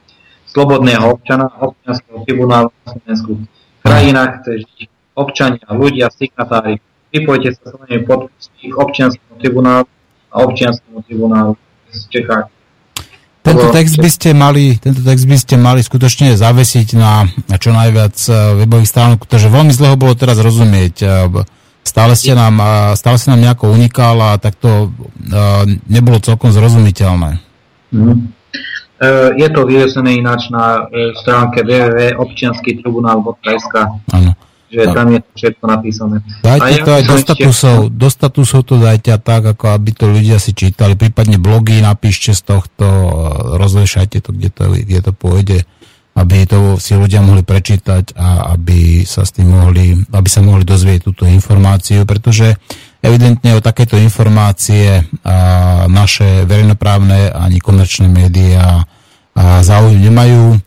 [0.51, 3.31] slobodného občana občianského tribunálu na Slovensku.
[3.41, 3.45] V
[3.81, 6.79] krajinách žiť občania, ľudia, signatári.
[7.11, 9.85] Pripojte sa s nami podpisy občianského tribunálu
[10.31, 11.57] a občianskému tribunálu
[11.91, 12.47] v Čechách.
[13.41, 17.73] Tento text by ste mali, tento text by ste mali skutočne zavesiť na, na čo
[17.73, 18.33] najviac eh,
[18.65, 20.95] webových stránok, pretože veľmi zle ho bolo teraz rozumieť.
[21.01, 21.25] Eh,
[21.81, 22.61] stále ste nám,
[22.93, 24.93] stále ste nám nejako unikal a tak to
[25.89, 27.41] nebolo celkom zrozumiteľné.
[27.91, 28.31] Mm.
[29.35, 30.85] je to vyvesené ináč na
[31.19, 33.75] stránke www.občianskytribunál.sk.
[34.13, 34.37] Áno
[34.71, 34.95] že tak.
[34.95, 36.15] tam je všetko napísané.
[36.39, 37.95] Dajte ja to aj do statusov, ešte...
[37.99, 42.31] do statusov to dajte a tak, ako aby to ľudia si čítali, prípadne blogy napíšte
[42.31, 42.87] z tohto,
[43.59, 45.59] rozvešajte to, kde to, kde to pôjde,
[46.15, 50.63] aby to si ľudia mohli prečítať a aby sa s tým mohli, aby sa mohli
[50.63, 52.55] dozvieť túto informáciu, pretože
[53.03, 55.35] evidentne o takéto informácie a
[55.91, 58.87] naše verejnoprávne ani komerčné médiá
[59.63, 60.59] záujem nemajú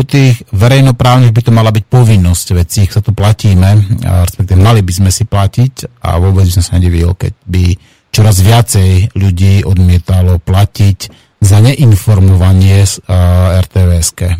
[0.00, 2.46] u tých verejnoprávnych by to mala byť povinnosť,
[2.80, 6.80] ich sa to platíme, respektíve mali by sme si platiť a vôbec by som sa
[6.80, 7.76] nedivil, keď by
[8.08, 10.98] čoraz viacej ľudí odmietalo platiť
[11.44, 13.04] za neinformovanie z
[13.68, 14.20] RTVSK.
[14.24, 14.36] E,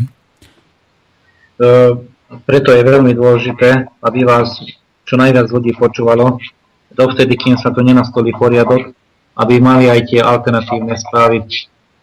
[2.49, 4.57] preto je veľmi dôležité, aby vás
[5.05, 6.41] čo najviac ľudí počúvalo,
[6.89, 8.97] dovtedy, kým sa to nenastolí poriadok,
[9.37, 11.45] aby mali aj tie alternatívne správy,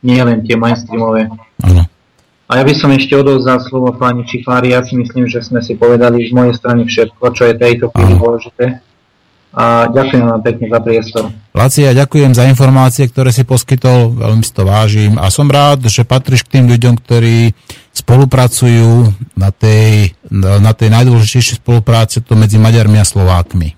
[0.06, 1.32] nie len tie mainstreamové.
[1.66, 1.87] Ano.
[2.48, 4.72] A ja by som ešte odovzdal slovo pani Čifári.
[4.72, 8.16] Ja si myslím, že sme si povedali z mojej strany všetko, čo je tejto chvíli
[8.16, 8.66] dôležité.
[9.58, 11.24] A ďakujem vám pekne za priestor.
[11.52, 16.06] Lacia, ďakujem za informácie, ktoré si poskytol, veľmi si to vážim a som rád, že
[16.06, 17.58] patríš k tým ľuďom, ktorí
[17.90, 23.74] spolupracujú na tej, na tej najdôležitejšej spolupráce to medzi Maďarmi a Slovákmi.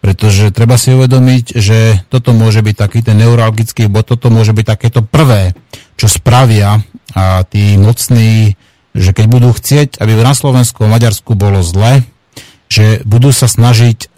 [0.00, 4.64] Pretože treba si uvedomiť, že toto môže byť taký ten neuralgický bod, toto môže byť
[4.64, 5.52] takéto prvé,
[5.94, 6.82] čo spravia
[7.14, 8.58] a tí mocní,
[8.94, 12.06] že keď budú chcieť, aby na Slovensku a Maďarsku bolo zle,
[12.70, 14.10] že budú sa snažiť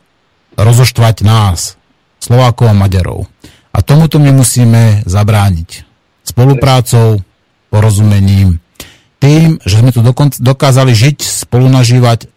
[0.56, 1.76] rozoštvať nás,
[2.20, 3.28] Slovákov a Maďarov.
[3.76, 5.84] A tomuto my musíme zabrániť.
[6.24, 7.20] Spoluprácou,
[7.68, 8.60] porozumením,
[9.20, 10.00] tým, že sme tu
[10.40, 12.28] dokázali žiť, spolunažívať,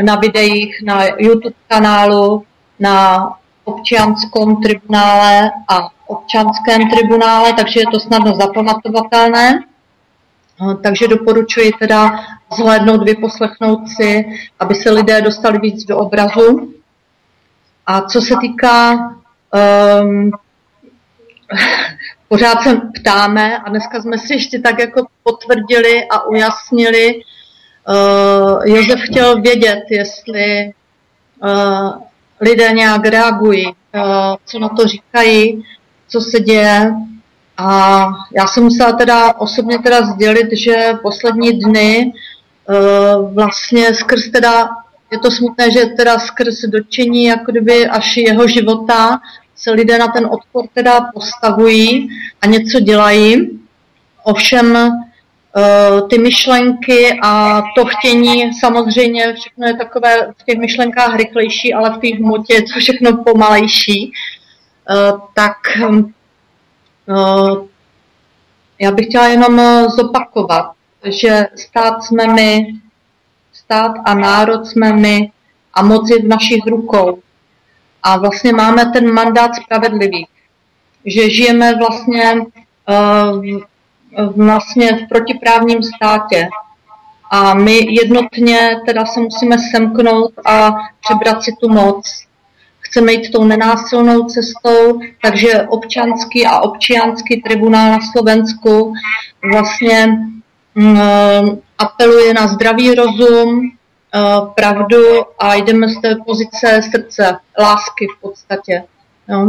[0.01, 2.43] na videích na YouTube kanálu,
[2.79, 3.27] na
[3.63, 9.63] občanskom tribunále a občanském tribunále, takže je to snadno zapamatovatelné.
[10.83, 12.19] Takže doporučuji teda
[12.55, 14.25] zhlédnout, vyposlechnout si,
[14.59, 16.73] aby se lidé dostali víc do obrazu.
[17.85, 18.93] A co se týká,
[20.01, 20.31] um,
[22.27, 28.99] pořád se ptáme a dneska jsme si ještě tak jako potvrdili a ujasnili, uh, Josef
[28.99, 30.73] chtěl vědět, jestli
[31.43, 32.01] uh,
[32.41, 33.73] lidé nějak reagují, uh,
[34.45, 35.63] co na to říkají,
[36.07, 36.93] co se děje,
[37.57, 42.13] a já jsem musela teda osobně teda sdělit, že poslední dny
[43.33, 44.69] vlastně skrz teda,
[45.11, 49.19] je to smutné, že teda skrz dočení jako kdyby až jeho života
[49.55, 52.09] se lidé na ten odpor teda postavují
[52.41, 53.59] a něco dělají.
[54.23, 61.73] Ovšem uh, ty myšlenky a to chtění, samozřejmě všechno je takové v těch myšlenkách rychlejší,
[61.73, 64.11] ale v té hmotě je to všechno pomalejší.
[64.89, 65.57] Uh, tak
[68.79, 70.71] já bych chtěla jenom eh, zopakovat,
[71.11, 72.67] že stát jsme my,
[73.53, 75.31] stát a národ jsme my
[75.73, 77.19] a moc je v našich rukou.
[78.03, 80.27] a vlastně máme ten mandát spravedlivý,
[81.05, 82.33] že žijeme vlastně,
[82.89, 83.61] uh,
[84.35, 86.47] vlastně v protiprávním státě
[87.31, 90.71] a my jednotně teda se musíme semknout a
[91.01, 92.23] přebrat si tu moc.
[92.79, 98.93] Chceme jít tou nenásilnou cestou, takže občanský a občianský tribunál na Slovensku
[99.51, 100.17] vlastně
[101.77, 105.03] apeluje na zdravý rozum, uh, pravdu
[105.39, 108.83] a jdeme z té pozice srdce, lásky v podstatě.
[109.29, 109.47] Jo?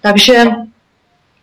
[0.00, 0.44] Takže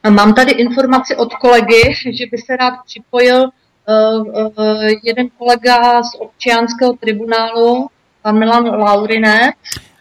[0.10, 6.94] mám tady informaci od kolegy, že by se rád připojil uh, jeden kolega z občianského
[6.94, 7.88] tribunálu,
[8.22, 9.56] pan Milan Laurinec.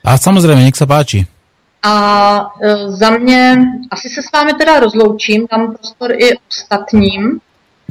[0.04, 1.26] A samozřejmě, nech se páči.
[1.82, 2.50] A
[2.86, 3.56] za mě,
[3.90, 7.40] asi se s vámi teda rozloučím, dám prostor i ostatním.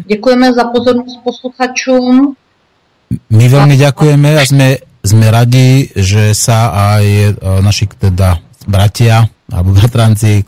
[0.05, 2.35] Děkujeme za pozornost posluchačům.
[3.31, 7.29] My veľmi ďakujeme a sme, sme radi, že sa aj e,
[7.63, 10.45] naši teda bratia alebo bratranci e,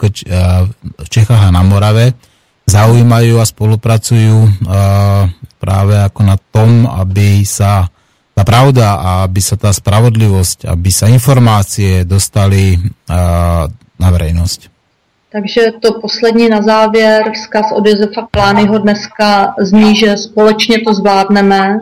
[0.76, 2.19] v Čechách a na Morave
[2.67, 4.49] zaujímajú a spolupracujú e,
[5.55, 7.88] práve ako na tom, aby sa
[8.35, 12.80] tá pravda a aby sa tá spravodlivosť, aby sa informácie dostali
[13.99, 14.78] na verejnosť.
[15.31, 21.80] Takže to poslední na závěr, vzkaz od Josefa Klányho dneska zní, že společně to zvládneme,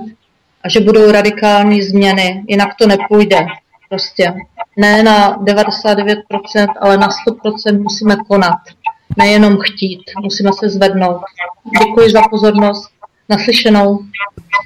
[0.64, 3.46] a že budou radikální změny, jinak to nepůjde.
[3.90, 4.34] Prostě
[4.78, 6.16] ne na 99%,
[6.82, 8.60] ale na 100% musíme konat.
[9.18, 11.22] Nejenom chtít, musíme se zvednout.
[11.80, 12.90] Děkuji za pozornost.
[13.30, 14.00] Naslyšenou.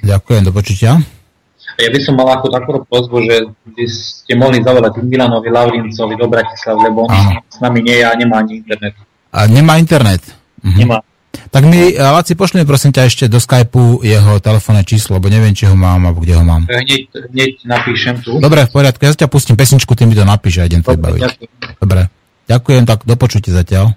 [0.04, 0.98] Ďakujem, do počutia.
[1.80, 3.36] Ja by som mal ako takú pozbu, že
[3.72, 8.12] by ste mohli zavolať Milanovi Lavrincovi do Bratislav, lebo on s nami nie je a
[8.12, 8.94] nemá ani internet.
[9.32, 10.22] A nemá internet?
[10.60, 10.78] Mhm.
[10.78, 10.98] Nemá.
[11.52, 15.64] Tak mi, Laci, pošli prosím ťa ešte do Skypeu jeho telefónne číslo, lebo neviem, či
[15.68, 16.68] ho mám, alebo kde ho mám.
[16.68, 18.36] Hneď, hneď napíšem tu.
[18.36, 21.20] Dobre, v poriadku, ja ťa pustím pesničku, ty mi to napíš a idem to baviť.
[21.80, 22.08] Dobre,
[22.48, 23.96] ďakujem, tak do počutia zatiaľ.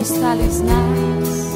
[0.00, 1.49] aos talismãs.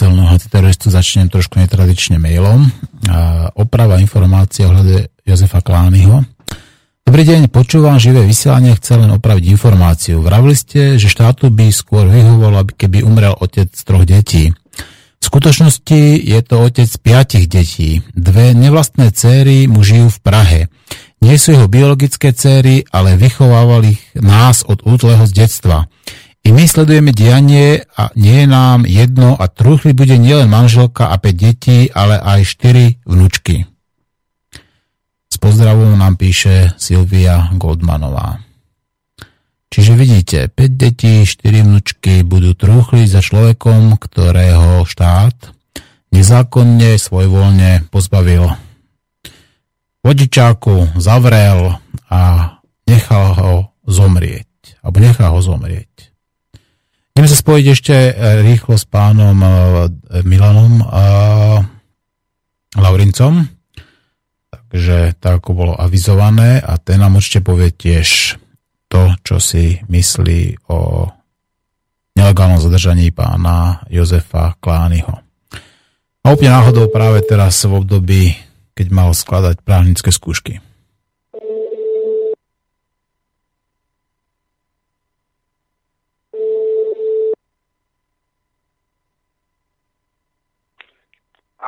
[0.00, 2.72] Nenásilného teroristu začnem trošku netradične mailom.
[3.52, 6.24] Oprava informácie ohľade Jozefa Klányho.
[7.04, 10.24] Dobrý deň, počúvam živé vysielanie, chcem len opraviť informáciu.
[10.24, 14.56] Vravili ste, že štátu by skôr vyhovovalo, keby umrel otec troch detí.
[15.20, 18.00] V skutočnosti je to otec piatich detí.
[18.16, 20.60] Dve nevlastné céry mu žijú v Prahe.
[21.20, 25.92] Nie sú jeho biologické céry, ale vychovávali nás od útleho z detstva.
[26.40, 31.20] I my sledujeme dianie a nie je nám jedno a truchli bude nielen manželka a
[31.20, 33.68] 5 detí, ale aj 4 vnúčky.
[35.30, 38.40] S pozdravom nám píše Silvia Goldmanová.
[39.70, 45.54] Čiže vidíte, 5 detí, 4 vnúčky budú trúchli za človekom, ktorého štát
[46.10, 48.50] nezákonne, svojvoľne pozbavil
[50.02, 51.78] vodičáku, zavrel
[52.10, 52.20] a
[52.90, 53.52] nechal ho
[53.86, 54.48] zomrieť.
[54.82, 56.09] Alebo nechal ho zomrieť.
[57.14, 58.12] Ideme sa spojiť ešte e,
[58.46, 59.48] rýchlo s pánom e,
[60.22, 61.04] Milanom a
[62.78, 63.44] Laurincom.
[64.50, 68.38] Takže tak ako bolo avizované a ten nám určite povie tiež
[68.86, 71.10] to, čo si myslí o
[72.14, 75.22] nelegálnom zadržaní pána Jozefa Klányho.
[76.20, 78.22] A úplne náhodou práve teraz v období,
[78.78, 80.62] keď mal skladať právnické skúšky.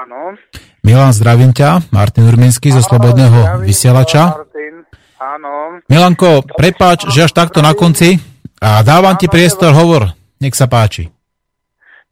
[0.03, 0.35] Áno.
[0.83, 1.95] Milan, zdravím ťa.
[1.95, 4.35] Martin Urminský zo Slobodného vysielača.
[4.35, 4.83] Martin.
[5.23, 5.79] Áno.
[5.87, 8.19] Milanko, prepáč, že až takto na konci
[8.59, 10.11] a dávam ti priestor, hovor.
[10.43, 11.07] Nech sa páči.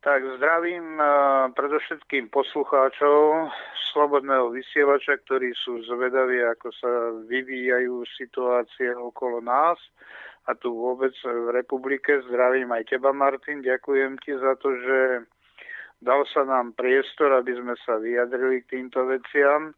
[0.07, 3.51] Tak zdravím uh, predovšetkým poslucháčov
[3.91, 6.91] Slobodného vysielača, ktorí sú zvedaví, ako sa
[7.27, 9.83] vyvíjajú situácie okolo nás
[10.47, 12.23] a tu vôbec v republike.
[12.31, 13.67] Zdravím aj teba, Martin.
[13.67, 14.99] Ďakujem ti za to, že
[16.01, 19.77] Dal sa nám priestor, aby sme sa vyjadrili k týmto veciam.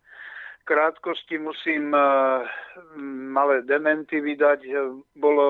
[0.62, 2.46] Krátkosti musím uh,
[3.34, 4.62] malé dementy vydať.
[5.18, 5.46] Bolo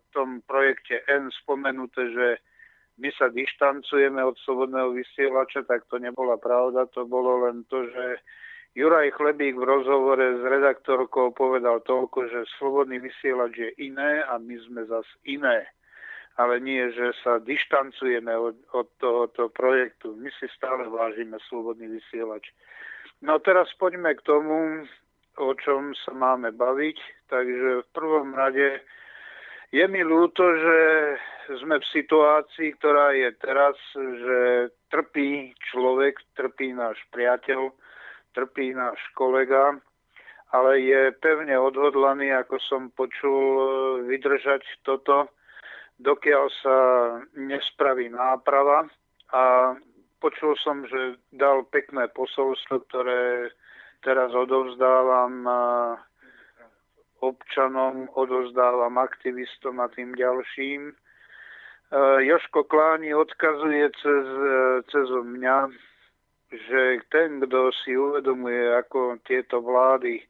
[0.00, 2.28] v tom projekte N spomenuté, že
[2.96, 6.88] my sa dištancujeme od slobodného vysielača, tak to nebola pravda.
[6.96, 8.24] To bolo len to, že
[8.72, 14.56] Juraj Chlebík v rozhovore s redaktorkou povedal toľko, že slobodný vysielač je iné a my
[14.64, 15.68] sme zas iné
[16.34, 20.18] ale nie, že sa dištancujeme od, od tohoto projektu.
[20.18, 22.50] My si stále vážime slobodný vysielač.
[23.22, 24.82] No teraz poďme k tomu,
[25.38, 26.98] o čom sa máme baviť.
[27.30, 28.82] Takže v prvom rade
[29.70, 30.78] je mi ľúto, že
[31.62, 34.38] sme v situácii, ktorá je teraz, že
[34.90, 37.70] trpí človek, trpí náš priateľ,
[38.34, 39.78] trpí náš kolega,
[40.54, 45.30] ale je pevne odhodlaný, ako som počul, vydržať toto
[46.00, 46.78] dokiaľ sa
[47.38, 48.88] nespraví náprava
[49.30, 49.74] a
[50.18, 53.52] počul som, že dal pekné posolstvo, ktoré
[54.02, 55.46] teraz odovzdávam
[57.24, 60.92] občanom, odovzdávam aktivistom a tým ďalším.
[62.20, 64.26] Joško Kláni odkazuje cez,
[64.90, 65.70] cez mňa,
[66.52, 70.20] že ten, kto si uvedomuje, ako tieto vlády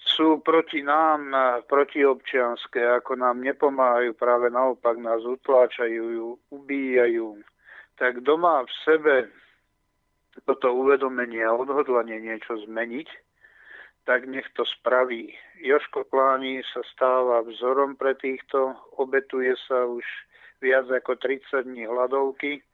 [0.00, 1.32] sú proti nám
[1.68, 7.36] protiobčianské, ako nám nepomáhajú, práve naopak nás utláčajú, ubíjajú,
[8.00, 9.14] tak doma v sebe
[10.48, 13.08] toto uvedomenie a odhodlanie niečo zmeniť,
[14.08, 15.36] tak nech to spraví.
[15.60, 20.04] Joško Kláni sa stáva vzorom pre týchto, obetuje sa už
[20.64, 22.64] viac ako 30 dní hladovky,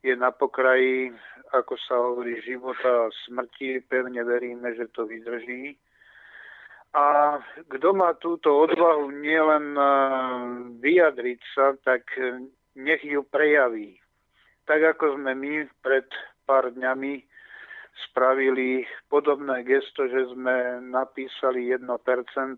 [0.00, 1.12] je na pokraji,
[1.52, 3.84] ako sa hovorí, života a smrti.
[3.84, 5.76] Pevne veríme, že to vydrží.
[6.90, 7.38] A
[7.70, 9.86] kto má túto odvahu nielen eh,
[10.82, 12.10] vyjadriť sa, tak
[12.74, 13.98] nech ju prejaví.
[14.66, 15.52] Tak ako sme my
[15.82, 16.06] pred
[16.46, 17.22] pár dňami
[18.10, 21.84] spravili podobné gesto, že sme napísali 1%,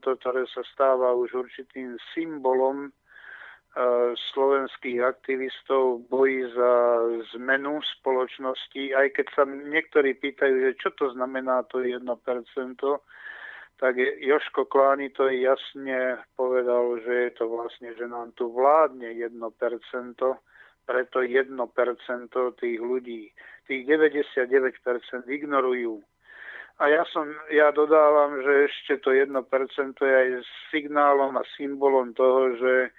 [0.00, 2.92] ktoré sa stáva už určitým symbolom
[3.72, 6.72] E, slovenských aktivistov boji za
[7.32, 12.04] zmenu spoločnosti, aj keď sa niektorí pýtajú, že čo to znamená to 1%,
[13.82, 19.34] tak Joško Kláni to jasne povedal, že je to vlastne, že nám tu vládne 1%,
[20.86, 21.50] preto 1%
[22.62, 23.34] tých ľudí,
[23.66, 25.98] tých 99% ignorujú.
[26.78, 29.34] A ja, som, ja dodávam, že ešte to 1%
[29.98, 30.30] je aj
[30.70, 32.94] signálom a symbolom toho, že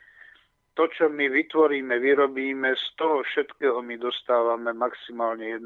[0.76, 5.64] to, čo my vytvoríme, vyrobíme, z toho všetkého my dostávame maximálne 1%.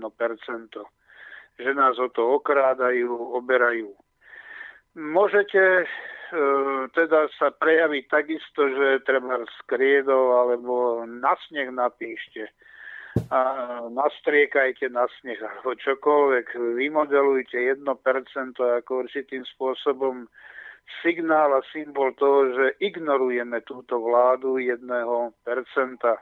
[1.57, 3.97] Že nás o to okrádajú, oberajú.
[4.97, 5.85] Môžete e,
[6.89, 12.49] teda sa prejaviť takisto, že treba skriedov alebo na sneh napíšte
[13.29, 13.41] a
[13.93, 17.85] nastriekajte na sneh alebo čokoľvek, vymodelujte 1%
[18.57, 20.25] ako určitým spôsobom
[21.05, 26.21] signál a symbol toho, že ignorujeme túto vládu jedného percenta.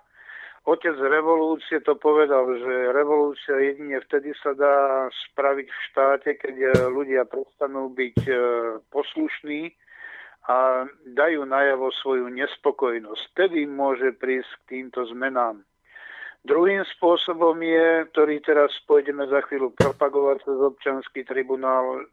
[0.65, 7.29] Otec revolúcie to povedal, že revolúcia jedine vtedy sa dá spraviť v štáte, keď ľudia
[7.29, 8.33] prestanú byť e,
[8.89, 9.69] poslušní
[10.49, 13.21] a dajú najavo svoju nespokojnosť.
[13.37, 15.61] Vtedy môže prísť k týmto zmenám.
[16.45, 22.05] Druhým spôsobom je, ktorý teraz pôjdeme za chvíľu propagovať cez občanský tribunál,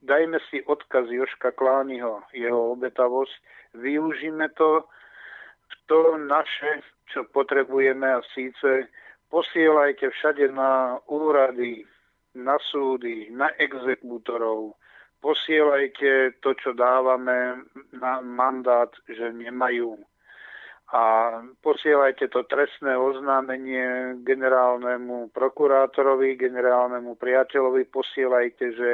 [0.00, 3.36] dajme si odkaz Joška Klániho, jeho obetavosť,
[3.76, 4.88] využíme to,
[5.88, 6.80] to naše,
[7.12, 8.90] čo potrebujeme a síce
[9.30, 11.82] posielajte všade na úrady,
[12.34, 14.76] na súdy, na exekútorov,
[15.24, 17.66] posielajte to, čo dávame
[17.96, 19.98] na mandát, že nemajú.
[20.94, 21.02] A
[21.66, 28.90] posielajte to trestné oznámenie generálnemu prokurátorovi, generálnemu priateľovi, posielajte, že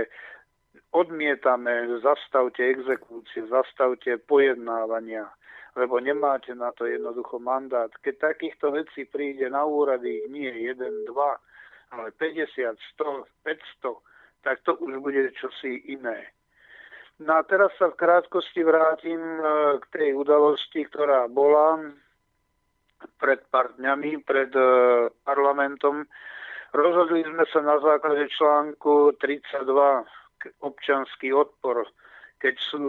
[0.97, 5.29] odmietame, zastavte exekúcie, zastavte pojednávania,
[5.77, 7.89] lebo nemáte na to jednoducho mandát.
[8.05, 10.77] Keď takýchto vecí príde na úrady nie 1,
[11.09, 13.97] 2, ale 50, 100, 500,
[14.43, 16.33] tak to už bude čosi iné.
[17.23, 19.43] No a teraz sa v krátkosti vrátim e,
[19.79, 21.79] k tej udalosti, ktorá bola
[23.21, 24.67] pred pár dňami pred e,
[25.23, 26.03] parlamentom.
[26.73, 29.63] Rozhodli sme sa na základe článku 32
[30.65, 31.87] občanský odpor,
[32.43, 32.85] keď sú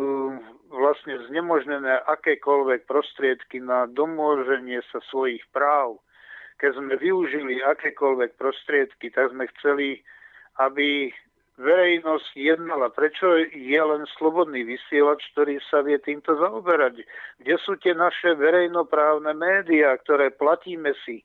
[0.74, 6.02] vlastne znemožnené akékoľvek prostriedky na domôženie sa svojich práv,
[6.58, 10.02] keď sme využili akékoľvek prostriedky, tak sme chceli,
[10.58, 11.14] aby
[11.62, 12.90] verejnosť jednala.
[12.90, 17.06] Prečo je len slobodný vysielač, ktorý sa vie týmto zaoberať?
[17.38, 21.22] Kde sú tie naše verejnoprávne médiá, ktoré platíme si,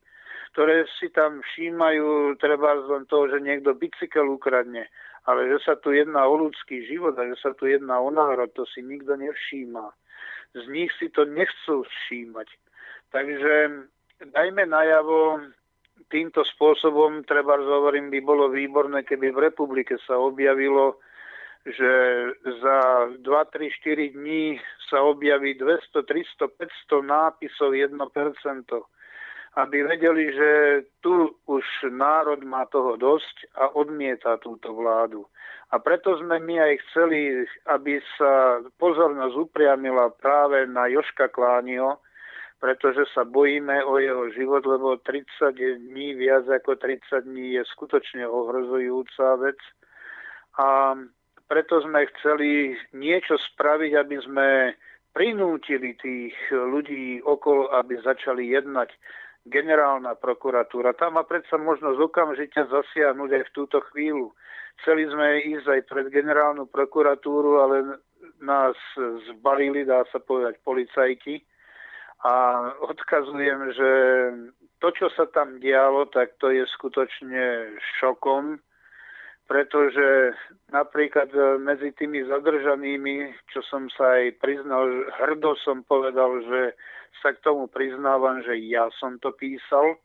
[0.52, 4.84] ktoré si tam všímajú treba len toho, že niekto bicykel ukradne
[5.28, 8.48] ale že sa tu jedná o ľudský život a že sa tu jedná o národ,
[8.56, 9.92] to si nikto nevšíma.
[10.56, 12.48] Z nich si to nechcú všímať.
[13.12, 13.84] Takže
[14.32, 15.44] dajme najavo
[16.08, 20.96] týmto spôsobom, treba hovorím, by bolo výborné, keby v republike sa objavilo,
[21.68, 21.92] že
[22.64, 22.78] za
[23.20, 24.56] 2, 3, 4 dní
[24.88, 27.92] sa objaví 200, 300, 500 nápisov 1%
[29.56, 30.50] aby vedeli, že
[31.00, 35.24] tu už národ má toho dosť a odmieta túto vládu.
[35.68, 42.00] A preto sme my aj chceli, aby sa pozornosť upriamila práve na Joška Klánio,
[42.58, 48.26] pretože sa bojíme o jeho život, lebo 30 dní, viac ako 30 dní je skutočne
[48.26, 49.60] ohrozujúca vec.
[50.58, 50.98] A
[51.46, 54.48] preto sme chceli niečo spraviť, aby sme
[55.14, 58.90] prinútili tých ľudí okolo, aby začali jednať
[59.48, 60.94] generálna prokuratúra.
[60.94, 64.32] Tam má predsa možnosť okamžite zasiahnuť aj v túto chvíľu.
[64.80, 67.76] Chceli sme ísť aj pred generálnu prokuratúru, ale
[68.38, 68.78] nás
[69.32, 71.42] zbalili, dá sa povedať, policajti.
[72.22, 72.34] A
[72.82, 73.90] odkazujem, že
[74.78, 78.62] to, čo sa tam dialo, tak to je skutočne šokom
[79.48, 80.36] pretože
[80.68, 86.76] napríklad medzi tými zadržanými, čo som sa aj priznal, hrdo som povedal, že
[87.20, 89.98] sa k tomu priznávam, že ja som to písal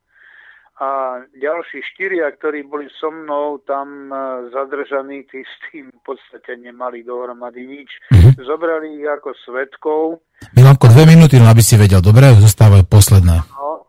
[0.81, 6.57] a ďalší štyria, ktorí boli so mnou tam e, zadržaní, tí s tým v podstate
[6.57, 7.89] nemali dohromady nič.
[8.09, 8.41] Mm-hmm.
[8.41, 10.01] Zobrali ich ako svetkov.
[10.57, 12.01] Milanko, dve minúty, no aby si vedel.
[12.01, 13.45] Dobre, zostávajú posledné.
[13.53, 13.85] No,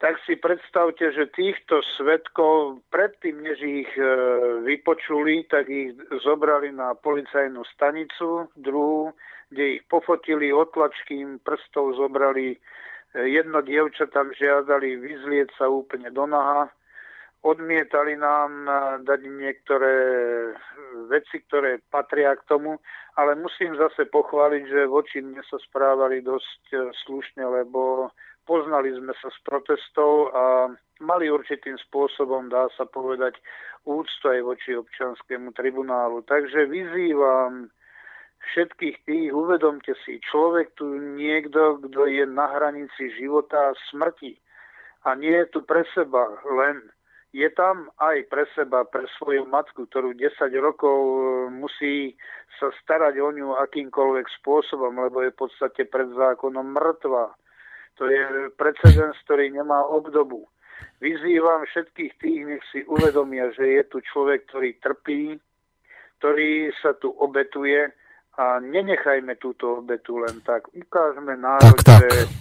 [0.00, 4.08] tak si predstavte, že týchto svetkov predtým, než ich e,
[4.64, 5.92] vypočuli, tak ich
[6.24, 9.12] zobrali na policajnú stanicu, druhú,
[9.50, 12.56] kde ich pofotili, otlačky im prstov zobrali
[13.10, 16.70] Jedno dievča tam žiadali vyzlieť sa úplne do naha.
[17.42, 19.94] Odmietali nám eh, dať niektoré
[21.10, 22.78] veci, ktoré patria k tomu,
[23.18, 28.12] ale musím zase pochváliť, že voči mne sa správali dosť slušne, lebo
[28.46, 30.44] poznali sme sa z protestov a
[31.02, 33.40] mali určitým spôsobom, dá sa povedať,
[33.88, 36.22] úctu aj voči občanskému tribunálu.
[36.28, 37.72] Takže vyzývam
[38.40, 44.36] všetkých tých, uvedomte si, človek tu niekto, kto je na hranici života a smrti.
[45.04, 46.80] A nie je tu pre seba len.
[47.30, 51.20] Je tam aj pre seba, pre svoju matku, ktorú 10 rokov e,
[51.54, 52.18] musí
[52.58, 57.30] sa starať o ňu akýmkoľvek spôsobom, lebo je v podstate pred zákonom mŕtva.
[58.02, 60.50] To je precedens, ktorý nemá obdobu.
[60.98, 65.38] Vyzývam všetkých tých, nech si uvedomia, že je tu človek, ktorý trpí,
[66.18, 67.88] ktorý sa tu obetuje
[68.40, 70.64] a nenechajme túto obetu len tak.
[70.72, 72.08] Ukážme národ, tak, tak.
[72.08, 72.32] že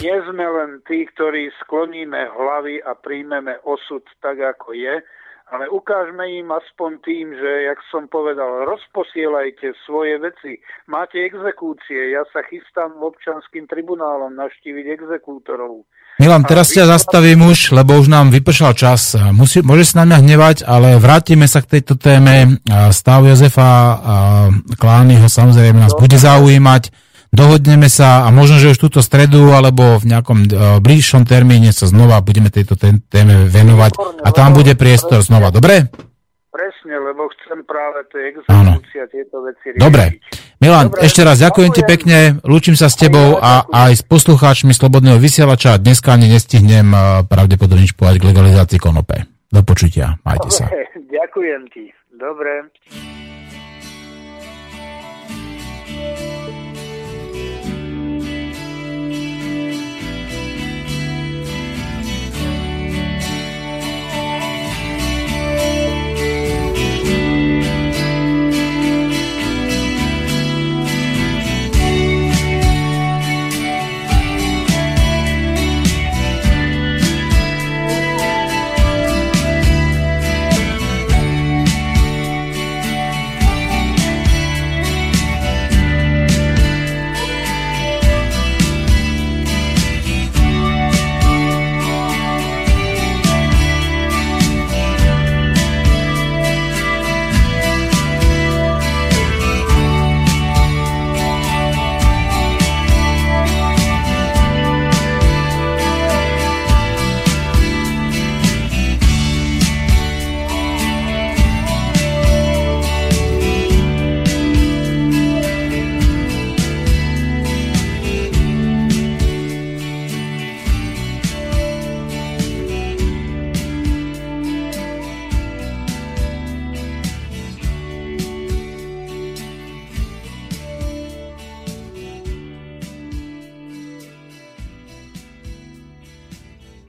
[0.00, 5.04] nie sme len tí, ktorí skloníme hlavy a príjmeme osud tak, ako je,
[5.48, 10.60] ale ukážme im aspoň tým, že, jak som povedal, rozposielajte svoje veci.
[10.88, 15.88] Máte exekúcie, ja sa chystám občanským tribunálom navštíviť exekútorov.
[16.18, 19.14] Milan, teraz ťa zastavím už, lebo už nám vypršal čas.
[19.30, 22.58] Musí, môže sa na mňa hnevať, ale vrátime sa k tejto téme.
[22.90, 24.14] Stav Jozefa a
[24.74, 26.90] Klányho samozrejme nás bude zaujímať.
[27.30, 30.50] Dohodneme sa a možno, že už túto stredu alebo v nejakom uh,
[30.80, 35.52] bližšom termíne sa znova budeme tejto téme venovať a tam bude priestor znova.
[35.52, 35.92] Dobre?
[36.58, 39.82] Presne, lebo chcem práve tie exekúcie a tieto veci riešiť.
[39.86, 40.18] Dobre.
[40.58, 44.74] Milan, Dobre, ešte raz ďakujem ti pekne, lúčim sa s tebou a aj s poslucháčmi
[44.74, 45.78] Slobodného vysielača.
[45.78, 46.90] Dneska ani nestihnem
[47.30, 49.22] pravdepodobne nič povedať k legalizácii konope.
[49.54, 50.66] Do počutia, majte sa.
[51.14, 51.94] Ďakujem ti.
[52.18, 52.74] Dobre.